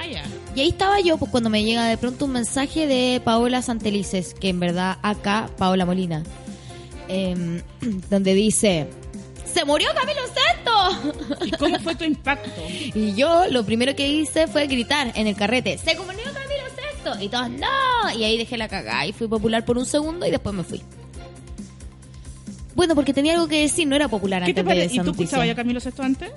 Ah, 0.01 0.07
ya. 0.11 0.23
Y 0.57 0.61
ahí 0.63 0.69
estaba 0.71 1.01
yo, 1.01 1.19
pues 1.19 1.31
cuando 1.31 1.51
me 1.51 1.63
llega 1.63 1.85
de 1.87 1.99
pronto 1.99 2.25
un 2.25 2.33
mensaje 2.33 2.87
de 2.87 3.21
Paola 3.23 3.61
Santelices, 3.61 4.33
que 4.33 4.49
en 4.49 4.59
verdad 4.59 4.97
acá, 5.03 5.51
Paola 5.59 5.85
Molina, 5.85 6.23
em, 7.09 7.61
donde 8.11 8.33
dice, 8.33 8.89
¡Se 9.53 9.67
murió 9.67 9.91
Camilo 9.95 10.23
Sesto! 10.23 11.45
¿Y 11.45 11.51
cómo 11.51 11.79
fue 11.81 11.95
tu 11.95 12.05
impacto? 12.15 12.63
y 12.95 13.15
yo 13.15 13.49
lo 13.51 13.67
primero 13.67 13.95
que 13.95 14.09
hice 14.09 14.47
fue 14.47 14.67
gritar 14.67 15.13
en 15.15 15.27
el 15.27 15.37
carrete, 15.37 15.77
¡Se 15.77 15.95
murió 15.95 16.25
Camilo 16.25 16.65
Sesto! 16.75 17.23
Y 17.23 17.29
todos, 17.29 17.51
¡No! 17.51 18.19
Y 18.19 18.25
ahí 18.25 18.39
dejé 18.39 18.57
la 18.57 18.69
cagada 18.69 19.05
y 19.07 19.13
fui 19.13 19.29
popular 19.29 19.63
por 19.63 19.77
un 19.77 19.85
segundo 19.85 20.27
y 20.27 20.31
después 20.31 20.55
me 20.55 20.65
fui. 20.65 20.81
Bueno, 22.75 22.95
porque 22.95 23.13
tenía 23.13 23.35
algo 23.35 23.47
que 23.47 23.61
decir, 23.61 23.87
no 23.87 23.95
era 23.95 24.09
popular 24.09 24.43
¿Qué 24.43 24.53
antes 24.53 24.65
te 24.65 24.75
de 24.75 24.85
esa 24.85 24.95
¿Y 24.95 25.01
tú 25.01 25.11
escuchabas 25.11 25.51
a 25.51 25.55
Camilo 25.55 25.81
Sesto 25.81 26.03
antes? 26.03 26.31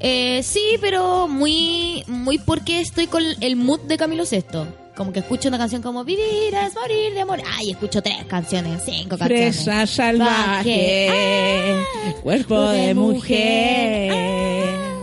Eh, 0.00 0.42
sí, 0.42 0.62
pero 0.80 1.26
muy, 1.28 2.04
muy 2.06 2.38
porque 2.38 2.80
estoy 2.80 3.06
con 3.06 3.22
el 3.40 3.56
mood 3.56 3.80
de 3.80 3.96
Camilo 3.96 4.26
Sesto. 4.26 4.66
Como 4.96 5.12
que 5.12 5.18
escucho 5.20 5.48
una 5.48 5.58
canción 5.58 5.82
como 5.82 6.04
Vivir 6.04 6.54
es 6.54 6.74
morir 6.74 7.12
de 7.12 7.20
amor. 7.20 7.40
Ay, 7.58 7.70
escucho 7.72 8.02
tres 8.02 8.24
canciones, 8.26 8.82
cinco 8.84 9.18
canciones. 9.18 9.56
Fresa 9.56 9.86
salvaje, 9.86 11.08
Ah, 11.10 12.12
cuerpo 12.22 12.68
de 12.70 12.94
mujer. 12.94 14.12
Ah. 14.12 15.02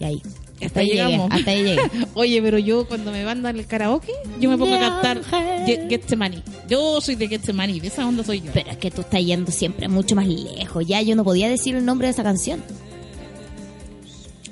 Y 0.00 0.04
ahí. 0.04 0.22
Hasta 0.54 0.66
Hasta 0.66 0.80
ahí 0.80 0.86
llegué. 0.90 1.04
llegamos. 1.04 1.28
Hasta 1.32 1.50
ahí 1.52 1.62
llegué. 1.64 1.82
Oye, 2.14 2.42
pero 2.42 2.58
yo 2.58 2.86
cuando 2.88 3.10
me 3.12 3.24
mandan 3.24 3.56
el 3.56 3.66
karaoke, 3.66 4.12
yo 4.40 4.48
me 4.50 4.58
pongo 4.58 4.74
a 4.74 4.78
cantar 4.78 5.20
Viaje. 5.30 5.64
Get- 5.66 5.88
Getsemani. 5.88 6.42
Yo 6.68 7.00
soy 7.00 7.14
de 7.16 7.28
Getsemani, 7.28 7.78
de 7.80 7.88
esa 7.88 8.06
onda 8.06 8.22
soy 8.24 8.40
yo. 8.42 8.50
Pero 8.52 8.70
es 8.70 8.76
que 8.78 8.90
tú 8.90 9.00
estás 9.02 9.24
yendo 9.24 9.50
siempre 9.52 9.88
mucho 9.88 10.14
más 10.16 10.26
lejos. 10.26 10.84
Ya 10.86 11.02
yo 11.02 11.14
no 11.16 11.22
podía 11.24 11.48
decir 11.48 11.74
el 11.76 11.84
nombre 11.84 12.06
de 12.08 12.12
esa 12.12 12.22
canción. 12.24 12.62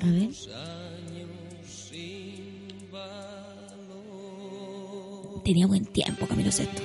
A 0.01 0.05
ver. 0.05 0.29
Tenía 5.43 5.67
buen 5.67 5.85
tiempo, 5.85 6.27
Camilo 6.27 6.51
Sesto. 6.51 6.81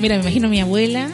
Mira, 0.00 0.16
me 0.16 0.22
imagino 0.22 0.46
a 0.48 0.50
mi 0.50 0.60
abuela 0.60 1.08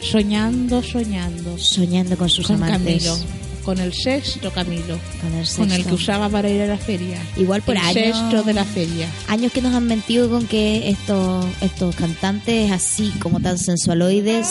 soñando, 0.00 0.82
soñando 0.82 1.56
Soñando 1.58 2.16
con 2.18 2.28
sus 2.28 2.46
con 2.46 2.56
amantes. 2.62 3.04
Camilo, 3.04 3.24
con 3.64 3.78
el 3.80 3.94
sexto 3.94 4.50
Camilo, 4.52 4.98
Con 5.22 5.32
el, 5.34 5.48
con 5.48 5.64
el 5.70 5.70
sexto. 5.70 5.88
que 5.88 5.94
usaba 5.94 6.28
para 6.28 6.50
ir 6.50 6.60
a 6.60 6.66
la 6.66 6.76
feria. 6.76 7.18
Igual 7.36 7.62
por 7.62 7.76
el 7.76 7.80
años. 7.82 7.94
sexto 8.18 8.42
de 8.42 8.52
la 8.52 8.64
feria. 8.64 9.08
Años 9.28 9.52
que 9.52 9.62
nos 9.62 9.74
han 9.74 9.86
mentido 9.86 10.28
con 10.28 10.46
que 10.46 10.90
estos, 10.90 11.46
estos 11.62 11.96
cantantes 11.96 12.70
así 12.70 13.10
como 13.20 13.40
tan 13.40 13.58
sensualoides. 13.58 14.48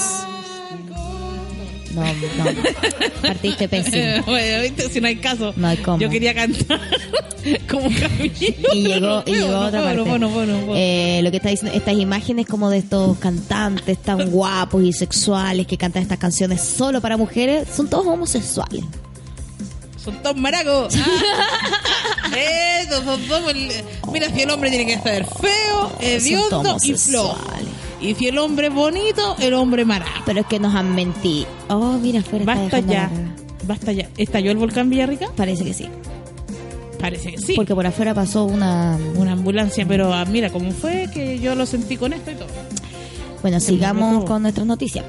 No, 1.94 2.04
no. 2.04 3.22
Partiste 3.22 3.68
pésimo. 3.68 4.24
bueno, 4.26 4.62
¿viste? 4.64 4.90
si 4.90 5.02
no 5.02 5.08
hay 5.08 5.18
caso. 5.18 5.54
No 5.56 5.68
hay 5.68 5.78
cómo. 5.78 6.00
Yo 6.00 6.10
quería 6.10 6.34
cantar 6.34 6.80
como 7.70 7.90
Camilo. 7.90 8.34
Y 8.74 8.82
llegó, 8.84 9.24
y 9.26 9.32
llegó 9.32 9.60
otra 9.60 9.84
parte. 9.84 10.04
Eh, 10.76 11.22
lo 11.24 11.32
que 11.32 11.38
está 11.38 11.50
diciendo, 11.50 11.78
estas 11.78 11.96
imágenes 11.96 12.48
como 12.48 12.70
de 12.70 12.80
estos 12.80 13.18
cantantes 13.18 13.98
tan 14.00 14.30
guapos 14.30 14.84
y 14.84 14.94
sexuales 14.94 15.68
que 15.68 15.78
cantan 15.78 16.02
estas 16.02 16.18
canciones 16.18 16.62
solo 16.62 17.02
para 17.02 17.18
mujeres, 17.18 17.68
son 17.76 17.88
todos 17.90 18.08
homosexuales. 18.08 18.84
Son 20.04 20.22
todos 20.22 20.36
maracos. 20.36 20.96
Ah. 20.98 22.32
Eso, 22.82 23.04
son 23.04 23.22
todos 23.22 23.54
Mira, 24.12 24.30
si 24.30 24.42
el 24.42 24.50
hombre 24.50 24.70
tiene 24.70 24.86
que 24.86 25.00
ser 25.00 25.26
feo, 25.26 25.92
hediondo 26.02 26.78
y 26.82 26.94
flojo. 26.96 27.38
Y 28.04 28.16
si 28.16 28.28
el 28.28 28.38
hombre 28.38 28.68
es 28.68 28.74
bonito, 28.74 29.38
el 29.40 29.54
hombre 29.54 29.86
maraco. 29.86 30.12
Pero 30.26 30.42
es 30.42 30.46
que 30.46 30.60
nos 30.60 30.76
han 30.76 30.94
mentido. 30.94 31.48
Oh, 31.70 31.94
mira, 31.94 32.20
afuera 32.20 32.44
está 32.44 32.78
Basta 32.78 32.80
ya. 32.82 33.10
Basta 33.66 33.92
ya. 33.94 34.10
¿Estalló 34.18 34.52
el 34.52 34.58
volcán 34.58 34.90
Villarrica? 34.90 35.32
Parece 35.38 35.64
que 35.64 35.74
sí. 35.74 35.88
Parece 37.00 37.32
que 37.32 37.38
sí. 37.38 37.54
Porque 37.56 37.74
por 37.74 37.88
afuera 37.88 38.14
pasó 38.14 38.44
una... 38.44 39.00
Una 39.16 39.32
ambulancia, 39.32 39.86
pero 39.88 40.14
ah, 40.14 40.26
mira 40.26 40.50
cómo 40.50 40.72
fue 40.72 41.08
que 41.14 41.40
yo 41.40 41.56
lo 41.56 41.66
sentí 41.66 41.96
con 41.96 42.12
esto 42.12 42.32
y 42.32 42.36
todo. 42.36 42.48
Bueno, 43.42 43.62
sigamos 43.62 44.26
con 44.26 44.42
nuestras 44.42 44.68
noticias. 44.68 45.06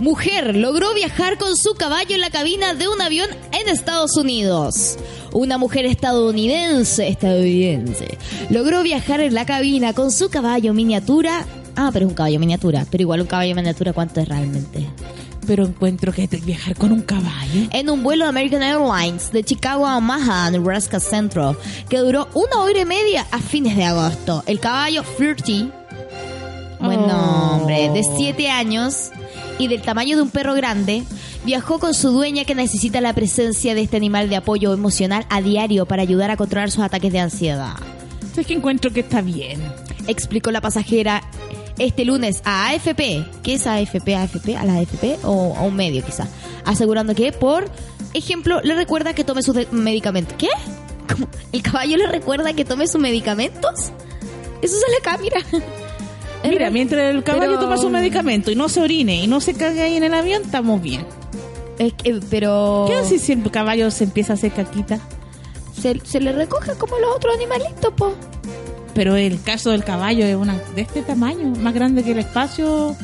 Mujer 0.00 0.54
logró 0.54 0.94
viajar 0.94 1.38
con 1.38 1.56
su 1.56 1.74
caballo 1.74 2.14
en 2.14 2.20
la 2.20 2.30
cabina 2.30 2.72
de 2.72 2.86
un 2.88 3.02
avión 3.02 3.28
en 3.52 3.68
Estados 3.68 4.16
Unidos. 4.16 4.96
Una 5.32 5.58
mujer 5.58 5.86
estadounidense, 5.86 7.08
estadounidense, 7.08 8.16
logró 8.48 8.82
viajar 8.82 9.20
en 9.20 9.34
la 9.34 9.44
cabina 9.44 9.92
con 9.94 10.12
su 10.12 10.30
caballo 10.30 10.72
miniatura. 10.72 11.44
Ah, 11.80 11.90
pero 11.92 12.06
es 12.06 12.10
un 12.10 12.16
caballo 12.16 12.40
miniatura. 12.40 12.84
Pero 12.90 13.02
igual 13.02 13.20
un 13.20 13.28
caballo 13.28 13.54
miniatura, 13.54 13.92
¿cuánto 13.92 14.20
es 14.20 14.28
realmente? 14.28 14.84
Pero 15.46 15.64
encuentro 15.64 16.12
que 16.12 16.26
viajar 16.26 16.74
con 16.76 16.90
un 16.90 17.02
caballo. 17.02 17.68
En 17.70 17.88
un 17.88 18.02
vuelo 18.02 18.24
de 18.24 18.30
American 18.30 18.62
Airlines 18.64 19.30
de 19.30 19.44
Chicago 19.44 19.86
a 19.86 19.96
Omaha, 19.96 20.50
Nebraska 20.50 20.98
Central, 20.98 21.56
que 21.88 21.98
duró 21.98 22.26
una 22.34 22.62
hora 22.62 22.80
y 22.80 22.84
media 22.84 23.26
a 23.30 23.38
fines 23.38 23.76
de 23.76 23.84
agosto. 23.84 24.42
El 24.46 24.58
caballo 24.58 25.04
Flirty 25.04 25.70
buen 26.80 27.00
Oh. 27.00 27.06
nombre, 27.06 27.90
de 27.90 28.02
7 28.16 28.50
años 28.50 29.10
y 29.58 29.68
del 29.68 29.82
tamaño 29.82 30.16
de 30.16 30.22
un 30.22 30.30
perro 30.30 30.54
grande, 30.54 31.04
viajó 31.44 31.78
con 31.78 31.94
su 31.94 32.10
dueña 32.10 32.44
que 32.44 32.54
necesita 32.54 33.00
la 33.00 33.12
presencia 33.12 33.74
de 33.74 33.82
este 33.82 33.96
animal 33.96 34.28
de 34.28 34.36
apoyo 34.36 34.72
emocional 34.72 35.26
a 35.30 35.40
diario 35.40 35.86
para 35.86 36.02
ayudar 36.02 36.30
a 36.30 36.36
controlar 36.36 36.70
sus 36.70 36.82
ataques 36.82 37.12
de 37.12 37.20
ansiedad. 37.20 37.74
Es 38.36 38.46
que 38.46 38.54
encuentro 38.54 38.92
que 38.92 39.00
está 39.00 39.20
bien. 39.20 39.60
Explicó 40.06 40.52
la 40.52 40.60
pasajera 40.60 41.22
este 41.78 42.04
lunes 42.04 42.42
a 42.44 42.68
AFP. 42.70 43.24
¿Qué 43.42 43.54
es 43.54 43.66
AFP? 43.66 44.14
¿AFP? 44.16 44.56
¿A 44.56 44.64
la 44.64 44.74
AFP? 44.78 45.18
O 45.24 45.54
a 45.56 45.62
un 45.62 45.74
medio 45.76 46.04
quizá. 46.04 46.26
Asegurando 46.64 47.14
que, 47.14 47.32
por 47.32 47.64
ejemplo, 48.14 48.60
le 48.62 48.74
recuerda 48.74 49.14
que 49.14 49.24
tome 49.24 49.42
sus 49.42 49.56
medicamentos. 49.72 50.34
¿Qué? 50.38 50.48
¿Cómo? 51.12 51.26
¿El 51.52 51.62
caballo 51.62 51.96
le 51.96 52.06
recuerda 52.06 52.52
que 52.52 52.64
tome 52.64 52.86
sus 52.86 53.00
medicamentos? 53.00 53.92
Eso 54.62 54.76
sale 54.80 54.96
acá, 55.00 55.18
mira. 55.20 55.38
Mira, 56.44 56.70
mientras 56.70 57.12
el 57.14 57.24
caballo 57.24 57.50
Pero- 57.52 57.60
toma 57.60 57.76
su 57.76 57.90
medicamento 57.90 58.50
y 58.52 58.54
no 58.54 58.68
se 58.68 58.80
orine 58.80 59.16
y 59.24 59.26
no 59.26 59.40
se 59.40 59.54
cague 59.54 59.82
ahí 59.82 59.96
en 59.96 60.04
el 60.04 60.14
avión, 60.14 60.42
estamos 60.44 60.80
bien. 60.80 61.04
Es 61.80 61.92
que- 61.94 62.20
pero 62.30 62.84
¿Qué 62.88 62.94
haces 62.94 63.22
si 63.22 63.32
el 63.32 63.50
caballo 63.50 63.90
se 63.90 64.04
empieza 64.04 64.34
a 64.34 64.36
hacer 64.36 64.52
caquita? 64.52 65.00
se, 65.80 66.00
se 66.04 66.20
le 66.20 66.32
recoge 66.32 66.72
como 66.74 66.96
los 66.98 67.14
otros 67.16 67.34
animalitos, 67.34 67.92
po. 67.96 68.14
Pero 68.98 69.14
el 69.14 69.40
caso 69.40 69.70
del 69.70 69.84
caballo 69.84 70.24
es 70.26 70.34
una 70.34 70.58
de 70.74 70.80
este 70.82 71.02
tamaño, 71.02 71.52
más 71.60 71.72
grande 71.72 72.02
que 72.02 72.10
el 72.10 72.18
espacio 72.18 72.96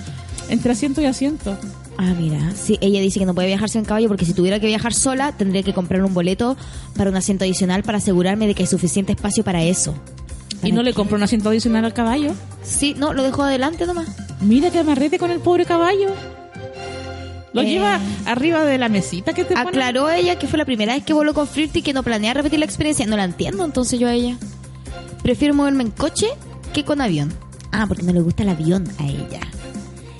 entre 0.49 0.73
asiento 0.73 1.01
y 1.01 1.05
asiento. 1.05 1.57
Ah, 1.97 2.13
mira, 2.19 2.51
sí, 2.57 2.77
ella 2.81 3.01
dice 3.01 3.21
que 3.21 3.27
no 3.27 3.33
puede 3.33 3.47
viajarse 3.47 3.79
en 3.79 3.85
caballo 3.85 4.09
porque 4.09 4.25
si 4.25 4.33
tuviera 4.35 4.59
que 4.59 4.67
viajar 4.67 4.93
sola 4.93 5.31
tendría 5.31 5.63
que 5.63 5.73
comprar 5.73 6.03
un 6.03 6.13
boleto 6.13 6.57
para 6.97 7.11
un 7.11 7.17
asiento 7.17 7.45
adicional 7.45 7.85
para 7.85 7.99
asegurarme 7.99 8.49
de 8.49 8.57
que 8.57 8.65
hay 8.65 8.67
suficiente 8.67 9.13
espacio 9.13 9.45
para 9.45 9.63
eso. 9.63 9.95
Y 10.65 10.73
no 10.73 10.83
le 10.83 10.95
compró 10.95 11.17
un 11.17 11.23
asiento 11.23 11.49
adicional 11.51 11.85
al 11.85 11.95
caballo. 11.95 12.33
Sí, 12.65 12.97
no, 12.99 13.13
lo 13.13 13.23
dejó 13.23 13.45
adelante 13.45 13.87
nomás. 13.87 14.09
Mira 14.41 14.71
que 14.71 14.81
amarrete 14.81 15.21
con 15.21 15.31
el 15.31 15.39
pobre 15.39 15.65
caballo. 15.65 16.09
Lo 17.53 17.63
Eh. 17.63 17.67
lleva 17.67 18.01
arriba 18.27 18.65
de 18.65 18.79
la 18.79 18.89
mesita 18.89 19.33
que 19.33 19.45
te 19.45 19.55
pone. 19.55 19.69
Aclaró 19.69 20.11
ella 20.11 20.41
que 20.41 20.49
fue 20.49 20.59
la 20.59 20.65
primera 20.65 20.95
vez 20.95 21.05
que 21.05 21.13
voló 21.13 21.35
con 21.35 21.47
Flirty 21.47 21.79
y 21.79 21.83
que 21.83 21.93
no 21.93 22.03
planea 22.03 22.35
repetir 22.35 22.59
la 22.59 22.65
experiencia. 22.65 23.07
No 23.07 23.17
la 23.17 23.23
entiendo 23.23 23.65
entonces 23.65 24.01
yo 24.01 24.09
a 24.09 24.13
ella. 24.13 24.37
Prefiero 25.25 25.55
moverme 25.55 25.83
en 25.83 25.91
coche 25.91 26.29
que 26.73 26.85
con 26.85 27.01
avión. 27.01 27.33
Ah, 27.73 27.87
porque 27.89 28.05
no 28.05 28.13
le 28.13 28.21
gusta 28.21 28.45
el 28.45 28.51
avión 28.51 28.87
a 29.01 29.07
ella. 29.09 29.41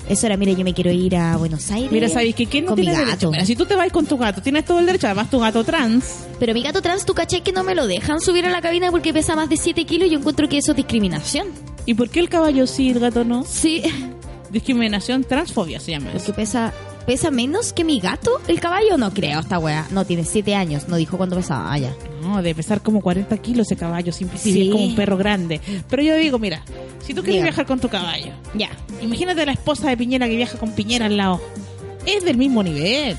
Eso 0.09 0.25
era, 0.27 0.35
mire, 0.35 0.55
yo 0.55 0.63
me 0.65 0.73
quiero 0.73 0.91
ir 0.91 1.15
a 1.15 1.37
Buenos 1.37 1.71
Aires. 1.71 1.91
Mira, 1.91 2.09
¿sabes 2.09 2.35
que 2.35 2.45
¿Quién 2.47 2.65
no 2.65 2.71
con 2.71 2.79
mi 2.79 2.85
tiene 2.85 2.97
gato. 2.99 3.07
derecho? 3.07 3.31
Mira, 3.31 3.45
si 3.45 3.55
tú 3.55 3.65
te 3.65 3.75
vas 3.75 3.91
con 3.91 4.05
tu 4.05 4.17
gato, 4.17 4.41
tienes 4.41 4.65
todo 4.65 4.79
el 4.79 4.85
derecho. 4.85 5.07
Además, 5.07 5.29
tu 5.29 5.39
gato 5.39 5.63
trans. 5.63 6.25
Pero 6.39 6.53
mi 6.53 6.61
gato 6.61 6.81
trans, 6.81 7.05
¿tú 7.05 7.13
caché 7.13 7.41
que 7.41 7.51
no 7.53 7.63
me 7.63 7.73
lo 7.75 7.87
dejan 7.87 8.19
subir 8.19 8.45
a 8.45 8.49
la 8.49 8.61
cabina 8.61 8.91
porque 8.91 9.13
pesa 9.13 9.35
más 9.35 9.47
de 9.49 9.57
7 9.57 9.85
kilos? 9.85 10.09
Yo 10.11 10.19
encuentro 10.19 10.49
que 10.49 10.57
eso 10.57 10.71
es 10.71 10.77
discriminación. 10.77 11.47
¿Y 11.85 11.93
por 11.93 12.09
qué 12.09 12.19
el 12.19 12.27
caballo 12.29 12.67
sí 12.67 12.87
y 12.87 12.89
el 12.89 12.99
gato 12.99 13.23
no? 13.23 13.45
Sí, 13.47 13.81
Discriminación, 14.51 15.23
transfobia 15.23 15.79
se 15.79 15.91
llama 15.91 16.07
porque 16.11 16.23
eso. 16.23 16.33
pesa 16.35 16.73
pesa 17.05 17.31
menos 17.31 17.73
que 17.73 17.83
mi 17.83 17.99
gato. 17.99 18.39
El 18.47 18.59
caballo 18.59 18.97
no 18.97 19.13
creo, 19.13 19.39
esta 19.39 19.59
wea. 19.59 19.87
No, 19.91 20.05
tiene 20.05 20.23
7 20.23 20.55
años. 20.55 20.87
No 20.87 20.95
dijo 20.97 21.17
cuánto 21.17 21.35
pesaba. 21.35 21.71
Ah, 21.73 21.77
ya. 21.77 21.93
No, 22.21 22.37
debe 22.37 22.55
pesar 22.55 22.81
como 22.81 23.01
40 23.01 23.37
kilos 23.37 23.67
ese 23.67 23.75
caballo, 23.75 24.11
sin 24.11 24.29
Sí. 24.37 24.63
es 24.67 24.71
como 24.71 24.83
un 24.85 24.95
perro 24.95 25.17
grande. 25.17 25.61
Pero 25.89 26.01
yo 26.01 26.15
digo, 26.15 26.39
mira, 26.39 26.63
si 26.99 27.13
tú 27.13 27.21
quieres 27.21 27.35
Diga. 27.35 27.43
viajar 27.45 27.65
con 27.65 27.79
tu 27.79 27.87
caballo, 27.89 28.31
Ya. 28.55 28.69
imagínate 29.01 29.45
la 29.45 29.51
esposa 29.51 29.89
de 29.89 29.97
Piñera 29.97 30.27
que 30.27 30.35
viaja 30.35 30.57
con 30.57 30.71
Piñera 30.71 31.05
al 31.05 31.17
lado. 31.17 31.41
Es 32.05 32.23
del 32.23 32.37
mismo 32.37 32.63
nivel. 32.63 33.15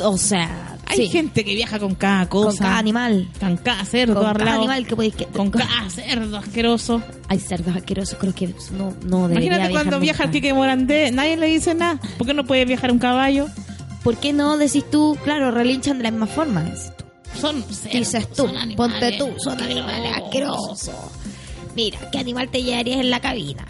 O 0.00 0.18
sea, 0.18 0.65
Hay 0.88 0.96
sí. 0.98 1.08
gente 1.08 1.44
que 1.44 1.54
viaja 1.54 1.78
con 1.78 1.94
cada 1.96 2.28
cosa. 2.28 2.48
con 2.50 2.58
cada 2.58 2.78
animal. 2.78 3.28
Con 3.40 3.56
cada 3.56 3.84
cerdo 3.84 4.14
Con 4.14 4.22
cada 4.32 4.44
lado. 4.44 4.58
animal 4.58 4.86
que 4.86 4.94
podéis 4.96 5.14
que... 5.16 5.26
Con 5.26 5.50
cada 5.50 5.90
cerdo 5.90 6.36
asqueroso. 6.36 7.02
Hay 7.28 7.40
cerdos 7.40 7.74
asquerosos, 7.76 8.16
creo 8.18 8.34
que 8.34 8.54
no, 8.76 8.94
no 9.04 9.28
debería 9.28 9.48
Imagínate 9.48 9.72
cuando 9.72 10.00
viaja 10.00 10.24
el. 10.24 10.30
Quique 10.30 10.54
Morandé, 10.54 11.10
nadie 11.10 11.36
le 11.36 11.46
dice 11.46 11.74
nada. 11.74 12.00
¿Por 12.16 12.26
qué 12.26 12.34
no 12.34 12.44
puede 12.44 12.64
viajar 12.64 12.92
un 12.92 12.98
caballo? 13.00 13.46
¿Por 14.04 14.16
qué 14.18 14.32
no 14.32 14.56
decís 14.56 14.84
tú, 14.88 15.18
claro, 15.24 15.50
relinchan 15.50 15.98
de 15.98 16.04
la 16.04 16.10
misma 16.12 16.28
forma? 16.28 16.62
Decís 16.62 16.92
tú. 16.96 17.04
Son 17.40 17.62
cerdos, 17.64 17.92
Dices 17.92 18.28
tú, 18.28 18.46
son 18.46 18.56
animales 18.56 18.76
ponte 18.76 19.12
tú, 19.18 19.28
son 19.38 19.60
animales 19.60 20.12
asquerosos. 20.16 20.90
Mira, 21.74 21.98
¿qué 22.10 22.18
animal 22.18 22.48
te 22.48 22.62
llevarías 22.62 23.00
en 23.00 23.10
la 23.10 23.20
cabina? 23.20 23.66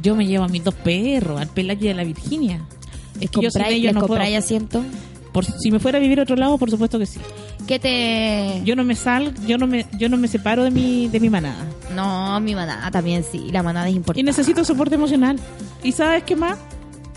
Yo 0.00 0.14
me 0.16 0.26
llevo 0.26 0.44
a 0.44 0.48
mis 0.48 0.64
dos 0.64 0.74
perros, 0.74 1.40
al 1.40 1.48
Pelayo 1.48 1.86
y 1.86 1.90
a 1.90 1.94
la 1.94 2.04
Virginia. 2.04 2.64
Es 3.20 3.30
que 3.30 3.42
yo 3.42 3.50
sin 3.50 3.60
¿Compráis, 3.60 3.76
ellos 3.76 3.92
¿Les 3.92 4.00
no 4.00 4.06
puedo. 4.06 4.22
asiento? 4.38 4.84
Por, 5.34 5.44
si 5.44 5.70
me 5.70 5.78
fuera 5.80 5.98
a 5.98 6.00
vivir 6.00 6.20
a 6.20 6.22
otro 6.22 6.36
lado, 6.36 6.56
por 6.56 6.70
supuesto 6.70 6.98
que 6.98 7.04
sí. 7.06 7.18
¿Qué 7.66 7.78
te...? 7.78 8.62
Yo 8.64 8.76
no 8.76 8.84
me 8.84 8.94
sal, 8.94 9.34
yo 9.46 9.58
no 9.58 9.66
me, 9.66 9.84
yo 9.98 10.08
no 10.08 10.16
me 10.16 10.28
separo 10.28 10.62
de 10.64 10.70
mi, 10.70 11.08
de 11.08 11.18
mi 11.20 11.28
manada. 11.28 11.66
No, 11.94 12.40
mi 12.40 12.54
manada 12.54 12.90
también 12.90 13.24
sí, 13.30 13.48
la 13.50 13.62
manada 13.62 13.88
es 13.88 13.94
Y 13.94 13.96
importante. 13.96 14.22
necesito 14.24 14.64
soporte 14.64 14.94
emocional. 14.94 15.38
¿Y 15.82 15.90
sabes 15.92 16.22
qué 16.22 16.36
más? 16.36 16.56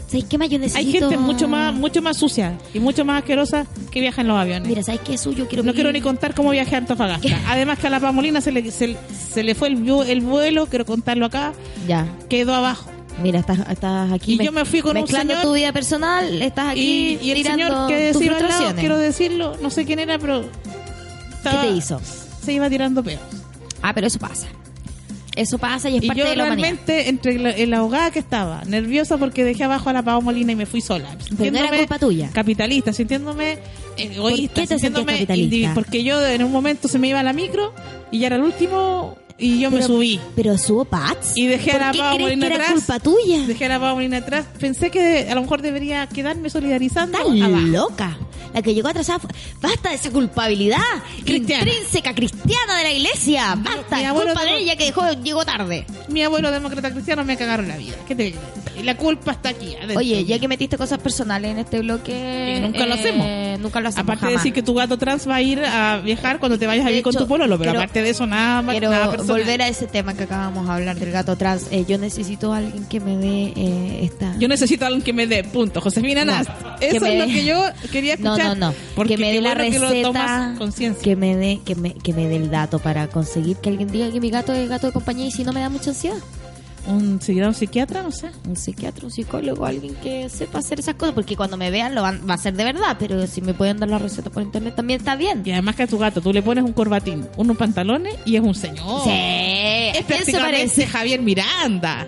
¿Sabes 0.08 0.24
qué 0.26 0.38
más 0.38 0.50
yo 0.50 0.58
necesito? 0.58 0.80
Hay 0.80 0.92
gente 0.92 1.18
mucho 1.18 1.48
más, 1.48 1.74
mucho 1.76 2.02
más 2.02 2.16
sucia 2.18 2.58
y 2.74 2.80
mucho 2.80 3.04
más 3.06 3.20
asquerosa 3.20 3.68
que 3.92 4.00
viaja 4.00 4.22
en 4.22 4.30
los 4.30 4.38
aviones. 4.38 4.68
Mira, 4.68 4.82
¿sabes 4.82 5.02
qué 5.02 5.18
suyo? 5.18 5.48
Quiero 5.48 5.64
no 5.64 5.72
vivir- 5.72 5.76
quiero 5.76 5.92
ni 5.92 6.02
contar 6.02 6.34
cómo 6.34 6.50
viajé 6.52 6.76
a 6.76 6.78
Antofagasta. 6.80 7.28
Además 7.50 7.78
que 7.78 7.88
a 7.88 7.90
la 7.90 8.00
Pamolina 8.00 8.40
se 8.42 8.52
le, 8.52 8.72
se, 8.72 8.96
se 9.34 9.44
le 9.44 9.54
fue 9.54 9.68
el 9.68 9.76
vuelo, 10.22 10.66
quiero 10.68 10.86
contarlo 10.86 11.26
acá, 11.26 11.54
Ya, 11.88 12.08
quedó 12.30 12.56
abajo. 12.56 12.90
Mira, 13.22 13.40
estás, 13.40 13.60
estás 13.70 14.12
aquí... 14.12 14.38
Y 14.40 14.46
yo 14.46 14.52
me 14.52 14.66
fui 14.66 14.82
con 14.82 14.96
un 14.98 15.08
señor- 15.08 15.42
tu 15.42 15.54
vida 15.54 15.72
personal, 15.74 16.42
estás 16.42 16.70
aquí 16.72 17.18
Y, 17.22 17.26
y 17.28 17.32
el 17.32 17.38
tirando 17.38 17.64
señor 17.66 17.88
que 17.88 18.14
frustraciones. 18.14 18.80
quiero 18.80 18.98
decirlo, 18.98 19.56
no 19.62 19.70
sé 19.70 19.86
quién 19.86 20.00
era, 20.00 20.18
pero... 20.20 20.42
¿Qué 21.44 21.50
te 21.62 21.70
hizo? 21.72 22.02
Se 22.44 22.54
iba 22.54 22.70
tirando 22.70 23.04
peos. 23.04 23.22
Ah, 23.82 23.94
pero 23.94 24.08
eso 24.08 24.20
pasa. 24.20 24.48
Eso 25.36 25.60
pasa 25.60 25.88
y 25.90 25.98
es 25.98 26.04
Y 26.04 26.08
parte 26.08 26.22
yo 26.24 26.30
de 26.30 26.36
la 26.36 26.46
humanidad. 26.46 26.68
realmente, 26.68 27.10
entre 27.10 27.38
la, 27.38 27.52
en 27.52 27.70
la 27.70 27.78
ahogada 27.78 28.10
que 28.10 28.18
estaba, 28.18 28.64
nerviosa 28.66 29.18
porque 29.18 29.44
dejé 29.44 29.64
abajo 29.66 29.90
a 29.90 29.94
la 29.94 30.02
Pau 30.02 30.20
Molina 30.22 30.52
y 30.52 30.56
me 30.56 30.66
fui 30.66 30.82
sola. 30.82 31.16
no 31.38 31.46
era 31.46 31.70
culpa 31.78 32.00
tuya. 32.00 32.32
Capitalista, 32.34 32.92
sintiéndome 32.92 33.60
egoísta, 33.98 34.62
qué 34.62 34.68
te 34.68 34.80
sentías 34.80 34.82
sintiéndome 34.82 35.14
capitalista? 35.14 35.74
Porque 35.76 36.04
yo 36.04 36.26
en 36.26 36.44
un 36.44 36.52
momento 36.52 36.88
se 36.88 36.98
me 36.98 37.08
iba 37.10 37.20
a 37.20 37.24
la 37.24 37.34
micro 37.34 37.72
y 38.12 38.18
ya 38.20 38.28
era 38.28 38.36
el 38.38 38.42
último 38.42 39.16
y 39.40 39.60
yo 39.60 39.70
me 39.72 39.82
subí. 39.82 40.20
Pero 40.36 40.58
subo 40.58 40.86
Pats. 40.86 41.34
Y 41.36 41.48
dejé 41.48 41.72
a 41.72 41.74
¿Por 41.74 41.82
la 41.82 41.92
qué 41.92 42.00
Pau 42.00 42.16
crees 42.18 42.40
que 42.40 42.46
era 42.46 42.56
atrás. 42.56 42.72
culpa 42.74 43.00
tuya? 43.00 43.48
Dejé 43.48 43.66
a 43.66 43.70
la 43.70 43.80
Pau 43.80 43.96
Molina 43.96 44.18
atrás. 44.18 44.46
Pensé 44.60 44.90
que 44.90 45.28
a 45.30 45.36
lo 45.36 45.42
mejor 45.42 45.62
debería 45.62 46.08
quedarme 46.08 46.50
solidarizando 46.50 47.18
Estás 47.18 47.62
loca. 47.64 48.18
La 48.54 48.62
que 48.62 48.74
llegó 48.74 48.88
atrasada 48.88 49.20
fue... 49.20 49.30
Basta 49.62 49.90
de 49.90 49.96
esa 49.96 50.10
culpabilidad 50.10 50.78
Cristiana. 51.26 51.64
intrínseca 51.64 52.16
cristiana 52.16 52.78
de 52.78 52.84
la 52.84 52.92
iglesia. 52.92 53.56
Basta, 53.58 53.98
mi 53.98 54.06
abuelo 54.06 54.34
culpa 54.34 54.46
de 54.50 54.58
ella 54.60 54.76
que 54.76 54.86
dejó, 54.86 55.12
llegó 55.22 55.46
tarde. 55.46 55.86
Mi 56.08 56.24
abuelo 56.24 56.50
demócrata 56.50 56.92
cristiano 56.92 57.24
me 57.24 57.38
cagaron 57.38 57.68
la 57.68 57.78
vida. 57.78 57.96
¿Qué 58.08 58.16
te 58.16 58.34
y 58.80 58.84
La 58.84 58.96
culpa 58.96 59.32
está 59.34 59.50
aquí. 59.50 59.76
adentro 59.76 59.98
Oye, 59.98 60.24
ya 60.26 60.40
que 60.40 60.48
metiste 60.48 60.78
cosas 60.78 61.00
personales 61.00 61.52
en 61.52 61.58
este 61.60 61.80
bloque... 61.82 62.56
Y 62.58 62.62
nunca 62.62 62.86
lo 62.86 62.96
eh, 62.96 63.00
hacemos. 63.00 63.60
Nunca 63.60 63.82
lo 63.82 63.90
hacemos 63.90 64.04
Aparte 64.04 64.26
de 64.28 64.32
decir 64.34 64.54
que 64.54 64.62
tu 64.64 64.74
gato 64.74 64.98
trans 64.98 65.28
va 65.28 65.36
a 65.36 65.42
ir 65.42 65.64
a 65.64 65.98
viajar 65.98 66.40
cuando 66.40 66.58
te 66.58 66.68
vayas 66.68 66.86
a 66.86 66.90
vivir 66.90 67.04
con 67.04 67.14
tu 67.14 67.28
pololo, 67.28 67.58
pero 67.58 67.72
quiero- 67.72 67.80
aparte 67.80 68.02
de 68.02 68.10
eso 68.12 68.26
nada 68.26 68.62
nada 68.62 69.12
personal. 69.12 69.27
Volver 69.28 69.62
a 69.62 69.68
ese 69.68 69.88
tema 69.88 70.14
que 70.14 70.24
acabamos 70.24 70.66
de 70.66 70.72
hablar 70.74 70.98
del 70.98 71.12
gato 71.12 71.36
trans. 71.36 71.68
Eh, 71.72 71.86
yo 71.88 71.98
necesito 71.98 72.54
a 72.54 72.58
alguien 72.58 72.86
que 72.86 73.00
me 73.00 73.18
dé 73.18 73.54
eh, 73.56 74.00
esta... 74.04 74.36
Yo 74.40 74.48
necesito 74.48 74.86
a 74.86 74.88
alguien 74.88 75.04
que 75.04 75.14
me 75.14 75.28
dé 75.28 75.44
punto, 75.44 75.82
Josefina 75.82 76.26
No, 76.26 76.32
Nast. 76.34 76.50
que 76.80 76.88
Eso 76.90 77.06
es 77.06 77.20
lo 77.20 77.26
que 77.26 77.46
yo 77.46 77.64
quería 77.92 78.16
No, 78.18 78.36
escuchar. 78.36 78.58
no, 78.58 78.68
no. 78.70 78.76
Porque 78.96 79.16
que 79.16 79.22
me 79.22 79.32
dé 79.34 79.42
la 79.42 79.56
que 79.56 79.70
receta, 79.80 80.56
conciencia. 80.58 81.04
que 81.04 81.16
me 81.16 81.36
dé, 81.36 81.60
que 81.66 81.76
me, 81.76 81.94
que 81.94 82.14
me 82.14 82.28
dé 82.28 82.36
el 82.38 82.50
dato 82.50 82.80
para 82.80 83.08
conseguir 83.08 83.58
que 83.58 83.70
alguien 83.70 83.92
diga 83.92 84.12
que 84.12 84.20
mi 84.20 84.30
gato 84.30 84.54
es 84.54 84.68
gato 84.70 84.88
de 84.88 84.94
compañía 84.94 85.28
y 85.28 85.32
si 85.32 85.44
no 85.44 85.54
me 85.54 85.60
da 85.62 85.70
mucha 85.70 85.90
ansiedad. 85.92 86.18
Un 86.88 87.22
seguidor 87.22 87.50
un 87.50 87.54
psiquiatra, 87.54 88.02
no 88.02 88.12
sé. 88.12 88.30
Un 88.48 88.56
psiquiatra, 88.56 89.06
un 89.06 89.12
psicólogo, 89.12 89.66
alguien 89.66 89.94
que 89.96 90.30
sepa 90.30 90.60
hacer 90.60 90.80
esas 90.80 90.96
cosas, 90.96 91.14
porque 91.14 91.36
cuando 91.36 91.58
me 91.58 91.70
vean 91.70 91.94
lo 91.94 92.02
van, 92.02 92.22
va 92.30 92.36
a 92.36 92.38
ser 92.38 92.54
de 92.54 92.64
verdad, 92.64 92.96
pero 92.98 93.28
si 93.28 93.42
me 93.42 93.54
pueden 93.54 93.78
dar 93.78 93.90
la 93.90 94.00
receta 94.00 94.30
por 94.30 94.42
internet 94.42 94.76
también 94.76 95.00
está 95.00 95.16
bien. 95.16 95.42
Y 95.46 95.52
además 95.52 95.76
que 95.76 95.84
a 95.84 95.88
tu 95.88 95.98
gato 95.98 96.22
tú 96.22 96.32
le 96.32 96.42
pones 96.42 96.64
un 96.64 96.74
corbatín, 96.74 97.28
unos 97.36 97.58
pantalones 97.58 98.16
y 98.26 98.36
es 98.38 98.42
un 98.42 98.56
señor. 98.56 99.04
Sí, 99.04 99.10
Es 99.12 100.06
¿quién 100.06 100.26
se 100.26 100.32
prácticamente 100.32 100.58
parece? 100.58 100.88
Javier 100.88 101.22
Miranda. 101.22 102.08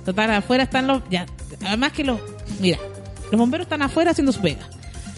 Total, 0.06 0.32
afuera 0.32 0.64
están 0.64 0.88
los. 0.88 1.02
Ya, 1.10 1.26
además 1.66 1.92
que 1.92 2.04
los. 2.04 2.20
Mira, 2.60 2.78
los 3.32 3.39
bomberos 3.39 3.66
están 3.66 3.82
afuera 3.82 4.12
haciendo 4.12 4.32
su 4.32 4.42
pega. 4.42 4.68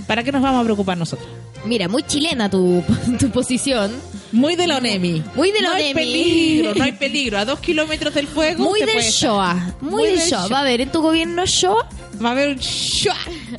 ¿Para 0.08 0.24
qué 0.24 0.32
nos 0.32 0.42
vamos 0.42 0.62
a 0.62 0.64
preocupar 0.64 0.98
nosotros? 0.98 1.28
Mira, 1.66 1.88
muy 1.88 2.04
chilena 2.04 2.50
tu, 2.50 2.84
tu 3.20 3.30
posición. 3.30 3.92
Muy 4.34 4.56
de 4.56 4.68
la 4.68 4.78
ONEMI. 4.78 5.24
Muy 5.36 5.52
de 5.52 5.62
la 5.62 5.70
no 5.70 5.76
hay 5.76 5.92
ONEMI. 5.92 5.94
peligro, 5.94 6.76
no 6.76 6.84
hay 6.84 6.92
peligro. 6.92 7.38
A 7.38 7.46
dos 7.46 7.60
kilómetros 7.60 8.14
del 8.14 8.28
fuego. 8.28 8.64
Muy 8.64 8.80
te 8.80 8.86
del 8.88 8.96
puede 8.96 9.08
estar. 9.08 9.30
Shoah. 9.30 9.76
Muy, 9.80 9.92
Muy 9.92 10.04
del 10.08 10.20
del 10.20 10.28
Shoah. 10.30 10.40
Shoah. 10.42 10.50
Va 10.52 10.58
a 10.58 10.62
haber 10.62 10.82
en 10.82 10.92
tu 10.92 11.02
gobierno 11.02 11.46
Shoah. 11.46 11.88
Va 12.24 12.30
a 12.30 12.32
haber 12.34 12.50
un 12.50 12.58
shua, 12.58 13.16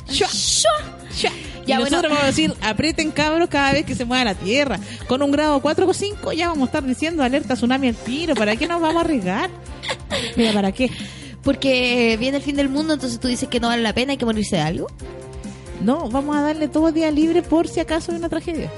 shua, 0.09 0.27
shua. 0.29 1.31
Y 1.65 1.67
Ya, 1.69 1.79
nosotros 1.79 2.01
bueno. 2.01 2.09
vamos 2.15 2.23
a 2.23 2.27
decir, 2.27 2.53
aprieten 2.61 3.11
cabros 3.11 3.49
cada 3.49 3.73
vez 3.73 3.85
que 3.85 3.95
se 3.95 4.05
mueva 4.05 4.23
la 4.23 4.35
tierra. 4.35 4.79
Con 5.07 5.21
un 5.23 5.31
grado 5.31 5.59
4 5.61 5.87
o 5.87 5.93
5 5.93 6.31
ya 6.33 6.49
vamos 6.49 6.63
a 6.63 6.65
estar 6.67 6.83
diciendo 6.85 7.23
alerta 7.23 7.55
tsunami 7.55 7.87
al 7.87 7.95
tiro. 7.95 8.35
¿Para 8.35 8.55
qué 8.55 8.67
nos 8.67 8.79
vamos 8.81 8.97
a 8.97 9.05
arriesgar? 9.05 9.49
Mira, 10.35 10.51
¿para 10.53 10.71
qué? 10.71 10.91
Porque 11.43 12.17
viene 12.19 12.37
el 12.37 12.43
fin 12.43 12.55
del 12.55 12.69
mundo, 12.69 12.93
entonces 12.95 13.19
tú 13.19 13.27
dices 13.27 13.47
que 13.49 13.59
no 13.59 13.67
vale 13.67 13.81
la 13.83 13.93
pena, 13.93 14.11
hay 14.11 14.17
que 14.17 14.25
morirse 14.25 14.55
de 14.57 14.61
algo. 14.63 14.87
No, 15.81 16.09
vamos 16.09 16.35
a 16.35 16.41
darle 16.41 16.67
todo 16.67 16.91
día 16.91 17.11
libre 17.11 17.41
por 17.43 17.67
si 17.67 17.79
acaso 17.79 18.11
hay 18.11 18.17
una 18.17 18.29
tragedia. 18.29 18.71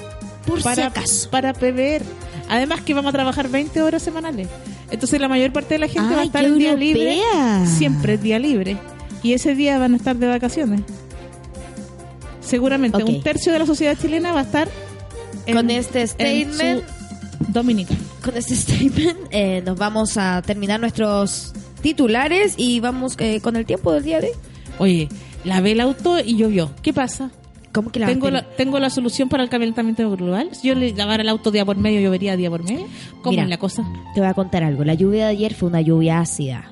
Por 0.47 0.63
para, 0.63 0.75
si 0.75 0.81
acaso. 0.81 1.29
Para 1.29 1.53
prever. 1.53 2.01
Además 2.49 2.81
que 2.81 2.93
vamos 2.93 3.09
a 3.09 3.13
trabajar 3.13 3.49
20 3.49 3.81
horas 3.83 4.01
semanales. 4.01 4.47
Entonces 4.89 5.19
la 5.21 5.27
mayor 5.27 5.51
parte 5.53 5.75
de 5.75 5.79
la 5.79 5.87
gente 5.87 6.15
va 6.15 6.21
a 6.21 6.25
estar 6.25 6.43
en 6.45 6.57
día 6.57 6.73
libre. 6.75 7.19
Siempre 7.77 8.13
es 8.15 8.21
día 8.23 8.39
libre. 8.39 8.77
Y 9.21 9.33
ese 9.33 9.53
día 9.53 9.77
van 9.77 9.93
a 9.93 9.97
estar 9.97 10.15
de 10.15 10.27
vacaciones. 10.27 10.81
Seguramente 12.41 13.03
un 13.03 13.21
tercio 13.21 13.51
de 13.51 13.59
la 13.59 13.65
sociedad 13.65 13.97
chilena 13.99 14.31
va 14.31 14.39
a 14.39 14.43
estar 14.43 14.69
en- 15.45 15.55
Con 15.55 15.69
este 15.69 16.01
en 16.01 16.07
statement, 16.07 16.83
su 16.87 17.51
dominicana. 17.51 17.99
con 18.23 18.37
este 18.37 18.55
statement, 18.55 19.17
eh, 19.31 19.61
nos 19.65 19.77
vamos 19.77 20.17
a 20.17 20.41
terminar 20.41 20.79
nuestros 20.79 21.53
titulares 21.81 22.53
y 22.57 22.79
vamos 22.79 23.15
eh, 23.19 23.41
con 23.41 23.55
el 23.57 23.65
tiempo 23.65 23.91
del 23.91 24.03
día 24.03 24.21
de 24.21 24.27
hoy. 24.27 24.33
Oye, 24.79 25.09
lavé 25.43 25.73
el 25.73 25.81
auto 25.81 26.19
y 26.19 26.37
llovió. 26.37 26.71
¿Qué 26.81 26.93
pasa? 26.93 27.31
¿Cómo 27.71 27.91
que 27.91 27.99
la 27.99 28.07
¿Tengo 28.07 28.29
la, 28.31 28.43
¿Tengo 28.43 28.79
la 28.79 28.89
solución 28.89 29.29
para 29.29 29.43
el 29.43 29.49
calentamiento 29.49 30.09
global? 30.15 30.49
Si 30.53 30.67
yo 30.69 30.75
le 30.75 30.93
lavara 30.93 31.21
el 31.23 31.29
auto 31.29 31.51
día 31.51 31.63
por 31.65 31.77
medio, 31.77 31.99
llovería 32.01 32.35
día 32.37 32.49
por 32.49 32.63
medio. 32.63 32.85
¿Cómo 33.21 33.31
Mira. 33.31 33.43
es 33.43 33.49
la 33.49 33.57
cosa? 33.57 33.83
Te 34.15 34.19
voy 34.21 34.29
a 34.29 34.33
contar 34.33 34.63
algo. 34.63 34.83
La 34.83 34.93
lluvia 34.95 35.25
de 35.25 35.31
ayer 35.31 35.53
fue 35.53 35.69
una 35.69 35.81
lluvia 35.81 36.19
ácida. 36.19 36.71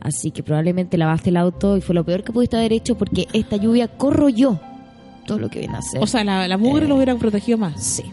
Así 0.00 0.30
que 0.30 0.42
probablemente 0.42 0.96
lavaste 0.98 1.30
el 1.30 1.36
auto 1.36 1.76
y 1.76 1.80
fue 1.80 1.94
lo 1.94 2.04
peor 2.04 2.22
que 2.24 2.32
pudiste 2.32 2.56
haber 2.56 2.72
hecho 2.72 2.96
porque 2.96 3.26
esta 3.32 3.56
lluvia 3.56 3.88
corroyó 3.88 4.60
todo 5.26 5.38
lo 5.38 5.48
que 5.48 5.60
viene 5.60 5.76
a 5.76 5.82
ser. 5.82 6.02
O 6.02 6.06
sea, 6.06 6.24
la, 6.24 6.46
la 6.46 6.58
mugre 6.58 6.84
Eh. 6.84 6.88
lo 6.88 6.96
hubiera 6.96 7.14
protegido 7.16 7.56
más. 7.58 7.82
Sí. 7.82 8.04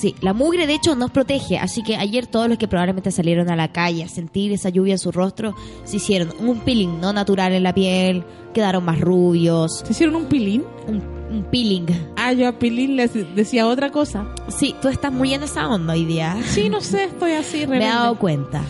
Sí, 0.00 0.14
la 0.22 0.32
mugre 0.32 0.66
de 0.66 0.72
hecho 0.74 0.94
nos 0.96 1.10
protege, 1.10 1.58
así 1.58 1.82
que 1.82 1.96
ayer 1.96 2.26
todos 2.26 2.48
los 2.48 2.56
que 2.56 2.66
probablemente 2.66 3.10
salieron 3.10 3.50
a 3.50 3.56
la 3.56 3.70
calle 3.70 4.02
a 4.04 4.08
sentir 4.08 4.50
esa 4.50 4.70
lluvia 4.70 4.94
en 4.94 4.98
su 4.98 5.12
rostro 5.12 5.54
se 5.84 5.96
hicieron 5.98 6.32
un 6.40 6.60
peeling 6.60 7.00
no 7.00 7.12
natural 7.12 7.52
en 7.52 7.62
la 7.62 7.74
piel, 7.74 8.24
quedaron 8.54 8.82
más 8.84 8.98
rubios, 8.98 9.82
¿Se 9.84 9.92
hicieron 9.92 10.14
un 10.16 10.24
pilín? 10.24 10.64
un, 10.88 11.02
un 11.30 11.44
peeling. 11.50 11.84
Ah, 12.16 12.32
yo 12.32 12.48
a 12.48 12.58
pilín 12.58 12.96
les 12.96 13.12
decía 13.36 13.66
otra 13.66 13.90
cosa. 13.92 14.26
Sí, 14.48 14.74
tú 14.80 14.88
estás 14.88 15.12
muy 15.12 15.34
en 15.34 15.42
esa 15.42 15.68
onda 15.68 15.92
hoy 15.92 16.06
día. 16.06 16.34
Sí, 16.48 16.70
no 16.70 16.80
sé, 16.80 17.04
estoy 17.04 17.32
así 17.32 17.66
Me 17.68 17.76
he 17.76 17.80
dado 17.88 18.18
cuenta. 18.18 18.62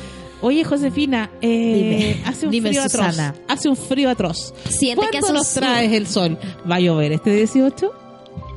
Oye, 0.43 0.65
Josefina, 0.65 1.31
eh, 1.43 2.17
Dime, 2.19 2.29
hace 2.29 2.47
un 2.47 2.51
dime, 2.53 2.71
frío 2.71 2.83
Susana. 2.83 3.29
atroz. 3.29 3.45
Hace 3.47 3.69
un 3.69 3.77
frío 3.77 4.11
atroz. 4.11 4.53
Siente 4.69 5.07
que 5.13 5.21
¿Cuándo 5.21 5.27
hace 5.27 5.29
un 5.33 5.35
nos 5.35 5.55
traes 5.55 5.93
el 5.93 6.07
sol? 6.09 6.39
¿Va 6.69 6.77
a 6.77 6.81
llover 6.81 7.13
este 7.13 7.31
18? 7.37 7.93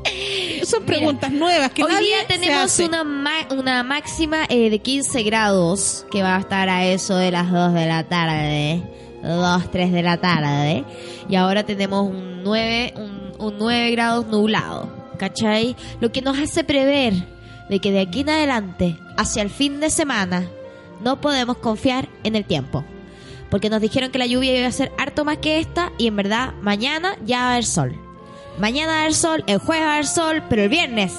Son 0.63 0.81
Mira, 0.83 0.97
preguntas 0.97 1.31
nuevas 1.31 1.71
que 1.71 1.83
Hoy 1.83 1.91
nadie 1.91 2.07
día 2.07 2.21
se 2.21 2.25
tenemos 2.27 2.63
hace. 2.63 2.85
una, 2.85 3.03
una 3.51 3.83
máxima 3.83 4.45
eh, 4.49 4.69
de 4.69 4.79
15 4.79 5.23
grados 5.23 6.05
que 6.11 6.23
va 6.23 6.37
a 6.37 6.39
estar 6.39 6.69
a 6.69 6.85
eso 6.85 7.15
de 7.15 7.31
las 7.31 7.51
2 7.51 7.73
de 7.73 7.85
la 7.85 8.03
tarde. 8.07 8.81
2, 9.23 9.71
3 9.71 9.91
de 9.91 10.03
la 10.03 10.17
tarde. 10.17 10.83
Y 11.29 11.35
ahora 11.35 11.63
tenemos 11.63 12.07
un 12.09 12.43
9, 12.43 12.93
un, 12.97 13.31
un 13.39 13.57
9 13.57 13.91
grados 13.91 14.27
nublado. 14.27 14.89
¿Cachai? 15.17 15.75
Lo 16.01 16.11
que 16.11 16.21
nos 16.21 16.37
hace 16.37 16.63
prever 16.63 17.13
de 17.69 17.79
que 17.79 17.91
de 17.91 18.01
aquí 18.01 18.21
en 18.21 18.29
adelante, 18.29 18.97
hacia 19.17 19.41
el 19.41 19.49
fin 19.49 19.79
de 19.79 19.89
semana, 19.89 20.47
no 21.01 21.21
podemos 21.21 21.57
confiar 21.57 22.09
en 22.23 22.35
el 22.35 22.45
tiempo. 22.45 22.83
Porque 23.49 23.69
nos 23.69 23.81
dijeron 23.81 24.11
que 24.11 24.17
la 24.17 24.25
lluvia 24.25 24.57
iba 24.57 24.67
a 24.67 24.71
ser 24.71 24.91
harto 24.97 25.23
más 25.23 25.37
que 25.37 25.59
esta 25.59 25.91
y 25.97 26.07
en 26.07 26.15
verdad 26.15 26.53
mañana 26.61 27.15
ya 27.23 27.39
va 27.39 27.43
a 27.43 27.51
haber 27.53 27.65
sol. 27.65 27.95
Mañana 28.59 28.91
va 28.91 28.97
a 28.97 29.01
haber 29.01 29.13
sol, 29.15 29.43
el 29.47 29.57
jueves 29.57 29.85
va 29.85 29.89
a 29.89 29.93
haber 29.93 30.05
sol, 30.05 30.43
pero 30.47 30.63
el 30.63 30.69
viernes 30.69 31.13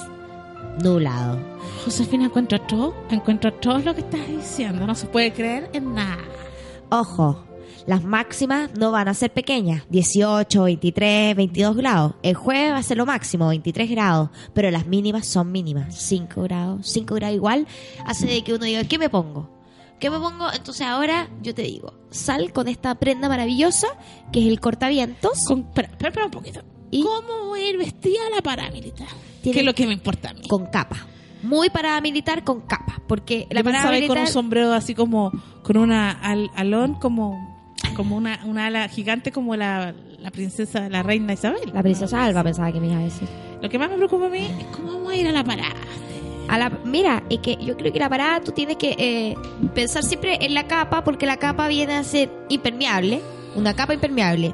nublado. 0.81 1.37
Josefina, 1.83 2.25
encuentro 2.25 2.59
todo, 2.61 2.95
encuentro 3.11 3.53
todo 3.53 3.79
lo 3.79 3.93
que 3.93 4.01
estás 4.01 4.27
diciendo. 4.27 4.87
No 4.87 4.95
se 4.95 5.07
puede 5.07 5.33
creer 5.33 5.69
en 5.73 5.93
nada. 5.93 6.23
Ojo, 6.89 7.45
las 7.85 8.03
máximas 8.03 8.71
no 8.75 8.91
van 8.91 9.07
a 9.07 9.13
ser 9.13 9.31
pequeñas, 9.31 9.83
18, 9.89 10.63
23, 10.63 11.35
22 11.35 11.75
grados. 11.75 12.13
El 12.23 12.35
jueves 12.35 12.71
va 12.71 12.77
a 12.77 12.83
ser 12.83 12.97
lo 12.97 13.05
máximo, 13.05 13.49
23 13.49 13.89
grados, 13.89 14.29
pero 14.53 14.71
las 14.71 14.87
mínimas 14.87 15.27
son 15.27 15.51
mínimas, 15.51 15.95
5 15.95 16.41
grados, 16.41 16.87
5 16.87 17.15
grados 17.15 17.35
igual, 17.35 17.67
hace 18.05 18.27
de 18.27 18.43
que 18.43 18.53
uno 18.53 18.65
diga, 18.65 18.83
¿qué 18.85 18.97
me 18.97 19.09
pongo? 19.09 19.49
¿Qué 19.99 20.09
me 20.09 20.19
pongo? 20.19 20.51
Entonces 20.51 20.87
ahora 20.87 21.29
yo 21.41 21.53
te 21.53 21.61
digo, 21.61 21.93
sal 22.09 22.51
con 22.53 22.67
esta 22.67 22.95
prenda 22.95 23.29
maravillosa 23.29 23.87
que 24.31 24.41
es 24.41 24.47
el 24.47 24.59
cortavientos. 24.59 25.45
Con, 25.47 25.59
espera, 25.59 25.89
espera, 25.89 26.09
espera 26.09 26.25
un 26.25 26.31
poquito. 26.31 26.74
¿Y? 26.95 27.03
¿Cómo 27.03 27.45
voy 27.47 27.61
a 27.61 27.69
ir 27.69 27.77
vestida 27.77 28.19
a 28.31 28.35
la 28.35 28.41
paramilitar? 28.41 29.07
¿Qué 29.43 29.51
es 29.51 29.63
lo 29.63 29.73
que 29.73 29.85
me 29.85 29.93
importa 29.93 30.29
a 30.29 30.33
mí? 30.33 30.47
con 30.47 30.65
capa. 30.67 30.97
Muy 31.43 31.69
paramilitar 31.69 32.43
con 32.43 32.61
capa, 32.61 33.01
porque 33.07 33.47
la 33.51 33.59
ir 33.59 33.65
con 33.65 33.73
paramilitar 33.73 34.17
un 34.19 34.27
sombrero 34.27 34.73
así 34.73 34.95
como, 34.95 35.31
con 35.63 35.77
una 35.77 36.11
al- 36.11 36.49
alón 36.55 36.95
como, 36.95 37.55
como 37.95 38.15
una, 38.15 38.39
una 38.45 38.65
ala 38.67 38.87
gigante 38.87 39.31
como 39.31 39.55
la, 39.55 39.93
la 40.19 40.31
princesa, 40.31 40.89
la 40.89 41.03
reina 41.03 41.33
Isabel. 41.33 41.71
la 41.71 41.83
princesa 41.83 42.23
Alba 42.23 42.43
pensaba 42.43 42.71
que 42.71 42.79
me 42.79 42.87
iba 42.87 42.97
a 42.97 43.03
decir. 43.03 43.27
Lo 43.61 43.69
que 43.69 43.77
más 43.77 43.89
me 43.91 43.97
preocupa 43.97 44.25
a 44.25 44.29
mí 44.29 44.39
es 44.39 44.65
cómo 44.75 44.93
vamos 44.93 45.11
a 45.11 45.15
ir 45.15 45.27
a 45.27 45.31
la 45.31 45.43
parada. 45.43 45.75
A 46.47 46.57
la, 46.57 46.69
mira, 46.83 47.23
es 47.29 47.39
que 47.39 47.57
yo 47.63 47.75
creo 47.77 47.91
que 47.93 47.99
la 47.99 48.09
parada 48.09 48.39
tú 48.41 48.51
tienes 48.51 48.77
que 48.77 48.95
eh, 48.97 49.35
pensar 49.75 50.03
siempre 50.03 50.37
en 50.43 50.53
la 50.55 50.65
capa, 50.67 51.03
porque 51.03 51.25
la 51.27 51.37
capa 51.37 51.67
viene 51.67 51.93
a 51.93 52.03
ser 52.03 52.31
impermeable, 52.49 53.21
una 53.55 53.75
capa 53.75 53.93
impermeable. 53.93 54.53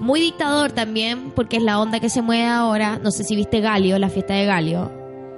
Muy 0.00 0.20
dictador 0.20 0.72
también, 0.72 1.32
porque 1.34 1.56
es 1.56 1.62
la 1.62 1.80
onda 1.80 1.98
que 2.00 2.08
se 2.08 2.22
mueve 2.22 2.44
ahora. 2.46 2.98
No 3.02 3.10
sé 3.10 3.24
si 3.24 3.34
viste 3.36 3.60
Galio, 3.60 3.98
la 3.98 4.08
fiesta 4.08 4.34
de 4.34 4.44
Galio. 4.46 4.92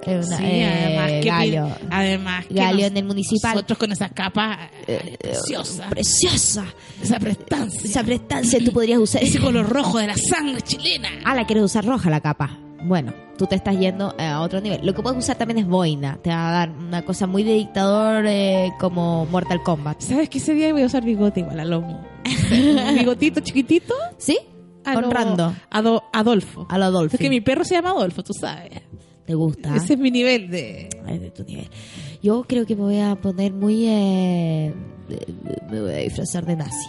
Una- 0.07 0.23
Sí, 0.23 0.45
eh, 0.45 0.65
además 0.87 1.11
que, 1.11 1.29
Galio. 1.29 1.69
además 1.91 2.47
que 2.47 2.55
Galio 2.55 2.81
nos- 2.83 2.91
en 2.91 2.97
el 2.97 3.05
municipal. 3.05 3.53
Nosotros 3.55 3.79
con 3.79 3.93
esa 3.93 4.09
capa 4.09 4.59
eh, 4.87 5.17
preciosa, 5.21 5.89
Preciosa. 5.91 6.65
esa 7.03 7.19
prestancia, 7.19 7.81
Esa 7.85 8.03
prestancia 8.03 8.59
tú 8.65 8.73
podrías 8.73 8.99
usar. 8.99 9.23
ese 9.23 9.39
color 9.39 9.69
rojo 9.69 9.99
de 9.99 10.07
la 10.07 10.17
sangre 10.17 10.63
chilena. 10.63 11.09
Ah, 11.25 11.35
la 11.35 11.45
quieres 11.47 11.65
usar 11.65 11.85
roja 11.85 12.09
la 12.09 12.21
capa. 12.21 12.59
Bueno, 12.83 13.13
tú 13.37 13.47
te 13.47 13.55
estás 13.57 13.79
yendo 13.79 14.15
eh, 14.19 14.25
a 14.25 14.41
otro 14.41 14.61
nivel. 14.61 14.85
Lo 14.85 14.95
que 14.95 15.03
puedes 15.03 15.19
usar 15.19 15.37
también 15.37 15.59
es 15.59 15.67
boina. 15.67 16.19
Te 16.23 16.31
va 16.31 16.49
a 16.49 16.53
dar 16.53 16.71
una 16.71 17.03
cosa 17.03 17.27
muy 17.27 17.43
de 17.43 17.55
dictador 17.55 18.25
eh, 18.27 18.71
como 18.81 19.27
Mortal 19.27 19.63
Kombat. 19.63 20.01
¿Sabes 20.01 20.29
que 20.29 20.39
ese 20.39 20.55
día 20.55 20.73
voy 20.73 20.83
a 20.83 20.87
usar 20.87 21.05
bigote 21.05 21.41
igual 21.41 21.61
a 21.61 21.65
lomo? 21.65 22.05
Un 22.51 22.95
bigotito 22.99 23.41
chiquitito. 23.41 23.95
¿Sí? 24.19 24.39
a 24.85 24.95
lo- 24.95 25.09
Honrando. 25.09 25.55
Ado- 25.71 26.05
Adolfo. 26.13 26.67
A 26.71 26.79
lo 26.79 26.87
Adolfo. 26.87 27.17
Es 27.17 27.21
que 27.21 27.29
mi 27.29 27.41
perro 27.43 27.65
se 27.65 27.75
llama 27.75 27.91
Adolfo, 27.91 28.23
tú 28.23 28.33
sabes. 28.33 28.71
¿Te 29.27 29.35
gusta? 29.35 29.77
Ese 29.77 29.93
es 29.93 29.99
mi 29.99 30.11
nivel 30.11 30.51
de... 30.51 30.89
Es 31.07 31.21
de 31.21 31.31
tu 31.31 31.45
nivel. 31.45 31.69
Yo 32.23 32.43
creo 32.49 32.67
que 32.67 32.75
me 32.75 32.83
voy 32.83 32.99
a 33.01 33.15
poner 33.17 33.53
muy... 33.53 33.87
eh, 33.87 34.75
me 35.71 35.81
voy 35.81 35.93
a 35.93 35.97
disfrazar 35.99 36.45
de 36.47 36.57
nazi. 36.57 36.89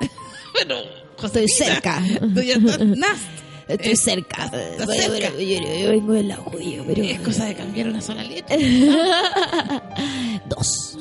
Bueno, 0.52 0.74
Estoy 1.22 1.48
cerca. 1.48 2.02
Tú 2.34 2.40
ya 2.42 2.54
estás 2.56 2.78
nast. 2.86 3.22
Estoy 3.68 3.92
Eh, 3.92 3.96
cerca. 3.96 4.48
cerca. 4.50 4.86
ver- 4.86 5.38
yo, 5.38 5.78
yo 5.78 5.90
vengo 5.90 6.12
del 6.12 6.28
lado 6.28 6.42
judío, 6.44 6.84
pero... 6.86 7.02
Es 7.02 7.20
cosa 7.20 7.44
de 7.46 7.54
cambiar 7.54 7.88
una 7.88 8.00
sola 8.00 8.22
letra. 8.24 8.56
Dos. 10.48 10.98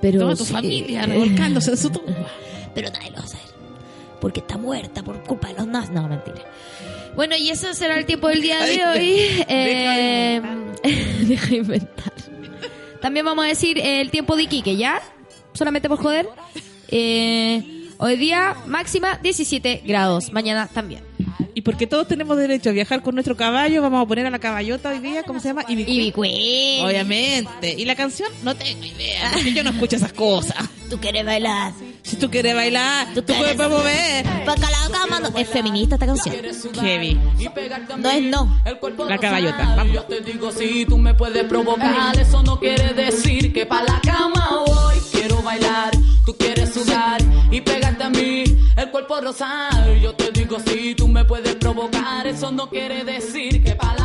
Pero... 0.00 0.20
Toda 0.20 0.36
tu 0.36 0.44
sí, 0.44 0.52
familia 0.52 1.02
eh, 1.04 1.06
revolcándose 1.06 1.70
en 1.70 1.76
su 1.76 1.90
tumba. 1.90 2.28
pero 2.74 2.90
nadie 2.90 3.10
lo 3.10 3.16
va 3.16 3.22
a 3.22 3.24
hacer. 3.24 3.40
Porque 4.20 4.40
está 4.40 4.56
muerta 4.58 5.02
por 5.02 5.22
culpa 5.24 5.48
de 5.48 5.54
los 5.54 5.66
nazis. 5.66 5.90
No, 5.90 6.08
mentira. 6.08 6.42
Bueno, 7.14 7.34
y 7.36 7.48
eso 7.50 7.72
será 7.74 7.96
el 7.98 8.04
tiempo 8.04 8.28
del 8.28 8.42
día 8.42 8.62
de 8.62 8.84
hoy. 8.84 9.20
Eh, 9.48 10.40
deja 11.26 11.46
de 11.48 11.56
inventar. 11.56 12.12
También 13.00 13.24
vamos 13.26 13.44
a 13.44 13.48
decir 13.48 13.78
el 13.78 14.10
tiempo 14.10 14.36
de 14.36 14.44
Iquique, 14.44 14.76
¿ya? 14.76 15.00
Solamente 15.52 15.88
por 15.88 15.98
joder. 15.98 16.28
Eh, 16.88 17.88
hoy 17.98 18.16
día 18.16 18.56
máxima 18.66 19.18
17 19.22 19.82
grados. 19.86 20.32
Mañana 20.32 20.68
también. 20.72 21.02
Y 21.54 21.62
porque 21.62 21.86
todos 21.86 22.06
tenemos 22.08 22.36
derecho 22.36 22.70
a 22.70 22.72
viajar 22.72 23.02
con 23.02 23.14
nuestro 23.14 23.36
caballo, 23.36 23.82
vamos 23.82 24.02
a 24.04 24.06
poner 24.08 24.26
a 24.26 24.30
la 24.30 24.38
caballota 24.38 24.90
hoy 24.90 24.98
día, 25.00 25.22
¿cómo 25.22 25.40
se 25.40 25.48
llama? 25.48 25.64
Queen. 25.64 26.84
Obviamente. 26.84 27.74
¿Y 27.76 27.84
la 27.84 27.94
canción? 27.96 28.30
No 28.42 28.54
tengo 28.54 28.84
idea, 28.84 29.30
porque 29.32 29.52
yo 29.52 29.62
no 29.64 29.70
escucho 29.70 29.96
esas 29.96 30.12
cosas. 30.12 30.56
¿Tú 30.90 30.98
quieres 30.98 31.24
bailar? 31.26 31.72
Si 32.02 32.16
tú 32.16 32.30
quieres 32.30 32.54
bailar, 32.54 33.08
Tú 33.14 33.22
tú 33.22 33.32
quieres- 33.34 33.54
puedes 33.56 33.70
mover. 33.70 34.24
Paca 34.44 34.70
la 34.70 34.88
cama, 34.98 35.18
no. 35.20 35.36
Es 35.36 35.48
feminista 35.48 35.96
esta 35.96 36.06
canción. 36.06 36.34
Heavy. 36.80 37.18
No 37.98 38.10
es 38.10 38.22
no. 38.22 38.62
La 39.08 39.18
caballota, 39.18 39.74
vamos. 39.76 39.92
Yo 39.92 40.02
te 40.04 40.20
digo 40.20 40.52
si 40.52 40.86
tú 40.86 40.96
me 40.98 41.14
puedes 41.14 41.44
provocar, 41.44 42.16
eso 42.18 42.42
no 42.44 42.60
quiere 42.60 42.92
decir 42.94 43.52
que 43.52 43.66
pa' 43.66 43.82
la 43.82 44.00
cama 44.00 44.48
voy. 44.66 44.94
Quiero 45.12 45.42
bailar, 45.42 45.90
tú 46.24 46.36
quieres 46.36 46.72
sudar 46.72 47.20
y 47.50 47.60
pegarte 47.60 48.04
a 48.04 48.10
mí, 48.10 48.44
cuerpo 49.06 49.26
rosar. 49.26 49.94
Yo 50.00 50.14
te 50.14 50.30
digo 50.32 50.58
si 50.60 50.94
tú 50.94 51.08
me 51.08 51.24
puedes 51.24 51.54
provocar, 51.56 52.26
eso 52.26 52.50
no 52.50 52.68
quiere 52.68 53.04
decir 53.04 53.62
que 53.62 53.74
pa' 53.74 53.95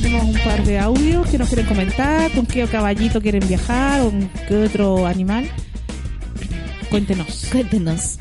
tenemos 0.00 0.24
un 0.24 0.38
par 0.44 0.62
de 0.64 0.78
audios 0.78 1.26
que 1.28 1.38
nos 1.38 1.48
quieren 1.48 1.66
comentar, 1.66 2.30
con 2.32 2.46
qué 2.46 2.64
caballito 2.66 3.20
quieren 3.20 3.46
viajar, 3.48 4.00
o 4.02 4.10
con 4.10 4.28
qué 4.48 4.56
otro 4.64 5.06
animal. 5.06 5.48
Cuéntenos. 6.90 7.46
Cuéntenos. 7.52 8.18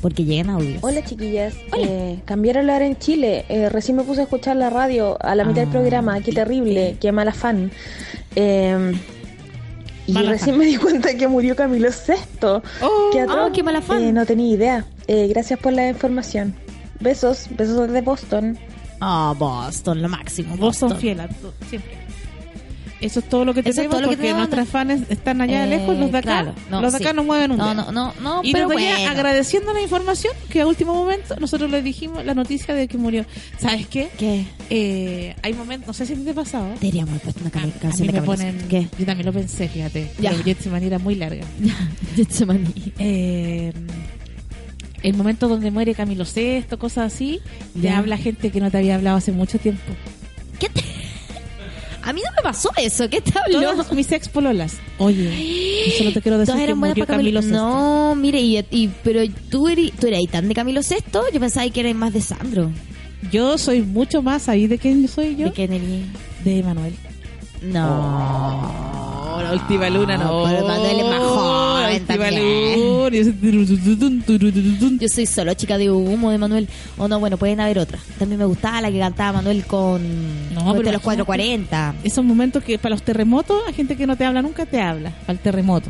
Porque 0.00 0.24
llegan 0.24 0.50
audios. 0.50 0.78
Hola 0.82 1.02
chiquillas, 1.04 1.54
Eh, 1.76 2.20
cambiar 2.24 2.56
a 2.56 2.60
hablar 2.60 2.82
en 2.82 2.96
Chile. 2.98 3.44
Eh, 3.48 3.68
recién 3.68 3.96
me 3.96 4.04
puse 4.04 4.20
a 4.20 4.24
escuchar 4.24 4.56
la 4.56 4.70
radio 4.70 5.16
a 5.20 5.34
la 5.34 5.44
mitad 5.44 5.62
del 5.62 5.68
Ah, 5.70 5.72
programa. 5.72 6.20
Qué 6.20 6.32
terrible, 6.32 6.96
qué 7.00 7.10
mala 7.10 7.32
fan. 7.32 7.72
Eh, 8.36 8.92
y 10.06 10.12
Mala 10.12 10.30
recién 10.30 10.50
fan. 10.50 10.58
me 10.60 10.66
di 10.66 10.76
cuenta 10.76 11.14
que 11.16 11.26
murió 11.26 11.56
Camilo 11.56 11.88
VI. 11.90 12.46
Oh, 12.82 13.10
Qué 13.12 13.20
atroz. 13.22 13.36
ah, 13.40 13.50
qué 13.52 13.62
mala 13.64 13.82
fan. 13.82 14.02
Eh, 14.04 14.12
no 14.12 14.24
tenía 14.24 14.54
idea. 14.54 14.84
Eh, 15.08 15.26
gracias 15.28 15.58
por 15.58 15.72
la 15.72 15.88
información. 15.88 16.54
Besos, 17.00 17.46
besos 17.56 17.88
desde 17.88 18.00
Boston. 18.02 18.56
Ah, 19.00 19.34
Boston, 19.38 20.02
lo 20.02 20.08
máximo. 20.08 20.56
Boston. 20.56 20.96
fieles, 20.98 21.24
a 21.26 21.28
to- 21.28 21.54
siempre. 21.68 21.98
Eso 23.00 23.20
es 23.20 23.28
todo 23.28 23.44
lo 23.44 23.54
que 23.54 23.60
Eso 23.60 23.68
es 23.68 23.76
tenemos 23.76 23.92
todo 23.98 24.00
lo 24.02 24.08
que 24.08 24.16
porque 24.16 24.22
tenemos. 24.30 24.48
nuestras 24.48 24.68
fans 24.70 25.08
están 25.08 25.40
allá 25.40 25.62
Eh, 25.66 25.68
lejos, 25.68 25.96
los 25.96 26.10
de 26.10 26.18
acá, 26.18 26.42
claro. 26.42 26.54
No, 26.68 26.80
los 26.82 26.90
de 26.90 26.96
acá 26.98 27.10
sí. 27.10 27.14
no 27.14 27.22
mueven 27.22 27.52
un 27.52 27.58
No, 27.58 27.68
dedo. 27.72 27.92
no, 27.92 27.92
no, 27.92 28.14
no, 28.20 28.40
y 28.42 28.50
pero 28.52 28.68
allá, 28.68 28.96
bueno. 28.96 29.10
agradeciendo 29.12 29.72
la 29.72 29.80
información 29.82 30.32
que 30.50 30.62
a 30.62 30.66
último 30.66 30.94
momento 30.94 31.36
nosotros 31.38 31.70
les 31.70 31.84
dijimos 31.84 32.24
la 32.24 32.34
noticia 32.34 32.74
de 32.74 32.88
que 32.88 32.98
murió. 32.98 33.24
¿Sabes 33.60 33.86
qué? 33.86 34.08
¿Qué? 34.18 34.46
Eh, 34.68 35.36
hay 35.44 35.54
momentos, 35.54 35.86
no 35.86 35.92
sé 35.94 36.06
si 36.06 36.16
te 36.16 36.30
ha 36.30 36.34
pasado. 36.34 36.70
Deberíamos 36.80 37.10
haber 37.10 37.22
puesto 37.22 37.40
una 37.42 37.50
A, 37.50 37.52
cami- 37.52 37.76
a 37.76 37.78
canción 37.78 38.06
mí 38.08 38.12
de 38.12 38.20
me 38.20 38.26
ponen, 38.26 38.66
¿Qué? 38.68 38.88
yo 38.98 39.06
también 39.06 39.26
lo 39.26 39.32
pensé, 39.32 39.68
fíjate. 39.68 40.10
Ya. 40.18 40.30
Pero 40.32 40.42
Getsemani 40.42 40.86
era 40.86 40.98
muy 40.98 41.14
larga. 41.14 41.44
Getsemani. 42.16 42.92
Eh, 42.98 43.72
el 45.02 45.14
momento 45.16 45.48
donde 45.48 45.70
muere 45.70 45.94
Camilo 45.94 46.24
VI, 46.24 46.64
cosas 46.78 47.12
así, 47.12 47.40
Ya. 47.74 47.98
habla 47.98 48.16
gente 48.18 48.50
que 48.50 48.60
no 48.60 48.70
te 48.70 48.78
había 48.78 48.94
hablado 48.96 49.16
hace 49.16 49.32
mucho 49.32 49.58
tiempo. 49.58 49.92
¿Qué 50.58 50.68
te... 50.68 50.82
A 52.02 52.12
mí 52.12 52.22
no 52.24 52.30
me 52.36 52.42
pasó 52.42 52.70
eso. 52.78 53.08
¿Qué 53.10 53.20
te 53.20 53.32
habló? 53.38 53.60
Todas 53.72 53.92
mis 53.92 54.10
ex 54.12 54.28
pololas. 54.28 54.76
Oye, 54.98 55.84
yo 55.88 55.92
solo 55.98 56.12
te 56.12 56.22
quiero 56.22 56.38
decir 56.38 56.54
que 56.54 56.74
murió 56.74 57.06
Camilo 57.06 57.40
Camilo. 57.40 57.42
VI. 57.42 57.48
No, 57.50 58.14
mire, 58.14 58.40
y, 58.40 58.58
y- 58.70 58.88
pero 59.04 59.20
tú 59.50 59.68
eres, 59.68 59.92
tú 59.92 60.06
eres 60.06 60.26
tan 60.30 60.48
de 60.48 60.54
Camilo 60.54 60.80
VI. 60.80 60.96
Yo 61.34 61.40
pensaba 61.40 61.68
que 61.68 61.80
eres 61.80 61.94
más 61.94 62.12
de 62.14 62.22
Sandro. 62.22 62.70
Yo 63.30 63.58
soy 63.58 63.82
mucho 63.82 64.22
más 64.22 64.48
ahí 64.48 64.66
de 64.68 64.78
quién 64.78 65.06
soy 65.08 65.36
yo. 65.36 65.46
De 65.46 65.52
Kennedy. 65.52 66.04
De 66.44 66.62
Manuel. 66.62 66.94
No. 67.60 68.97
La 69.42 69.52
última 69.52 69.88
luna 69.90 70.16
no. 70.16 70.44
Pero 70.46 70.66
Manuel 70.66 71.00
es 71.00 71.06
más 71.06 71.18
joven. 71.18 72.06
Yo 75.00 75.08
soy 75.08 75.26
solo 75.26 75.54
chica 75.54 75.78
de 75.78 75.90
humo 75.90 76.30
de 76.30 76.38
Manuel. 76.38 76.68
O 76.96 77.08
no, 77.08 77.18
bueno, 77.20 77.36
pueden 77.36 77.60
haber 77.60 77.78
otras. 77.78 78.02
También 78.18 78.38
me 78.38 78.44
gustaba 78.44 78.80
la 78.80 78.90
que 78.90 78.98
cantaba 78.98 79.32
Manuel 79.38 79.64
con, 79.64 80.00
No, 80.54 80.74
pero 80.76 80.92
los 80.92 81.02
440. 81.02 81.94
Esos 82.04 82.24
momentos 82.24 82.62
que 82.64 82.78
para 82.78 82.94
los 82.94 83.02
terremotos, 83.02 83.62
hay 83.66 83.74
gente 83.74 83.96
que 83.96 84.06
no 84.06 84.16
te 84.16 84.24
habla 84.24 84.42
nunca 84.42 84.66
te 84.66 84.80
habla. 84.80 85.10
Para 85.20 85.32
el 85.32 85.38
terremoto. 85.38 85.88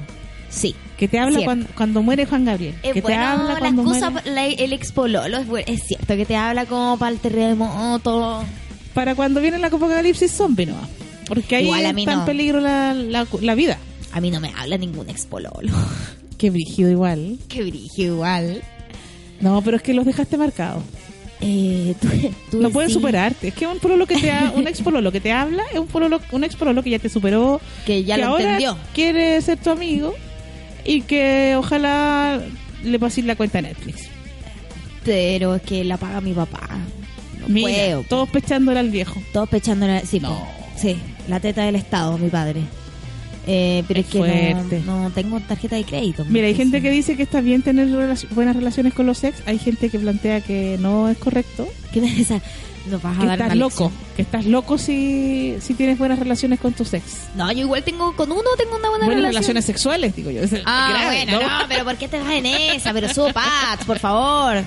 Sí. 0.49 0.75
Que 0.97 1.09
te 1.09 1.19
habla 1.19 1.41
cuando, 1.45 1.67
cuando 1.77 2.03
muere 2.03 2.27
Juan 2.27 2.45
Gabriel. 2.45 2.75
Es 2.83 2.95
que 2.95 3.03
te 3.03 3.15
habla 3.15 3.55
la 3.55 3.59
cuando 3.59 3.83
excusa, 3.83 4.11
muere. 4.11 4.31
la- 4.31 4.47
el 4.47 4.73
ex 4.73 4.93
pololo 4.93 5.37
es, 5.39 5.47
bueno, 5.47 5.67
es 5.69 5.83
cierto 5.85 6.17
que 6.17 6.25
te 6.27 6.37
habla 6.37 6.67
como 6.67 6.97
para 6.99 7.13
el 7.13 7.19
terremoto. 7.19 8.43
Para 8.95 9.15
cuando 9.15 9.41
viene 9.41 9.59
la 9.59 9.69
apocalipsis 9.69 10.33
zombie, 10.33 10.67
no. 10.67 10.75
Porque 11.29 11.57
ahí 11.57 11.65
Igual 11.65 11.87
a 11.87 11.93
mí 11.93 12.03
está 12.03 12.15
no. 12.15 12.21
en 12.23 12.27
peligro 12.27 12.61
la, 12.61 12.95
la, 12.95 13.27
la 13.41 13.55
vida. 13.55 13.79
A 14.13 14.21
mí 14.21 14.31
no 14.31 14.41
me 14.41 14.51
habla 14.57 14.77
ningún 14.79 15.09
ex 15.11 15.27
pololo. 15.27 15.73
Qué 16.39 16.51
brígido 16.51 16.91
igual. 16.91 17.39
Qué 17.49 17.63
brillo 17.65 18.05
igual. 18.15 18.63
No, 19.41 19.61
pero 19.63 19.77
es 19.77 19.83
que 19.83 19.93
los 19.95 20.07
dejaste 20.07 20.37
marcados. 20.39 20.83
Eh, 21.41 21.95
tú, 22.01 22.09
tú 22.51 22.61
No 22.63 22.71
puedes 22.71 22.91
sí 22.91 22.95
superarte. 22.99 23.49
Es 23.49 23.55
que 23.55 23.67
un 23.67 23.79
pololo 23.79 24.07
que 24.07 24.17
te 24.17 24.31
ha- 24.33 24.53
un 24.57 24.67
ex 24.67 24.81
pololo 24.83 25.13
que 25.13 25.21
te 25.21 25.31
habla 25.33 25.63
es 25.73 25.79
un 25.79 25.87
pololo, 25.87 26.21
un 26.33 26.43
ex 26.45 26.57
pololo 26.57 26.83
que 26.83 26.91
ya 26.91 26.99
te 26.99 27.09
superó, 27.09 27.61
Que 27.87 28.03
ya 28.05 28.17
que 28.17 28.23
lo 28.23 28.29
ahora 28.29 28.45
entendió. 28.45 28.77
quiere 28.95 29.41
ser 29.43 29.59
tu 29.59 29.71
amigo 29.71 30.15
y 30.85 31.03
que 31.03 31.55
ojalá 31.57 32.41
le 32.83 32.99
pases 32.99 33.25
la 33.25 33.37
cuenta 33.37 33.59
a 33.59 33.63
Netflix. 33.63 34.07
Pero 35.05 35.55
es 35.55 35.63
que 35.63 35.85
la 35.85 35.97
paga 35.97 36.21
mi 36.21 36.33
papá. 36.33 36.69
No 37.41 37.49
Mira, 37.49 37.69
puedo. 37.69 38.03
todos 38.05 38.29
pechándole 38.31 38.81
al 38.81 38.91
viejo. 38.91 39.21
Todos 39.33 39.49
pechándole. 39.49 40.05
Sí, 40.07 40.21
No. 40.21 40.58
Sí, 40.79 40.97
la 41.29 41.41
teta 41.41 41.63
del 41.65 41.77
Estado, 41.77 42.17
mi 42.19 42.29
padre. 42.29 42.63
Eh, 43.51 43.83
pero 43.89 44.01
es, 44.01 44.07
Es 44.07 44.13
que 44.13 44.19
fuerte. 44.19 44.83
no, 44.85 45.05
no 45.05 45.11
tengo 45.11 45.41
tarjeta 45.41 45.77
de 45.77 45.85
crédito. 45.85 46.25
Mira, 46.29 46.47
hay 46.49 46.55
gente 46.55 46.83
que 46.83 46.91
dice 46.91 47.17
que 47.17 47.23
está 47.23 47.41
bien 47.41 47.63
tener 47.63 47.89
relac- 47.89 48.29
buenas 48.31 48.55
relaciones 48.55 48.93
con 48.93 49.07
los 49.07 49.25
ex. 49.25 49.39
Hay 49.47 49.59
gente 49.59 49.89
que 49.89 49.99
plantea 49.99 50.43
que 50.43 50.77
no 50.81 51.09
es 51.09 51.17
correcto. 51.17 51.67
¿Qué 51.93 52.03
me 52.03 52.21
esa? 52.21 52.43
Nos 52.91 53.01
vas 53.03 53.17
a 53.17 53.21
Que 53.23 53.27
dar 53.27 53.41
estás 53.41 53.57
loco. 53.57 53.91
Que 54.17 54.23
estás 54.23 54.45
loco 54.45 54.77
si, 54.77 55.57
si 55.61 55.73
tienes 55.73 55.99
buenas 55.99 56.19
relaciones 56.19 56.61
con 56.61 56.75
tus 56.75 56.93
ex. 56.93 57.05
No, 57.37 57.51
yo 57.53 57.61
igual 57.61 57.83
tengo 57.85 58.15
con 58.17 58.31
uno 58.31 58.43
tengo 58.59 58.77
una 58.77 58.91
buena 58.91 59.07
Buenas 59.07 59.17
relación. 59.17 59.33
relaciones 59.33 59.65
sexuales, 59.65 60.15
digo 60.15 60.31
yo. 60.31 60.43
Es 60.43 60.53
Ah, 60.67 60.89
grave, 60.91 61.25
bueno, 61.25 61.41
¿no? 61.41 61.59
no, 61.61 61.65
pero 61.69 61.85
¿por 61.85 61.97
qué 61.97 62.07
te 62.09 62.19
vas 62.19 62.31
en 62.33 62.45
esa? 62.47 62.93
Pero 62.93 63.09
subo 63.15 63.33
Pat, 63.33 63.83
por 63.87 63.99
favor. 63.99 64.63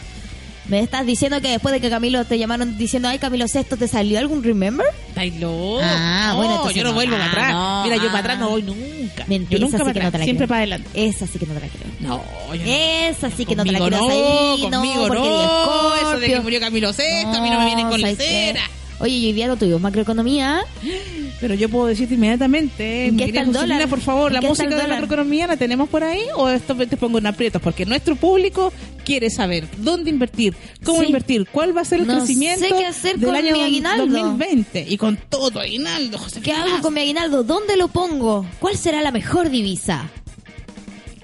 ¿Me 0.68 0.80
estás 0.80 1.06
diciendo 1.06 1.40
que 1.42 1.50
después 1.50 1.72
de 1.74 1.82
que 1.82 1.90
Camilo 1.90 2.24
te 2.26 2.38
llamaron 2.40 2.78
diciendo, 2.78 3.10
ay, 3.10 3.20
Camilo 3.20 3.48
Sexto, 3.48 3.78
¿te 3.78 3.88
salió 3.88 4.18
algún 4.20 4.42
remember? 4.44 4.86
Estáis 5.24 5.42
loco. 5.42 5.80
Ah, 5.84 6.30
No, 6.32 6.38
bueno, 6.38 6.52
entonces 6.54 6.76
yo 6.78 6.84
no 6.84 6.90
no. 6.90 6.96
vuelvo 6.96 7.16
Ah, 7.16 7.20
para 7.20 7.32
atrás. 7.32 7.52
no, 7.52 7.84
Mira, 7.84 7.96
yo 7.98 8.04
ah. 8.04 8.06
para 8.08 8.20
atrás 8.20 8.40
no 8.40 8.50
voy 8.50 8.64
nunca. 8.64 9.26
Mentira, 9.28 9.60
yo 9.60 9.66
nunca 9.66 9.78
para 9.78 9.90
atrás, 9.92 10.14
la 10.14 10.24
siempre 10.24 10.36
creo. 10.38 10.48
para 10.48 10.58
adelante. 10.60 10.90
Esa 10.94 11.28
sí 11.28 11.40
que 11.40 11.46
no 11.46 11.54
te 11.54 11.60
la 11.60 11.68
creo. 11.68 11.92
No, 12.00 12.24
yo 12.56 12.62
no. 12.66 12.72
Esa 12.72 13.30
sí 13.32 13.46
que 13.46 13.56
no 13.56 13.64
te 13.64 13.72
la 13.72 13.80
creo. 13.80 13.90
no, 14.00 14.10
ahí, 14.10 14.62
conmigo 14.62 15.10
no. 15.10 15.96
Eso 15.96 16.20
de 16.20 16.28
que 16.28 16.40
murió 16.40 16.60
Camilo 16.60 16.92
VI, 16.92 17.04
a 17.38 17.42
mí 17.42 17.50
no 17.50 17.60
me 17.60 17.66
vienen 17.66 17.88
con 17.90 18.02
lecera. 18.02 18.62
Oye, 19.00 19.16
y 19.16 19.26
hoy 19.28 19.34
día 19.34 19.48
no 19.48 19.58
tuvimos 19.58 19.82
macroeconomía. 19.82 20.64
Pero 21.42 21.56
yo 21.56 21.68
puedo 21.70 21.88
decirte 21.88 22.14
inmediatamente, 22.14 23.08
¿En 23.08 23.16
mi 23.16 23.20
qué 23.24 23.26
querida 23.26 23.40
está 23.42 23.50
el 23.50 23.56
Joselina, 23.56 23.76
dólar? 23.78 23.90
por 23.90 24.00
favor, 24.02 24.28
¿En 24.32 24.42
la 24.44 24.48
música 24.48 24.70
de 24.70 24.76
la 24.84 24.88
macroeconomía 24.88 25.48
la 25.48 25.58
tenemos 25.58 25.90
por 25.90 26.04
ahí 26.04 26.22
o 26.38 26.48
esto 26.48 26.76
te 26.76 26.98
pongo 26.98 27.18
en 27.18 27.26
aprietos 27.26 27.60
porque 27.62 27.84
nuestro 27.86 28.16
público 28.16 28.72
quiere 29.04 29.32
saber 29.32 29.68
dónde 29.78 30.12
invertir, 30.12 30.54
cómo 30.84 31.00
Sí. 31.02 31.08
invertir, 31.08 31.48
cuál 31.52 31.76
va 31.76 31.82
a 31.82 31.86
ser 31.86 32.02
el 32.02 32.08
No 32.08 32.18
crecimiento 32.18 32.64
sé 32.64 32.70
qué 32.78 32.86
hacer 32.86 33.18
del 33.18 33.26
con 33.30 33.36
año 33.36 33.54
mi 33.56 33.62
aguinaldo. 33.64 34.06
2020 34.06 34.86
y 34.88 34.98
con 34.98 35.18
todo 35.18 35.60
aguinaldo, 35.60 36.20
José. 36.20 36.42
¿Qué 36.42 36.52
hago 36.54 36.80
con 36.80 36.94
mi 36.94 37.02
aguinaldo? 37.02 37.44
¿Dónde 37.44 37.76
lo 37.76 37.88
pongo? 37.88 38.46
¿Cuál 38.60 38.78
será 38.78 39.02
la 39.02 39.10
mejor 39.12 39.50
divisa? 39.50 40.10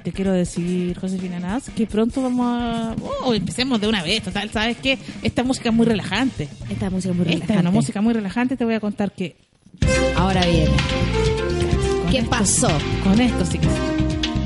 Te 0.03 0.11
quiero 0.13 0.31
decir, 0.31 0.97
Josefina 0.97 1.37
Naz, 1.39 1.69
que 1.75 1.85
pronto 1.85 2.21
vamos 2.23 2.45
a... 2.49 2.95
Oh, 3.23 3.33
empecemos 3.33 3.79
de 3.81 3.87
una 3.87 4.01
vez, 4.03 4.23
total, 4.23 4.49
¿sabes 4.49 4.77
qué? 4.81 4.97
Esta 5.21 5.43
música 5.43 5.69
es 5.69 5.75
muy 5.75 5.85
relajante. 5.85 6.47
Esta 6.69 6.89
música 6.89 7.11
es 7.11 7.17
muy 7.17 7.25
Esta 7.25 7.33
es 7.35 7.39
relajante. 7.41 7.59
una 7.59 7.71
música 7.71 8.01
muy 8.01 8.13
relajante, 8.13 8.55
te 8.57 8.65
voy 8.65 8.73
a 8.73 8.79
contar 8.79 9.11
que... 9.11 9.35
Ahora 10.15 10.45
viene. 10.45 10.71
¿Qué 12.11 12.17
esto- 12.19 12.29
pasó? 12.29 12.69
Con 13.03 13.19
esto 13.19 13.45
sí 13.45 13.57
que 13.59 13.67
sí. 13.67 13.71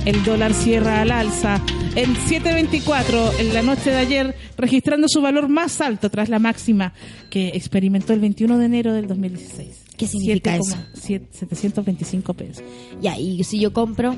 El 0.05 0.23
dólar 0.23 0.53
cierra 0.53 1.01
al 1.01 1.11
alza 1.11 1.61
en 1.95 2.15
7.24 2.15 3.33
en 3.39 3.53
la 3.53 3.61
noche 3.61 3.91
de 3.91 3.97
ayer, 3.97 4.35
registrando 4.57 5.07
su 5.07 5.21
valor 5.21 5.47
más 5.47 5.79
alto 5.81 6.09
tras 6.09 6.29
la 6.29 6.39
máxima 6.39 6.93
que 7.29 7.49
experimentó 7.49 8.13
el 8.13 8.19
21 8.19 8.57
de 8.57 8.65
enero 8.65 8.93
del 8.93 9.07
2016. 9.07 9.83
¿Qué 9.97 10.07
significa 10.07 10.55
eso? 10.55 10.75
7,7 10.95 11.27
725 11.31 12.33
pesos. 12.33 12.63
Ya, 12.99 13.19
y 13.19 13.43
si 13.43 13.59
yo 13.59 13.71
compro, 13.73 14.15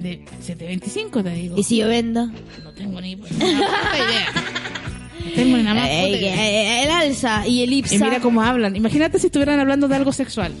De 0.00 0.24
725 0.40 1.24
te 1.24 1.30
digo. 1.30 1.56
y 1.58 1.64
si 1.64 1.78
yo 1.78 1.88
vendo, 1.88 2.26
No 2.62 2.70
tengo 2.76 3.00
ni 3.00 3.16
ni 3.16 3.22
idea. 3.26 4.28
eh, 5.36 6.82
el 6.84 6.90
alza 6.90 7.46
y 7.46 7.62
el 7.62 7.72
IPSA. 7.72 7.94
Y 7.94 7.98
mira 7.98 8.20
cómo 8.20 8.42
hablan. 8.42 8.76
Imagínate 8.76 9.18
si 9.18 9.26
estuvieran 9.26 9.60
hablando 9.60 9.88
de 9.88 9.96
algo 9.96 10.12
sexual. 10.12 10.52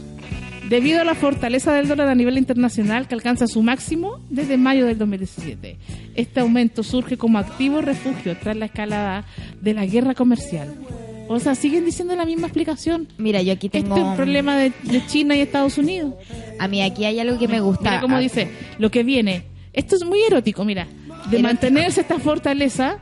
Debido 0.68 1.00
a 1.00 1.04
la 1.04 1.16
fortaleza 1.16 1.74
del 1.74 1.88
dólar 1.88 2.08
a 2.08 2.14
nivel 2.14 2.38
internacional 2.38 3.08
que 3.08 3.14
alcanza 3.14 3.48
su 3.48 3.60
máximo 3.62 4.20
desde 4.30 4.56
mayo 4.56 4.86
del 4.86 4.98
2017. 4.98 5.76
Este 6.14 6.40
aumento 6.40 6.82
surge 6.84 7.16
como 7.16 7.38
activo 7.38 7.80
refugio 7.80 8.36
tras 8.40 8.56
la 8.56 8.66
escalada 8.66 9.24
de 9.60 9.74
la 9.74 9.84
guerra 9.86 10.14
comercial. 10.14 10.72
O 11.26 11.38
sea, 11.40 11.54
siguen 11.56 11.84
diciendo 11.84 12.14
la 12.14 12.24
misma 12.24 12.46
explicación. 12.46 13.08
Mira, 13.18 13.42
yo 13.42 13.52
aquí 13.52 13.68
tengo. 13.68 13.94
Este 13.96 14.00
es 14.00 14.10
el 14.10 14.16
problema 14.16 14.56
de, 14.56 14.72
de 14.84 15.06
China 15.06 15.34
y 15.34 15.40
Estados 15.40 15.76
Unidos. 15.78 16.14
A 16.60 16.68
mí 16.68 16.82
aquí 16.82 17.04
hay 17.04 17.18
algo 17.18 17.38
que 17.38 17.48
me 17.48 17.60
gusta. 17.60 17.82
Mira 17.90 18.00
cómo 18.00 18.16
Ah, 18.16 18.20
dice, 18.20 18.48
lo 18.78 18.90
que 18.90 19.02
viene. 19.02 19.44
Esto 19.72 19.96
es 19.96 20.04
muy 20.04 20.20
erótico, 20.22 20.64
mira. 20.64 20.84
De 20.86 21.38
Erótico. 21.38 21.42
mantenerse 21.42 22.00
esta 22.00 22.18
fortaleza 22.18 22.98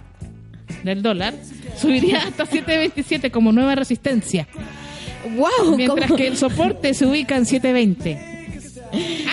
del 0.84 1.02
dólar, 1.02 1.34
subiría 1.80 2.18
hasta 2.18 2.44
7.27 2.46 3.30
como 3.30 3.52
nueva 3.52 3.74
resistencia. 3.74 4.46
¡Wow! 5.36 5.76
Mientras 5.76 6.06
¿cómo? 6.06 6.16
que 6.16 6.26
el 6.26 6.36
soporte 6.36 6.94
se 6.94 7.06
ubica 7.06 7.36
en 7.36 7.44
720. 7.46 8.36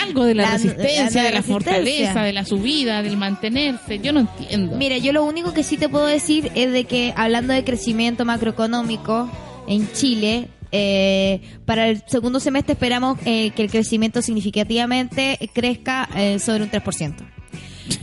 Algo 0.02 0.24
de 0.24 0.34
la, 0.34 0.42
La- 0.42 0.50
resistencia, 0.52 1.22
la 1.22 1.28
de 1.28 1.34
la 1.34 1.42
fortaleza, 1.42 2.22
de 2.22 2.32
la 2.32 2.44
subida, 2.44 3.02
del 3.02 3.16
mantenerse. 3.16 3.98
Yo 4.00 4.12
no 4.12 4.20
entiendo. 4.20 4.76
Mira, 4.76 4.98
yo 4.98 5.12
lo 5.12 5.24
único 5.24 5.54
que 5.54 5.62
sí 5.62 5.76
te 5.78 5.88
puedo 5.88 6.06
decir 6.06 6.50
es 6.54 6.72
de 6.72 6.84
que 6.84 7.14
hablando 7.16 7.52
de 7.54 7.64
crecimiento 7.64 8.24
macroeconómico 8.26 9.30
en 9.66 9.90
Chile, 9.92 10.48
eh, 10.72 11.40
para 11.64 11.88
el 11.88 12.02
segundo 12.06 12.38
semestre 12.40 12.72
esperamos 12.74 13.18
eh, 13.24 13.50
que 13.56 13.62
el 13.62 13.70
crecimiento 13.70 14.20
significativamente 14.20 15.38
crezca 15.54 16.08
eh, 16.16 16.38
sobre 16.38 16.64
un 16.64 16.70
3%. 16.70 17.14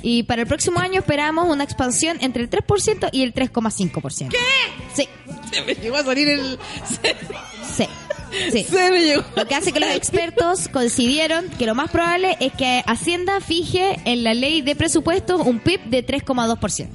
Y 0.01 0.23
para 0.23 0.41
el 0.43 0.47
próximo 0.47 0.79
año 0.79 0.99
esperamos 0.99 1.47
una 1.49 1.63
expansión 1.63 2.17
entre 2.21 2.43
el 2.43 2.49
3% 2.49 3.09
y 3.11 3.23
el 3.23 3.33
3,5%. 3.33 4.29
¿Qué? 4.29 4.37
Sí, 4.93 5.07
Se 5.51 5.61
me 5.63 5.75
llegó 5.75 5.97
a 5.97 6.03
salir 6.03 6.29
el... 6.29 6.59
sí. 7.75 7.87
Sí. 8.51 8.63
Se 8.69 8.91
me 8.91 9.01
llegó. 9.01 9.23
Lo 9.35 9.47
que 9.47 9.55
hace 9.55 9.71
que 9.71 9.79
los 9.79 9.89
expertos 9.91 10.67
coincidieron 10.67 11.49
que 11.49 11.65
lo 11.65 11.75
más 11.75 11.91
probable 11.91 12.37
es 12.39 12.51
que 12.53 12.83
Hacienda 12.85 13.39
fije 13.41 13.99
en 14.05 14.23
la 14.23 14.33
ley 14.33 14.61
de 14.61 14.75
presupuestos 14.75 15.41
un 15.45 15.59
PIB 15.59 15.83
de 15.85 16.05
3,2%. 16.05 16.87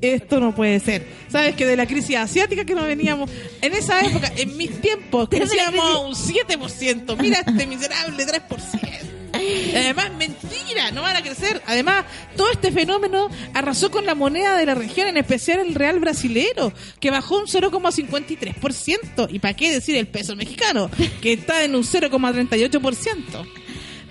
Esto 0.00 0.40
no 0.40 0.54
puede 0.54 0.80
ser. 0.80 1.06
¿Sabes 1.28 1.54
que 1.54 1.66
de 1.66 1.76
la 1.76 1.86
crisis 1.86 2.16
asiática 2.16 2.64
que 2.64 2.74
nos 2.74 2.86
veníamos? 2.86 3.30
En 3.60 3.74
esa 3.74 4.00
época, 4.00 4.32
en 4.36 4.56
mis 4.56 4.80
tiempos, 4.80 5.28
crecíamos 5.28 5.84
a 5.84 5.98
un 5.98 6.14
7%. 6.14 7.16
Mira 7.20 7.40
este 7.46 7.66
miserable 7.66 8.26
3%. 8.26 9.19
Además, 9.74 10.10
mentira, 10.16 10.90
no 10.92 11.02
van 11.02 11.16
a 11.16 11.22
crecer. 11.22 11.62
Además, 11.66 12.04
todo 12.36 12.50
este 12.50 12.72
fenómeno 12.72 13.28
arrasó 13.54 13.90
con 13.90 14.06
la 14.06 14.14
moneda 14.14 14.56
de 14.56 14.66
la 14.66 14.74
región, 14.74 15.08
en 15.08 15.16
especial 15.16 15.60
el 15.60 15.74
real 15.74 16.00
brasilero, 16.00 16.72
que 16.98 17.10
bajó 17.10 17.38
un 17.38 17.46
0,53%. 17.46 19.28
¿Y 19.30 19.38
para 19.38 19.54
qué 19.54 19.72
decir 19.72 19.96
el 19.96 20.06
peso 20.06 20.36
mexicano, 20.36 20.90
que 21.20 21.32
está 21.32 21.64
en 21.64 21.74
un 21.74 21.82
0,38%? 21.82 23.46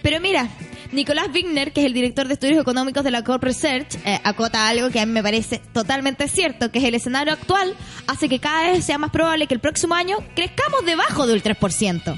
Pero 0.02 0.22
mira, 0.22 0.50
Nicolás 0.92 1.28
Wigner, 1.34 1.72
que 1.72 1.82
es 1.82 1.86
el 1.86 1.94
director 1.94 2.28
de 2.28 2.34
estudios 2.34 2.60
económicos 2.60 3.04
de 3.04 3.12
la 3.12 3.24
Corp 3.24 3.44
Research, 3.44 3.96
eh, 4.06 4.20
acota 4.24 4.68
algo 4.68 4.90
que 4.90 5.00
a 5.00 5.06
mí 5.06 5.12
me 5.12 5.22
parece 5.22 5.62
totalmente 5.74 6.28
cierto, 6.28 6.72
que 6.72 6.80
es 6.80 6.86
el 6.86 6.96
escenario 6.96 7.34
actual 7.34 7.76
hace 8.08 8.28
que 8.28 8.40
cada 8.40 8.72
vez 8.72 8.86
sea 8.86 8.98
más 8.98 9.12
probable 9.12 9.48
que 9.48 9.54
el 9.54 9.60
próximo 9.60 9.94
año 9.94 10.18
crezcamos 10.36 10.86
debajo 10.86 11.28
del 11.28 11.44
3%. 11.44 12.16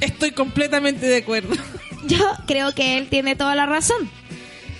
Estoy 0.00 0.32
completamente 0.32 1.06
de 1.06 1.18
acuerdo. 1.18 1.54
Yo 2.06 2.24
creo 2.46 2.74
que 2.74 2.98
él 2.98 3.08
tiene 3.08 3.36
toda 3.36 3.54
la 3.54 3.66
razón. 3.66 4.10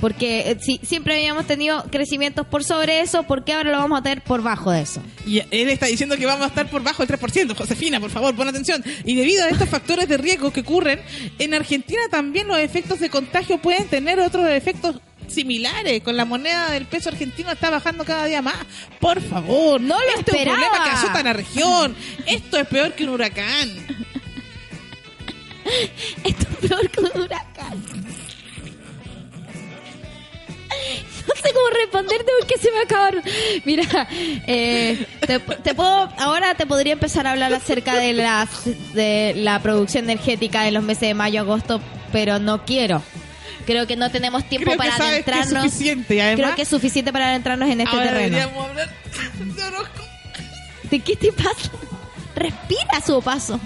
Porque 0.00 0.50
eh, 0.50 0.58
si 0.60 0.78
siempre 0.84 1.14
habíamos 1.14 1.46
tenido 1.46 1.82
crecimientos 1.90 2.46
por 2.46 2.62
sobre 2.62 3.00
eso, 3.00 3.22
¿por 3.22 3.42
qué 3.44 3.54
ahora 3.54 3.70
lo 3.70 3.78
vamos 3.78 4.00
a 4.00 4.02
tener 4.02 4.20
por 4.22 4.42
bajo 4.42 4.70
de 4.70 4.82
eso? 4.82 5.00
Y 5.24 5.38
él 5.38 5.70
está 5.70 5.86
diciendo 5.86 6.16
que 6.18 6.26
vamos 6.26 6.44
a 6.44 6.48
estar 6.48 6.68
por 6.68 6.82
bajo 6.82 7.06
del 7.06 7.18
3%. 7.18 7.56
Josefina, 7.56 8.00
por 8.00 8.10
favor, 8.10 8.34
pon 8.36 8.46
atención. 8.48 8.84
Y 9.06 9.14
debido 9.14 9.44
a 9.44 9.48
estos 9.48 9.68
factores 9.68 10.06
de 10.08 10.18
riesgo 10.18 10.52
que 10.52 10.60
ocurren, 10.60 11.00
en 11.38 11.54
Argentina 11.54 12.02
también 12.10 12.48
los 12.48 12.58
efectos 12.58 13.00
de 13.00 13.08
contagio 13.08 13.56
pueden 13.58 13.86
tener 13.88 14.20
otros 14.20 14.46
efectos 14.50 14.96
similares. 15.26 16.02
Con 16.02 16.18
la 16.18 16.26
moneda 16.26 16.70
del 16.70 16.84
peso 16.84 17.08
argentino 17.08 17.50
está 17.50 17.70
bajando 17.70 18.04
cada 18.04 18.26
día 18.26 18.42
más. 18.42 18.56
Por 19.00 19.22
favor, 19.22 19.80
No 19.80 19.94
lo 19.98 20.00
este 20.18 20.20
es 20.20 20.28
un 20.28 20.34
esperaba. 20.34 20.58
problema 20.58 20.84
que 20.84 20.90
azota 20.90 21.20
a 21.20 21.22
la 21.22 21.32
región. 21.32 21.96
Esto 22.26 22.58
es 22.58 22.66
peor 22.66 22.92
que 22.92 23.04
un 23.04 23.10
huracán. 23.10 23.93
Esto 26.24 26.46
es 26.62 26.68
peor 26.68 26.90
que 26.90 27.00
un 27.00 27.22
huracán. 27.22 27.82
No 31.26 31.34
sé 31.42 31.52
cómo 31.54 31.68
responderte 31.70 32.30
porque 32.40 32.58
se 32.58 32.70
me 32.70 32.80
acabaron. 32.80 33.22
Mira, 33.64 34.08
eh, 34.46 35.06
te, 35.26 35.38
te 35.38 35.74
puedo, 35.74 36.08
ahora 36.18 36.54
te 36.54 36.66
podría 36.66 36.92
empezar 36.94 37.26
a 37.26 37.30
hablar 37.32 37.54
acerca 37.54 37.94
de, 37.96 38.12
las, 38.12 38.48
de 38.92 39.32
la 39.36 39.60
producción 39.62 40.04
energética 40.04 40.66
en 40.68 40.74
los 40.74 40.82
meses 40.82 41.08
de 41.08 41.14
mayo, 41.14 41.40
agosto, 41.40 41.80
pero 42.12 42.38
no 42.38 42.64
quiero. 42.66 43.02
Creo 43.66 43.86
que 43.86 43.96
no 43.96 44.10
tenemos 44.10 44.44
tiempo 44.46 44.66
Creo 44.66 44.74
que 44.78 44.84
para 44.84 44.96
sabes 44.98 45.24
que 45.24 45.30
es 45.30 45.36
adentrarnos. 45.36 45.72
suficiente. 45.72 46.20
Además, 46.22 46.40
Creo 46.44 46.56
que 46.56 46.62
es 46.62 46.68
suficiente 46.68 47.12
para 47.12 47.28
adentrarnos 47.30 47.70
en 47.70 47.80
este 47.80 47.96
ahora 47.96 48.10
terreno. 48.10 48.36
deberíamos 48.36 48.68
hablar 48.68 48.90
de 49.56 49.62
horóscopo. 49.64 50.04
¿De 50.90 51.00
qué 51.00 51.16
te 51.16 51.32
pasa? 51.32 51.70
Respira 52.36 52.98
a 52.98 53.00
su 53.00 53.22
paso. 53.22 53.58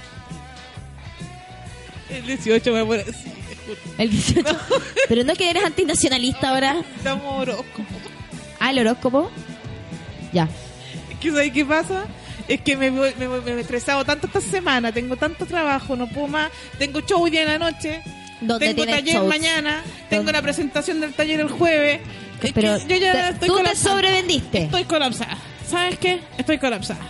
El 2.11 2.27
18 2.27 2.73
me 2.73 2.85
muero. 2.85 3.05
Sí, 3.05 3.31
te. 3.67 4.03
El 4.03 4.11
18. 4.11 4.57
Pero 5.09 5.25
no 5.25 5.35
que 5.35 5.51
eres 5.51 5.65
antinacionalista 5.65 6.51
ahora. 6.51 6.77
Estamos 6.97 7.41
horóscopo. 7.43 7.85
Ah, 8.61 8.71
el 8.71 8.79
horóscopo. 8.81 9.31
Ya. 10.33 10.49
Es 11.11 11.19
que 11.21 11.31
¿sabes 11.31 11.53
qué 11.53 11.65
pasa? 11.65 12.05
Es 12.49 12.61
que 12.63 12.77
me, 12.77 12.91
me, 12.91 13.01
voy- 13.29 13.41
me 13.45 13.53
he 13.53 13.61
estresado 13.61 14.05
tanto 14.05 14.27
esta 14.27 14.41
semana, 14.41 14.91
tengo 14.91 15.17
tanto 15.17 15.45
trabajo, 15.45 15.97
no 15.97 16.07
puedo 16.09 16.29
más, 16.29 16.51
tengo 16.79 17.01
show 17.03 17.23
hoy 17.23 17.31
día 17.31 17.43
en 17.43 17.49
la 17.49 17.59
noche, 17.59 18.01
¿Dónde 18.41 18.73
tengo 18.75 18.87
taller 18.87 19.17
shows? 19.17 19.29
mañana, 19.29 19.83
tengo 20.09 20.23
¿Dónde? 20.25 20.33
la 20.33 20.43
presentación 20.43 21.01
del 21.01 21.13
taller 21.13 21.41
el 21.41 21.49
jueves. 21.51 22.01
Es 22.43 22.53
Pero 22.53 22.79
que 22.79 22.89
yo 22.89 22.97
ya 22.97 23.13
te- 23.13 23.29
estoy 23.35 23.49
tú 23.49 23.57
te 23.57 23.61
colapsada. 23.63 23.95
sobrevendiste. 23.95 24.63
Estoy 24.65 24.85
colapsada. 24.85 25.37
¿Sabes 25.69 25.99
qué? 25.99 26.21
Estoy 26.39 26.57
colapsada. 26.59 27.01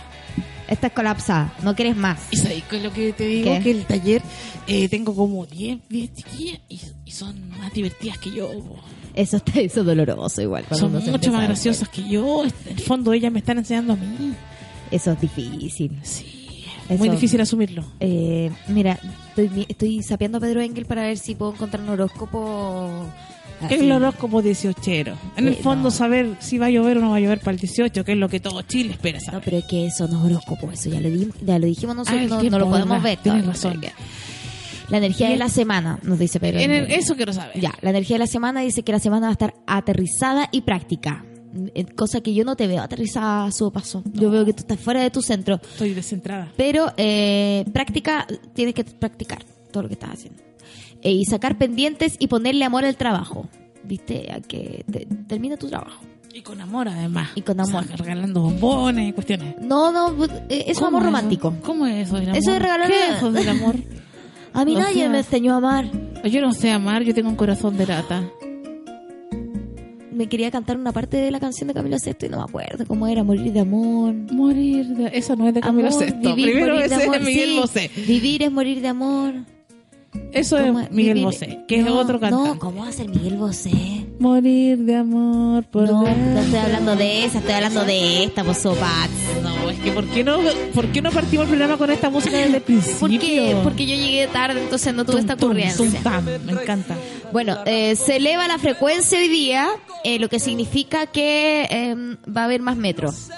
Estás 0.69 0.91
colapsada. 0.91 1.53
No 1.63 1.75
quieres 1.75 1.95
más. 1.97 2.19
Y 2.31 2.37
sabes 2.37 2.63
es 2.71 2.83
lo 2.83 2.93
que 2.93 3.11
te 3.13 3.25
digo, 3.27 3.51
¿Qué? 3.57 3.59
que 3.63 3.71
el 3.71 3.85
taller 3.85 4.21
eh, 4.67 4.87
tengo 4.87 5.15
como 5.15 5.45
10, 5.45 5.79
10 5.89 6.13
chiquillas 6.13 6.59
y, 6.69 6.79
y 7.05 7.11
son 7.11 7.49
más 7.49 7.73
divertidas 7.73 8.17
que 8.19 8.31
yo. 8.31 8.51
Eso 9.15 9.37
está 9.37 9.59
eso 9.59 9.79
es 9.81 9.85
doloroso 9.85 10.41
igual. 10.41 10.65
Son 10.71 10.91
mucho 10.91 11.31
más 11.31 11.43
graciosas 11.43 11.89
que 11.89 12.07
yo. 12.07 12.43
En 12.45 12.51
el 12.77 12.79
fondo 12.79 13.11
ellas 13.13 13.31
me 13.31 13.39
están 13.39 13.57
enseñando 13.57 13.93
a 13.93 13.95
mí. 13.95 14.33
Eso 14.91 15.11
es 15.11 15.21
difícil. 15.21 15.99
Sí, 16.03 16.63
Eso- 16.87 16.97
muy 16.99 17.09
difícil 17.09 17.41
asumirlo. 17.41 17.83
Eh, 17.99 18.51
mira, 18.67 18.99
estoy, 19.35 19.65
estoy 19.67 20.03
sapeando 20.03 20.37
a 20.37 20.41
Pedro 20.41 20.61
Engel 20.61 20.85
para 20.85 21.01
ver 21.01 21.17
si 21.17 21.35
puedo 21.35 21.53
encontrar 21.53 21.81
un 21.83 21.89
horóscopo. 21.89 23.05
¿Qué 23.67 23.75
es 23.75 23.81
así. 23.81 23.85
el 23.85 23.91
horóscopo 23.91 24.41
18? 24.41 24.91
En 25.37 25.47
el 25.47 25.55
fondo, 25.55 25.85
no. 25.89 25.91
saber 25.91 26.35
si 26.39 26.57
va 26.57 26.67
a 26.67 26.69
llover 26.69 26.97
o 26.97 27.01
no 27.01 27.11
va 27.11 27.17
a 27.17 27.19
llover 27.19 27.39
para 27.39 27.51
el 27.51 27.57
18, 27.59 28.03
que 28.05 28.11
es 28.13 28.17
lo 28.17 28.29
que 28.29 28.39
todo 28.39 28.61
Chile 28.63 28.91
espera 28.93 29.19
No, 29.19 29.25
saber. 29.25 29.41
pero 29.43 29.57
es 29.57 29.65
que 29.65 29.85
eso 29.85 30.07
no 30.07 30.19
es 30.25 30.31
horóscopo, 30.31 30.71
eso 30.71 30.89
ya 30.89 31.01
lo, 31.01 31.09
di- 31.09 31.29
ya 31.45 31.59
lo 31.59 31.65
dijimos 31.67 31.95
Ah, 31.95 31.99
nosotros, 31.99 32.29
no, 32.29 32.39
tiempo, 32.39 32.57
no 32.59 32.65
lo 32.65 32.71
podemos 32.71 33.03
ver. 33.03 33.17
Tienes 33.19 33.45
razón. 33.45 33.81
La 34.89 34.97
energía 34.97 35.29
de 35.29 35.37
la 35.37 35.49
semana, 35.49 35.99
nos 36.03 36.17
dice 36.17 36.39
Pedro. 36.39 36.59
En 36.59 36.71
el- 36.71 36.91
eso 36.91 37.15
quiero 37.15 37.31
saber. 37.33 37.59
Ya, 37.59 37.73
la 37.81 37.91
energía 37.91 38.15
de 38.15 38.19
la 38.19 38.27
semana 38.27 38.61
dice 38.61 38.81
que 38.83 38.91
la 38.91 38.99
semana 38.99 39.27
va 39.27 39.29
a 39.29 39.33
estar 39.33 39.53
aterrizada 39.67 40.49
y 40.51 40.61
práctica. 40.61 41.23
Eh, 41.75 41.85
Cosa 41.95 42.21
que 42.21 42.33
yo 42.33 42.43
no 42.45 42.55
te 42.55 42.67
veo 42.67 42.81
aterrizada 42.81 43.45
a 43.45 43.51
su 43.51 43.71
paso. 43.71 44.03
Yo 44.13 44.29
veo 44.31 44.45
que 44.45 44.53
tú 44.53 44.61
estás 44.61 44.79
fuera 44.79 45.01
de 45.03 45.09
tu 45.11 45.21
centro. 45.21 45.55
Estoy 45.55 45.93
descentrada. 45.93 46.51
Pero 46.57 46.91
eh, 46.97 47.65
práctica, 47.73 48.25
tienes 48.53 48.73
que 48.73 48.83
practicar 48.83 49.43
todo 49.71 49.83
lo 49.83 49.89
que 49.89 49.93
estás 49.95 50.11
haciendo. 50.11 50.41
Eh, 51.01 51.11
y 51.11 51.25
sacar 51.25 51.57
pendientes 51.57 52.15
y 52.19 52.27
ponerle 52.27 52.65
amor 52.65 52.85
al 52.85 52.95
trabajo. 52.97 53.47
¿Viste? 53.83 54.31
A 54.31 54.41
que 54.41 54.83
te- 54.91 55.07
termine 55.27 55.57
tu 55.57 55.67
trabajo. 55.67 56.01
Y 56.33 56.41
con 56.41 56.61
amor, 56.61 56.87
además. 56.89 57.29
Y 57.35 57.41
con 57.41 57.59
amor. 57.59 57.83
O 57.83 57.87
sea, 57.87 57.95
regalando 57.97 58.41
bombones 58.41 59.09
y 59.09 59.13
cuestiones. 59.13 59.55
No, 59.61 59.91
no, 59.91 60.23
eh, 60.25 60.65
eso 60.67 60.71
es 60.71 60.77
amor 60.79 60.91
¿Cómo 60.91 60.99
romántico. 61.05 61.55
¿Cómo 61.65 61.85
es 61.87 62.07
eso 62.07 62.17
del 62.17 62.25
amor? 62.29 62.37
Eso 62.37 62.51
de 62.51 62.59
regalar- 62.59 62.87
¿Qué 62.87 63.03
es 63.07 63.17
eso 63.17 63.31
del 63.31 63.49
amor? 63.49 63.75
A 64.53 64.65
mí 64.65 64.75
O 64.75 64.79
nadie 64.79 65.07
me 65.09 65.19
enseñó 65.19 65.53
a 65.53 65.57
amar. 65.57 65.85
Yo 66.23 66.41
no 66.41 66.51
sé 66.53 66.71
amar, 66.71 67.03
yo 67.03 67.13
tengo 67.13 67.29
un 67.29 67.35
corazón 67.35 67.77
de 67.77 67.85
lata. 67.87 68.27
Me 70.11 70.27
quería 70.27 70.51
cantar 70.51 70.77
una 70.77 70.91
parte 70.91 71.17
de 71.17 71.31
la 71.31 71.39
canción 71.39 71.67
de 71.67 71.73
Camilo 71.73 71.97
Sesto 71.97 72.25
y 72.25 72.29
no 72.29 72.37
me 72.37 72.43
acuerdo 72.43 72.85
cómo 72.85 73.07
era, 73.07 73.23
morir 73.23 73.53
de 73.53 73.59
amor. 73.61 74.13
Morir 74.33 74.85
de... 74.87 75.11
Eso 75.17 75.35
no 75.35 75.47
es 75.47 75.53
de 75.53 75.61
Camilo 75.61 75.87
Amor, 75.87 75.99
Sesto. 76.03 76.35
vivir, 76.35 76.53
Primero 76.55 76.77
de 76.77 76.85
ese 76.85 76.95
amor, 77.03 77.15
es 77.17 77.23
Miguel 77.25 77.49
sí. 77.51 77.57
Bosé. 77.59 77.91
Vivir 78.07 78.43
es 78.43 78.51
morir 78.51 78.81
de 78.81 78.87
amor. 78.89 79.33
Eso 80.31 80.57
¿Cómo 80.57 80.79
es 80.79 80.91
Miguel 80.91 81.15
vivir- 81.15 81.23
Bosé, 81.25 81.59
que 81.67 81.79
es 81.79 81.87
otro 81.87 82.19
cantante. 82.19 82.49
No, 82.49 82.59
¿cómo 82.59 82.81
va 82.81 82.87
a 82.89 82.91
ser 82.91 83.09
Miguel 83.09 83.35
Bosé? 83.37 84.05
Morir 84.19 84.77
de 84.79 84.95
amor 84.95 85.63
por 85.65 85.87
No, 85.87 86.01
no 86.03 86.39
estoy 86.39 86.59
hablando 86.59 86.95
de 86.95 87.25
esa, 87.25 87.39
estoy 87.39 87.53
hablando 87.53 87.85
de 87.85 88.23
esta, 88.23 88.43
vos 88.43 88.57
Pats. 88.57 89.43
No, 89.43 89.69
es 89.69 89.79
que 89.79 89.91
¿por 89.91 90.05
qué 90.07 90.23
no, 90.23 90.39
¿por 90.73 90.87
qué 90.87 91.01
no 91.01 91.11
partimos 91.11 91.43
el 91.45 91.49
programa 91.49 91.77
con 91.77 91.89
esta 91.91 92.09
música 92.09 92.37
desde 92.37 92.57
el 92.57 92.61
principio? 92.63 92.99
Porque, 92.99 93.57
porque 93.63 93.85
yo 93.87 93.95
llegué 93.95 94.27
tarde, 94.27 94.61
entonces 94.61 94.93
no 94.93 95.05
tuve 95.05 95.15
Tum, 95.15 95.21
esta 95.21 95.33
ocurrencia. 95.35 95.77
tum, 95.85 95.93
tam, 96.03 96.25
me 96.45 96.51
encanta. 96.53 96.95
Bueno, 97.31 97.57
eh, 97.65 97.95
se 97.95 98.17
eleva 98.17 98.47
la 98.47 98.57
frecuencia 98.57 99.19
hoy 99.19 99.27
día, 99.29 99.67
eh, 100.03 100.17
lo 100.19 100.27
que 100.29 100.39
significa 100.39 101.05
que 101.05 101.67
eh, 101.69 101.95
va 102.35 102.41
a 102.41 102.45
haber 102.45 102.61
más 102.61 102.75
metros. 102.77 103.29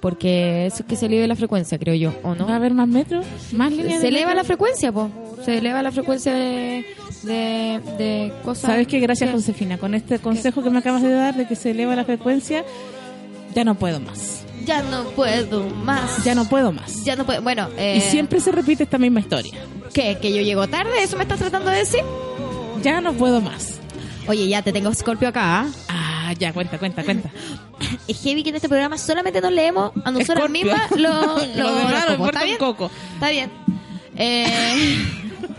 Porque 0.00 0.66
eso 0.66 0.78
es 0.82 0.84
que 0.88 0.96
se 0.96 1.06
eleve 1.06 1.26
la 1.28 1.36
frecuencia, 1.36 1.78
creo 1.78 1.94
yo, 1.94 2.14
¿o 2.22 2.34
no? 2.34 2.46
¿Va 2.46 2.54
a 2.54 2.56
haber 2.56 2.72
más 2.72 2.88
metros? 2.88 3.26
¿Más 3.52 3.70
líneas 3.70 4.00
Se 4.00 4.08
eleva 4.08 4.28
metro? 4.28 4.40
la 4.42 4.44
frecuencia, 4.44 4.90
po. 4.92 5.10
Se 5.44 5.58
eleva 5.58 5.82
la 5.82 5.92
frecuencia 5.92 6.32
de, 6.32 6.86
de, 7.22 7.80
de 7.98 8.32
cosas. 8.42 8.70
¿Sabes 8.70 8.86
qué? 8.86 8.98
Gracias, 9.00 9.28
¿Qué? 9.28 9.36
Josefina. 9.36 9.76
Con 9.78 9.94
este 9.94 10.18
consejo 10.18 10.62
que 10.62 10.70
me 10.70 10.78
acabas 10.78 11.02
de 11.02 11.12
dar 11.12 11.34
de 11.36 11.46
que 11.46 11.54
se 11.54 11.72
eleva 11.72 11.94
la 11.96 12.04
frecuencia, 12.04 12.64
ya 13.54 13.64
no 13.64 13.74
puedo 13.74 14.00
más. 14.00 14.44
Ya 14.64 14.82
no 14.82 15.04
puedo 15.10 15.64
más. 15.68 16.24
Ya 16.24 16.34
no 16.34 16.44
puedo 16.46 16.72
más. 16.72 17.04
Ya 17.04 17.16
no 17.16 17.24
puedo. 17.26 17.42
Bueno, 17.42 17.68
eh, 17.76 17.96
Y 17.98 18.00
siempre 18.00 18.40
se 18.40 18.52
repite 18.52 18.84
esta 18.84 18.98
misma 18.98 19.20
historia. 19.20 19.52
¿Qué? 19.92 20.16
¿Que 20.20 20.32
yo 20.34 20.40
llego 20.42 20.66
tarde? 20.68 21.02
¿Eso 21.02 21.16
me 21.16 21.24
estás 21.24 21.38
tratando 21.40 21.70
de 21.70 21.78
decir? 21.78 22.00
Ya 22.82 23.00
no 23.00 23.12
puedo 23.14 23.40
más. 23.40 23.78
Oye, 24.28 24.48
ya 24.48 24.62
te 24.62 24.72
tengo 24.72 24.92
Scorpio 24.94 25.28
acá. 25.28 25.66
¿ah? 25.66 25.66
Ah, 26.30 26.32
ya, 26.38 26.52
cuenta, 26.52 26.78
cuenta, 26.78 27.02
cuenta. 27.02 27.28
Es 28.06 28.22
heavy 28.22 28.44
que 28.44 28.50
en 28.50 28.54
este 28.56 28.68
programa 28.68 28.96
solamente 28.98 29.40
nos 29.40 29.50
leemos 29.50 29.90
a 30.04 30.12
nosotras 30.12 30.38
Scorpio. 30.44 30.48
mismas 30.64 30.90
Lo 30.92 31.34
demás 31.40 31.56
horóscopos. 31.56 32.10
importa 32.12 32.28
¿Está 32.38 32.44
bien? 32.44 32.58
coco. 32.58 32.90
Está 33.14 33.30
bien. 33.30 33.50
Eh, 34.16 34.98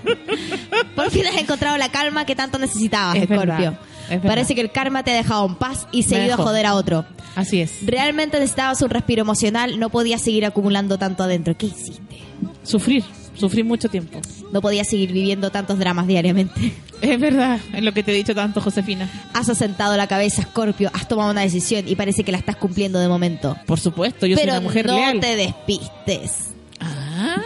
por 0.96 1.12
fin 1.12 1.28
has 1.28 1.36
encontrado 1.36 1.78
la 1.78 1.90
calma 1.90 2.26
que 2.26 2.36
tanto 2.38 2.58
necesitabas, 2.58 3.18
Es 3.18 3.26
Scorpio. 3.26 3.78
Parece 4.26 4.56
que 4.56 4.62
el 4.62 4.72
karma 4.72 5.04
te 5.04 5.12
ha 5.12 5.16
dejado 5.16 5.46
en 5.46 5.56
paz 5.56 5.88
y 5.92 6.04
se 6.04 6.16
ha 6.16 6.26
ido 6.26 6.36
a 6.36 6.38
joder 6.38 6.66
a 6.66 6.76
otro. 6.76 7.06
Así 7.36 7.60
es. 7.62 7.86
Realmente 7.86 8.40
necesitabas 8.40 8.82
un 8.82 8.90
respiro 8.90 9.22
emocional, 9.22 9.78
no 9.78 9.90
podías 9.90 10.22
seguir 10.22 10.46
acumulando 10.46 10.98
tanto 10.98 11.24
adentro. 11.24 11.56
¿Qué 11.58 11.66
hiciste? 11.68 12.20
Sufrir. 12.64 13.04
Sufrí 13.36 13.64
mucho 13.64 13.90
tiempo. 13.90 14.20
No 14.54 14.62
podías 14.62 14.88
seguir 14.88 15.12
viviendo 15.12 15.50
tantos 15.50 15.80
dramas 15.80 16.08
diariamente. 16.08 16.74
Es 17.02 17.20
verdad, 17.20 17.60
es 17.74 17.84
lo 17.84 17.94
que 17.94 18.04
te 18.04 18.12
he 18.12 18.16
dicho 18.16 18.36
tanto, 18.36 18.62
Josefina. 18.62 19.10
Has 19.34 19.50
asentado 19.50 19.98
la 19.98 20.08
cabeza, 20.08 20.44
Scorpio, 20.44 20.90
has 20.94 21.08
tomado 21.08 21.32
una 21.32 21.42
decisión 21.42 21.86
y 21.88 21.96
parece 21.96 22.24
que 22.24 22.32
la 22.32 22.38
estás 22.38 22.56
cumpliendo 22.56 23.00
de 23.00 23.08
momento. 23.08 23.58
Por 23.66 23.80
supuesto, 23.80 24.26
yo 24.28 24.36
Pero 24.36 24.52
soy 24.52 24.58
una 24.60 24.68
mujer 24.68 24.86
no 24.86 24.96
leal. 24.96 25.20
te 25.20 25.36
despistes. 25.36 26.50
Ah, 26.80 27.38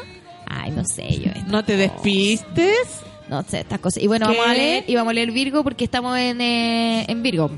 Ay, 0.48 0.72
no 0.72 0.84
sé 0.86 1.20
yo. 1.20 1.32
No 1.48 1.64
te 1.64 1.78
despistes. 1.78 3.02
No 3.30 3.44
sé, 3.44 3.62
estas 3.62 3.80
cosas. 3.80 4.04
Y 4.04 4.08
bueno, 4.08 4.30
¿Qué? 4.30 4.38
vamos 4.38 4.52
a 4.52 4.54
leer, 4.54 4.84
y 4.88 4.96
vamos 4.96 5.12
a 5.12 5.14
leer 5.16 5.32
Virgo 5.32 5.64
porque 5.64 5.84
estamos 5.86 6.18
en, 6.18 6.40
eh, 6.42 7.06
en 7.08 7.24
Virgo. 7.24 7.50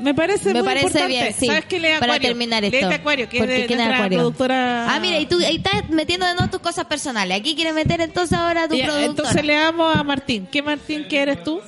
Me 0.00 0.14
parece 0.14 0.46
Me 0.54 0.60
muy 0.60 0.62
parece 0.62 0.86
importante. 0.86 1.08
bien, 1.14 1.34
sí. 1.38 1.46
¿Sabes 1.46 1.64
qué 1.66 1.78
lee 1.78 1.88
Para 2.00 2.18
terminar 2.18 2.62
Léete 2.62 2.80
esto. 2.80 2.94
Acuario, 2.94 3.28
que 3.28 3.36
es 3.36 3.42
Porque 3.42 3.54
de 3.54 3.66
¿quién 3.66 3.80
es 3.80 3.86
nuestra 3.86 3.96
Acuario? 3.98 4.18
productora. 4.18 4.94
Ah, 4.94 4.98
mira, 5.00 5.20
y 5.20 5.26
tú 5.26 5.38
ahí 5.38 5.56
estás 5.56 5.88
metiendo 5.90 6.26
de 6.26 6.34
nuevo 6.34 6.50
tus 6.50 6.60
cosas 6.60 6.86
personales. 6.86 7.38
Aquí 7.38 7.54
quieres 7.54 7.74
meter 7.74 8.00
entonces 8.00 8.36
ahora 8.38 8.64
a 8.64 8.68
tu 8.68 8.76
productora. 8.76 9.04
entonces 9.04 9.44
le 9.44 9.52
damos 9.54 9.94
a 9.94 10.02
Martín. 10.02 10.48
¿Qué 10.50 10.62
Martín 10.62 11.06
que 11.08 11.18
eres 11.20 11.44
tú? 11.44 11.60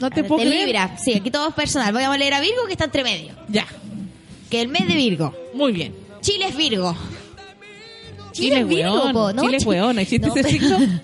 No 0.00 0.10
te 0.10 0.22
de 0.22 0.28
puedo 0.28 0.40
creer. 0.42 0.66
Libra. 0.66 0.96
Sí, 0.98 1.14
aquí 1.14 1.30
todo 1.30 1.48
es 1.48 1.54
personal. 1.54 1.92
Vamos 1.92 2.14
a 2.14 2.18
leer 2.18 2.34
a 2.34 2.40
Virgo 2.40 2.64
que 2.66 2.72
está 2.72 2.84
entre 2.84 3.02
medio. 3.04 3.34
Ya, 3.48 3.66
Que 4.50 4.60
el 4.62 4.68
mes 4.68 4.86
de 4.88 4.94
Virgo. 4.94 5.34
muy 5.54 5.72
bien. 5.72 5.94
Chile 6.22 6.46
es 6.48 6.56
Virgo. 6.56 6.96
Chile 8.32 8.60
es 8.60 8.68
Virgo, 8.68 8.94
weón, 9.02 9.12
po, 9.12 9.32
¿no? 9.32 9.42
Chile 9.42 9.58
Chi- 9.58 9.66
weón. 9.66 9.98
¿Existe 9.98 10.26
No, 10.28 10.34
ese 10.36 10.48
signo? 10.50 10.78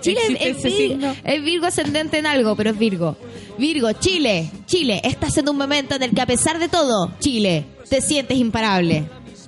Chile 0.00 0.20
es, 0.22 0.30
¿Existe 0.30 0.48
es 0.50 0.56
ese 0.58 0.68
Vir- 0.68 0.76
signo? 0.76 1.16
es 1.24 1.42
Virgo 1.44 1.66
ascendente 1.66 2.18
en 2.18 2.26
algo, 2.26 2.56
pero 2.56 2.70
es 2.70 2.78
Virgo. 2.78 3.16
Virgo, 3.58 3.92
Chile, 3.92 4.50
Chile, 4.66 5.00
estás 5.04 5.36
en 5.38 5.48
un 5.48 5.56
momento 5.56 5.94
en 5.94 6.02
el 6.02 6.10
que 6.12 6.20
a 6.20 6.26
pesar 6.26 6.58
de 6.58 6.68
todo, 6.68 7.12
Chile, 7.20 7.64
te 7.88 8.00
sientes 8.00 8.38
imparable. 8.38 9.04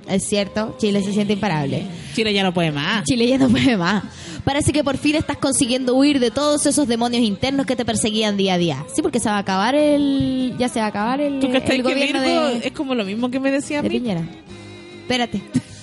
¿Es 0.08 0.24
cierto? 0.28 0.76
Chile 0.78 1.02
se 1.02 1.12
siente 1.12 1.32
imparable. 1.32 1.82
Chile 2.14 2.34
ya 2.34 2.42
no 2.42 2.52
puede 2.52 2.70
más. 2.70 3.04
Chile 3.04 3.26
ya 3.26 3.38
no 3.38 3.48
puede 3.48 3.76
más. 3.76 4.04
Parece 4.44 4.72
que 4.72 4.84
por 4.84 4.98
fin 4.98 5.16
estás 5.16 5.38
consiguiendo 5.38 5.94
huir 5.94 6.20
de 6.20 6.30
todos 6.30 6.66
esos 6.66 6.86
demonios 6.86 7.22
internos 7.22 7.64
que 7.64 7.74
te 7.74 7.86
perseguían 7.86 8.36
día 8.36 8.54
a 8.54 8.58
día. 8.58 8.84
Sí, 8.94 9.00
porque 9.00 9.18
se 9.18 9.30
va 9.30 9.36
a 9.36 9.38
acabar 9.38 9.74
el... 9.74 10.54
Ya 10.58 10.68
se 10.68 10.80
va 10.80 10.86
a 10.86 10.88
acabar 10.90 11.22
el, 11.22 11.40
¿Tú 11.40 11.46
el 11.46 11.62
que 11.62 11.82
gobierno 11.82 12.20
Virgo 12.20 12.46
de, 12.48 12.66
es 12.66 12.72
como 12.72 12.94
lo 12.94 13.06
mismo 13.06 13.30
que 13.30 13.40
me 13.40 13.50
decía 13.50 13.78
a 13.78 13.82
de 13.82 13.88
mí? 13.88 13.98
Piñera. 14.00 14.22
Espérate. 15.02 15.40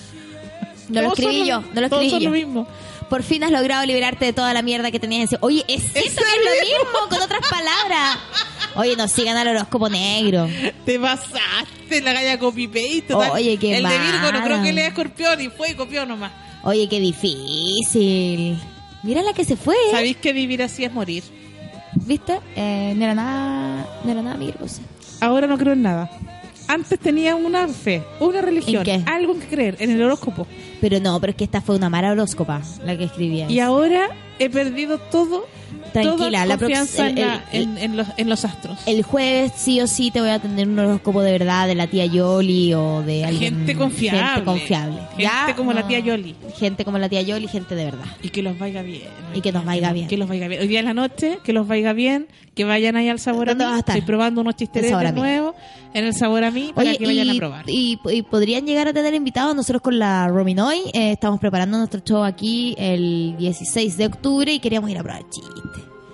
No 0.89 1.01
lo 1.01 1.07
escribí 1.13 1.45
yo, 1.45 1.63
no 1.73 1.79
lo 1.81 1.89
todos 1.89 2.03
escribí 2.03 2.09
son 2.09 2.19
yo. 2.19 2.29
lo 2.29 2.35
mismo. 2.35 2.67
Por 3.11 3.23
fin 3.23 3.43
has 3.43 3.51
logrado 3.51 3.85
liberarte 3.85 4.23
de 4.23 4.31
toda 4.31 4.53
la 4.53 4.61
mierda 4.61 4.89
que 4.89 4.97
tenías 4.97 5.23
encima. 5.23 5.39
Oye, 5.41 5.65
es 5.67 5.81
cierto 5.81 5.99
que 5.99 6.05
es 6.07 6.45
lo 6.45 6.65
mismo, 6.65 7.09
con 7.09 7.21
otras 7.21 7.41
palabras. 7.41 8.17
Oye, 8.75 8.95
no 8.95 9.05
sigan 9.09 9.35
al 9.35 9.49
horóscopo 9.49 9.89
negro. 9.89 10.47
Te 10.85 10.97
pasaste 10.97 12.01
la 12.01 12.13
galla 12.13 12.39
copy 12.39 12.69
paste. 12.69 13.13
Oye, 13.13 13.57
qué 13.57 13.75
El 13.75 13.83
de 13.83 13.99
Virgo 13.99 14.31
no 14.31 14.41
creo 14.41 14.63
que 14.63 14.71
lea 14.71 14.87
escorpión 14.87 15.41
y 15.41 15.49
fue 15.49 15.71
y 15.71 15.73
copió 15.73 16.05
nomás. 16.05 16.31
Oye, 16.63 16.87
qué 16.87 17.01
difícil. 17.01 18.57
Mira 19.03 19.21
la 19.23 19.33
que 19.33 19.43
se 19.43 19.57
fue, 19.57 19.75
¿eh? 19.75 19.91
¿Sabéis 19.91 20.15
que 20.15 20.31
vivir 20.31 20.63
así 20.63 20.85
es 20.85 20.93
morir? 20.93 21.25
¿viste? 21.93 22.39
Eh, 22.55 22.93
no 22.95 23.03
era 23.03 23.13
nada, 23.13 23.87
no 24.05 24.09
era 24.09 24.21
nada 24.21 24.37
mi. 24.37 24.53
Ahora 25.19 25.47
no 25.47 25.57
creo 25.57 25.73
en 25.73 25.81
nada. 25.81 26.09
Antes 26.73 26.99
tenía 26.99 27.35
una 27.35 27.67
fe, 27.67 28.01
una 28.19 28.41
religión, 28.41 28.87
¿En 28.87 29.03
qué? 29.03 29.11
algo 29.11 29.33
en 29.33 29.39
que 29.41 29.47
creer, 29.47 29.75
en 29.79 29.91
el 29.91 30.01
horóscopo. 30.01 30.47
Pero 30.79 30.99
no, 30.99 31.19
pero 31.19 31.31
es 31.31 31.37
que 31.37 31.43
esta 31.43 31.61
fue 31.61 31.75
una 31.75 31.89
mala 31.89 32.11
horóscopa, 32.11 32.61
la 32.85 32.97
que 32.97 33.03
escribía. 33.03 33.49
Y 33.49 33.59
ahora 33.59 34.09
he 34.39 34.49
perdido 34.49 34.97
todo, 34.97 35.45
Tranquila, 35.93 36.15
toda 36.17 36.45
la 36.45 36.57
confianza 36.57 37.09
en, 37.09 37.17
el- 37.17 37.27
la- 37.27 37.43
el- 37.51 37.63
en- 37.63 37.77
en 37.77 37.97
los, 37.97 38.07
en 38.17 38.29
los 38.29 38.45
astros. 38.45 38.79
El 38.85 39.03
jueves 39.03 39.51
sí 39.55 39.81
o 39.81 39.87
sí 39.87 40.09
te 40.11 40.21
voy 40.21 40.29
a 40.29 40.39
tener 40.39 40.67
un 40.67 40.79
horóscopo 40.79 41.21
de 41.21 41.33
verdad 41.33 41.67
de 41.67 41.75
la 41.75 41.87
tía 41.87 42.05
Yoli 42.05 42.73
o 42.73 43.03
de 43.03 43.25
alguien... 43.25 43.55
Gente 43.57 43.75
confiable. 43.75 44.21
Gente 44.23 44.43
confiable. 44.45 44.99
Gente 45.17 45.55
como 45.55 45.73
la 45.73 45.85
tía 45.87 45.99
Yoli. 45.99 46.35
Gente 46.57 46.85
como 46.85 46.97
la 46.97 47.09
tía 47.09 47.21
Yoli, 47.21 47.47
gente 47.47 47.75
de 47.75 47.85
verdad. 47.85 48.05
Y 48.23 48.29
que 48.29 48.41
los 48.41 48.57
vaya 48.57 48.81
bien. 48.81 49.03
Y 49.35 49.41
que 49.41 49.51
nos 49.51 49.65
vaya 49.65 49.91
bien. 49.91 50.07
Que 50.07 50.17
los 50.17 50.29
vaya 50.29 50.47
bien. 50.47 50.61
Hoy 50.61 50.67
día 50.67 50.79
en 50.79 50.85
la 50.85 50.93
noche, 50.93 51.39
que 51.43 51.51
los 51.53 51.67
vaya 51.67 51.91
bien, 51.93 52.27
que 52.53 52.63
vayan 52.65 52.95
ahí 52.97 53.07
al 53.09 53.19
sabor 53.19 53.47
a 53.49 53.51
¿Dónde 53.51 53.63
mí. 53.65 53.69
vas 53.69 53.77
a 53.77 53.79
estar? 53.79 53.95
Estoy 53.97 54.05
probando 54.07 54.41
unos 54.41 54.55
chisteretes 54.55 55.13
nuevos 55.13 55.55
en 55.93 56.05
el 56.05 56.13
sabor 56.13 56.43
a 56.43 56.51
mí 56.51 56.71
para 56.75 56.89
Oye, 56.89 56.97
que 56.97 57.05
vayan 57.05 57.27
y, 57.27 57.29
a 57.29 57.39
probar. 57.39 57.65
y- 57.69 57.99
y 58.11 58.21
podrían 58.23 58.65
llegar 58.65 58.87
a 58.89 58.93
tener 58.93 59.13
invitados. 59.13 59.55
Nosotros 59.55 59.81
con 59.81 59.97
la 59.97 60.27
Rominoy 60.27 60.79
eh, 60.93 61.13
estamos 61.13 61.39
preparando 61.39 61.77
nuestro 61.77 62.01
show 62.01 62.23
aquí 62.23 62.75
el 62.77 63.35
16 63.37 63.95
de 63.97 64.05
octubre 64.07 64.51
y 64.53 64.59
queríamos 64.59 64.89
ir 64.89 64.97
a 64.97 65.03
probar 65.03 65.23
chiste. 65.29 65.49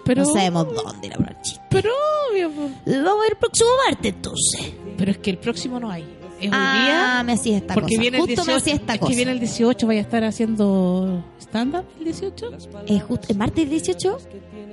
Pero- 0.06 0.24
no 0.24 0.32
sabemos 0.34 0.68
dónde 0.74 1.08
ir 1.08 1.14
a 1.14 1.18
probar 1.18 1.42
chiste. 1.42 1.62
Pero 1.70 1.90
obvio. 2.32 2.50
Vamos 2.50 2.72
a 2.86 3.26
ir 3.26 3.32
el 3.32 3.38
próximo 3.38 3.70
martes 3.88 4.14
entonces. 4.14 4.74
Pero 4.98 5.12
es 5.12 5.18
que 5.18 5.30
el 5.32 5.38
próximo 5.38 5.80
no 5.80 5.90
hay. 5.92 6.06
Es 6.40 6.50
Ah, 6.54 6.84
día. 7.18 7.24
me 7.24 7.34
hacía 7.34 7.58
esta 7.58 7.74
Porque 7.74 7.96
cosa. 7.96 8.02
viene 8.02 8.18
Justo 8.20 8.28
18. 8.44 8.52
me 8.52 8.58
hacía 8.58 8.74
esta 8.76 8.94
es 8.94 9.00
cosa. 9.00 9.10
que 9.10 9.16
viene 9.16 9.32
el 9.32 9.40
18, 9.40 9.88
vaya 9.88 10.00
a 10.00 10.04
estar 10.04 10.24
haciendo 10.24 11.24
stand-up 11.40 11.84
el 12.00 12.04
18. 12.06 12.52
Eh, 12.88 13.00
justo- 13.00 13.28
¿El 13.30 13.38
martes 13.38 13.70
18? 13.70 14.18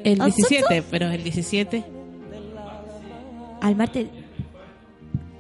El 0.05 0.21
¿Ah, 0.21 0.27
17, 0.27 0.83
pero 0.91 1.09
el 1.11 1.23
17. 1.25 1.85
Al 3.61 3.77
martes. 3.77 4.07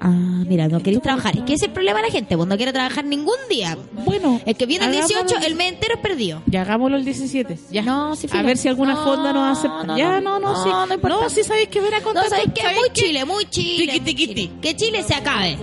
Ah, 0.01 0.11
mira, 0.47 0.68
no 0.68 0.81
queréis 0.83 1.01
trabajar. 1.03 1.35
Es 1.37 1.45
que 1.45 1.55
ese 1.55 1.64
es 1.64 1.68
el 1.68 1.72
problema 1.72 2.01
de 2.01 2.09
la 2.09 2.12
gente, 2.12 2.37
pues 2.37 2.47
no 2.47 2.57
quiere 2.59 2.72
trabajar 2.75 3.07
ningún 3.07 3.37
día. 3.49 3.79
Bueno, 4.05 4.39
El 4.45 4.55
que 4.55 4.66
viene 4.66 4.85
el 4.85 4.91
hagámoslo 4.93 5.22
18, 5.22 5.47
el 5.47 5.55
mes 5.55 5.72
entero 5.72 5.95
es 5.95 6.01
perdido. 6.01 6.43
Ya 6.47 6.61
hagámoslo 6.62 6.97
el 6.99 7.05
17. 7.07 7.59
Ya. 7.70 7.83
No, 7.83 8.14
sí, 8.14 8.27
A 8.31 8.43
ver 8.43 8.59
si 8.59 8.68
alguna 8.68 8.95
No, 8.95 9.05
fonda 9.05 9.33
nos 9.33 9.59
acepta. 9.59 9.85
no, 9.85 9.97
ya, 9.97 10.20
no, 10.20 10.39
no, 10.39 10.41
no, 10.41 10.53
no, 10.55 10.62
sí. 10.62 10.68
no 10.89 10.95
importa. 10.95 11.16
No, 11.22 11.31
sí 11.31 11.43
sabéis 11.43 11.68
que 11.68 11.81
ver 11.81 11.95
a 11.95 11.99
No, 12.01 12.05
contar. 12.05 12.29
¿sabes 12.29 12.47
qué? 12.55 12.61
¿sabéis 12.62 12.81
Muy 12.81 12.89
qué? 12.91 13.01
Chile, 13.03 13.25
muy 13.25 13.45
Chile. 13.47 13.77
Tiqui, 13.79 14.01
muy 14.01 14.01
tiqui, 14.01 14.27
Chile. 14.27 14.35
ti. 14.35 14.51
Que 14.61 14.77
Chile 14.77 15.03
se 15.05 15.14
acabe. 15.14 15.57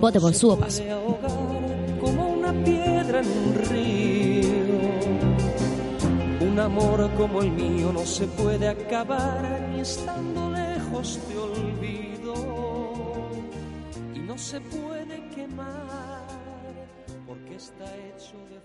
Vote 0.00 0.20
por 0.20 0.34
su 0.34 0.56
paso. 0.56 0.82
como 2.00 2.28
una 2.28 2.52
piedra 2.64 3.20
en 3.20 3.26
un 3.26 3.54
río. 3.68 4.48
Un 6.48 6.58
amor 6.60 7.10
como 7.16 7.42
el 7.42 7.50
mío 7.50 7.92
no 7.92 8.06
se 8.06 8.26
puede 8.28 8.68
acabar 8.68 9.68
ni 9.72 9.80
estando 9.80 10.50
lejos 10.50 11.18
te 11.28 11.36
olvido. 11.36 12.34
Y 14.14 14.20
no 14.20 14.38
se 14.38 14.60
puede 14.60 15.28
quemar 15.34 16.26
porque 17.26 17.56
está 17.56 17.84
hecho 17.84 18.36
de 18.50 18.57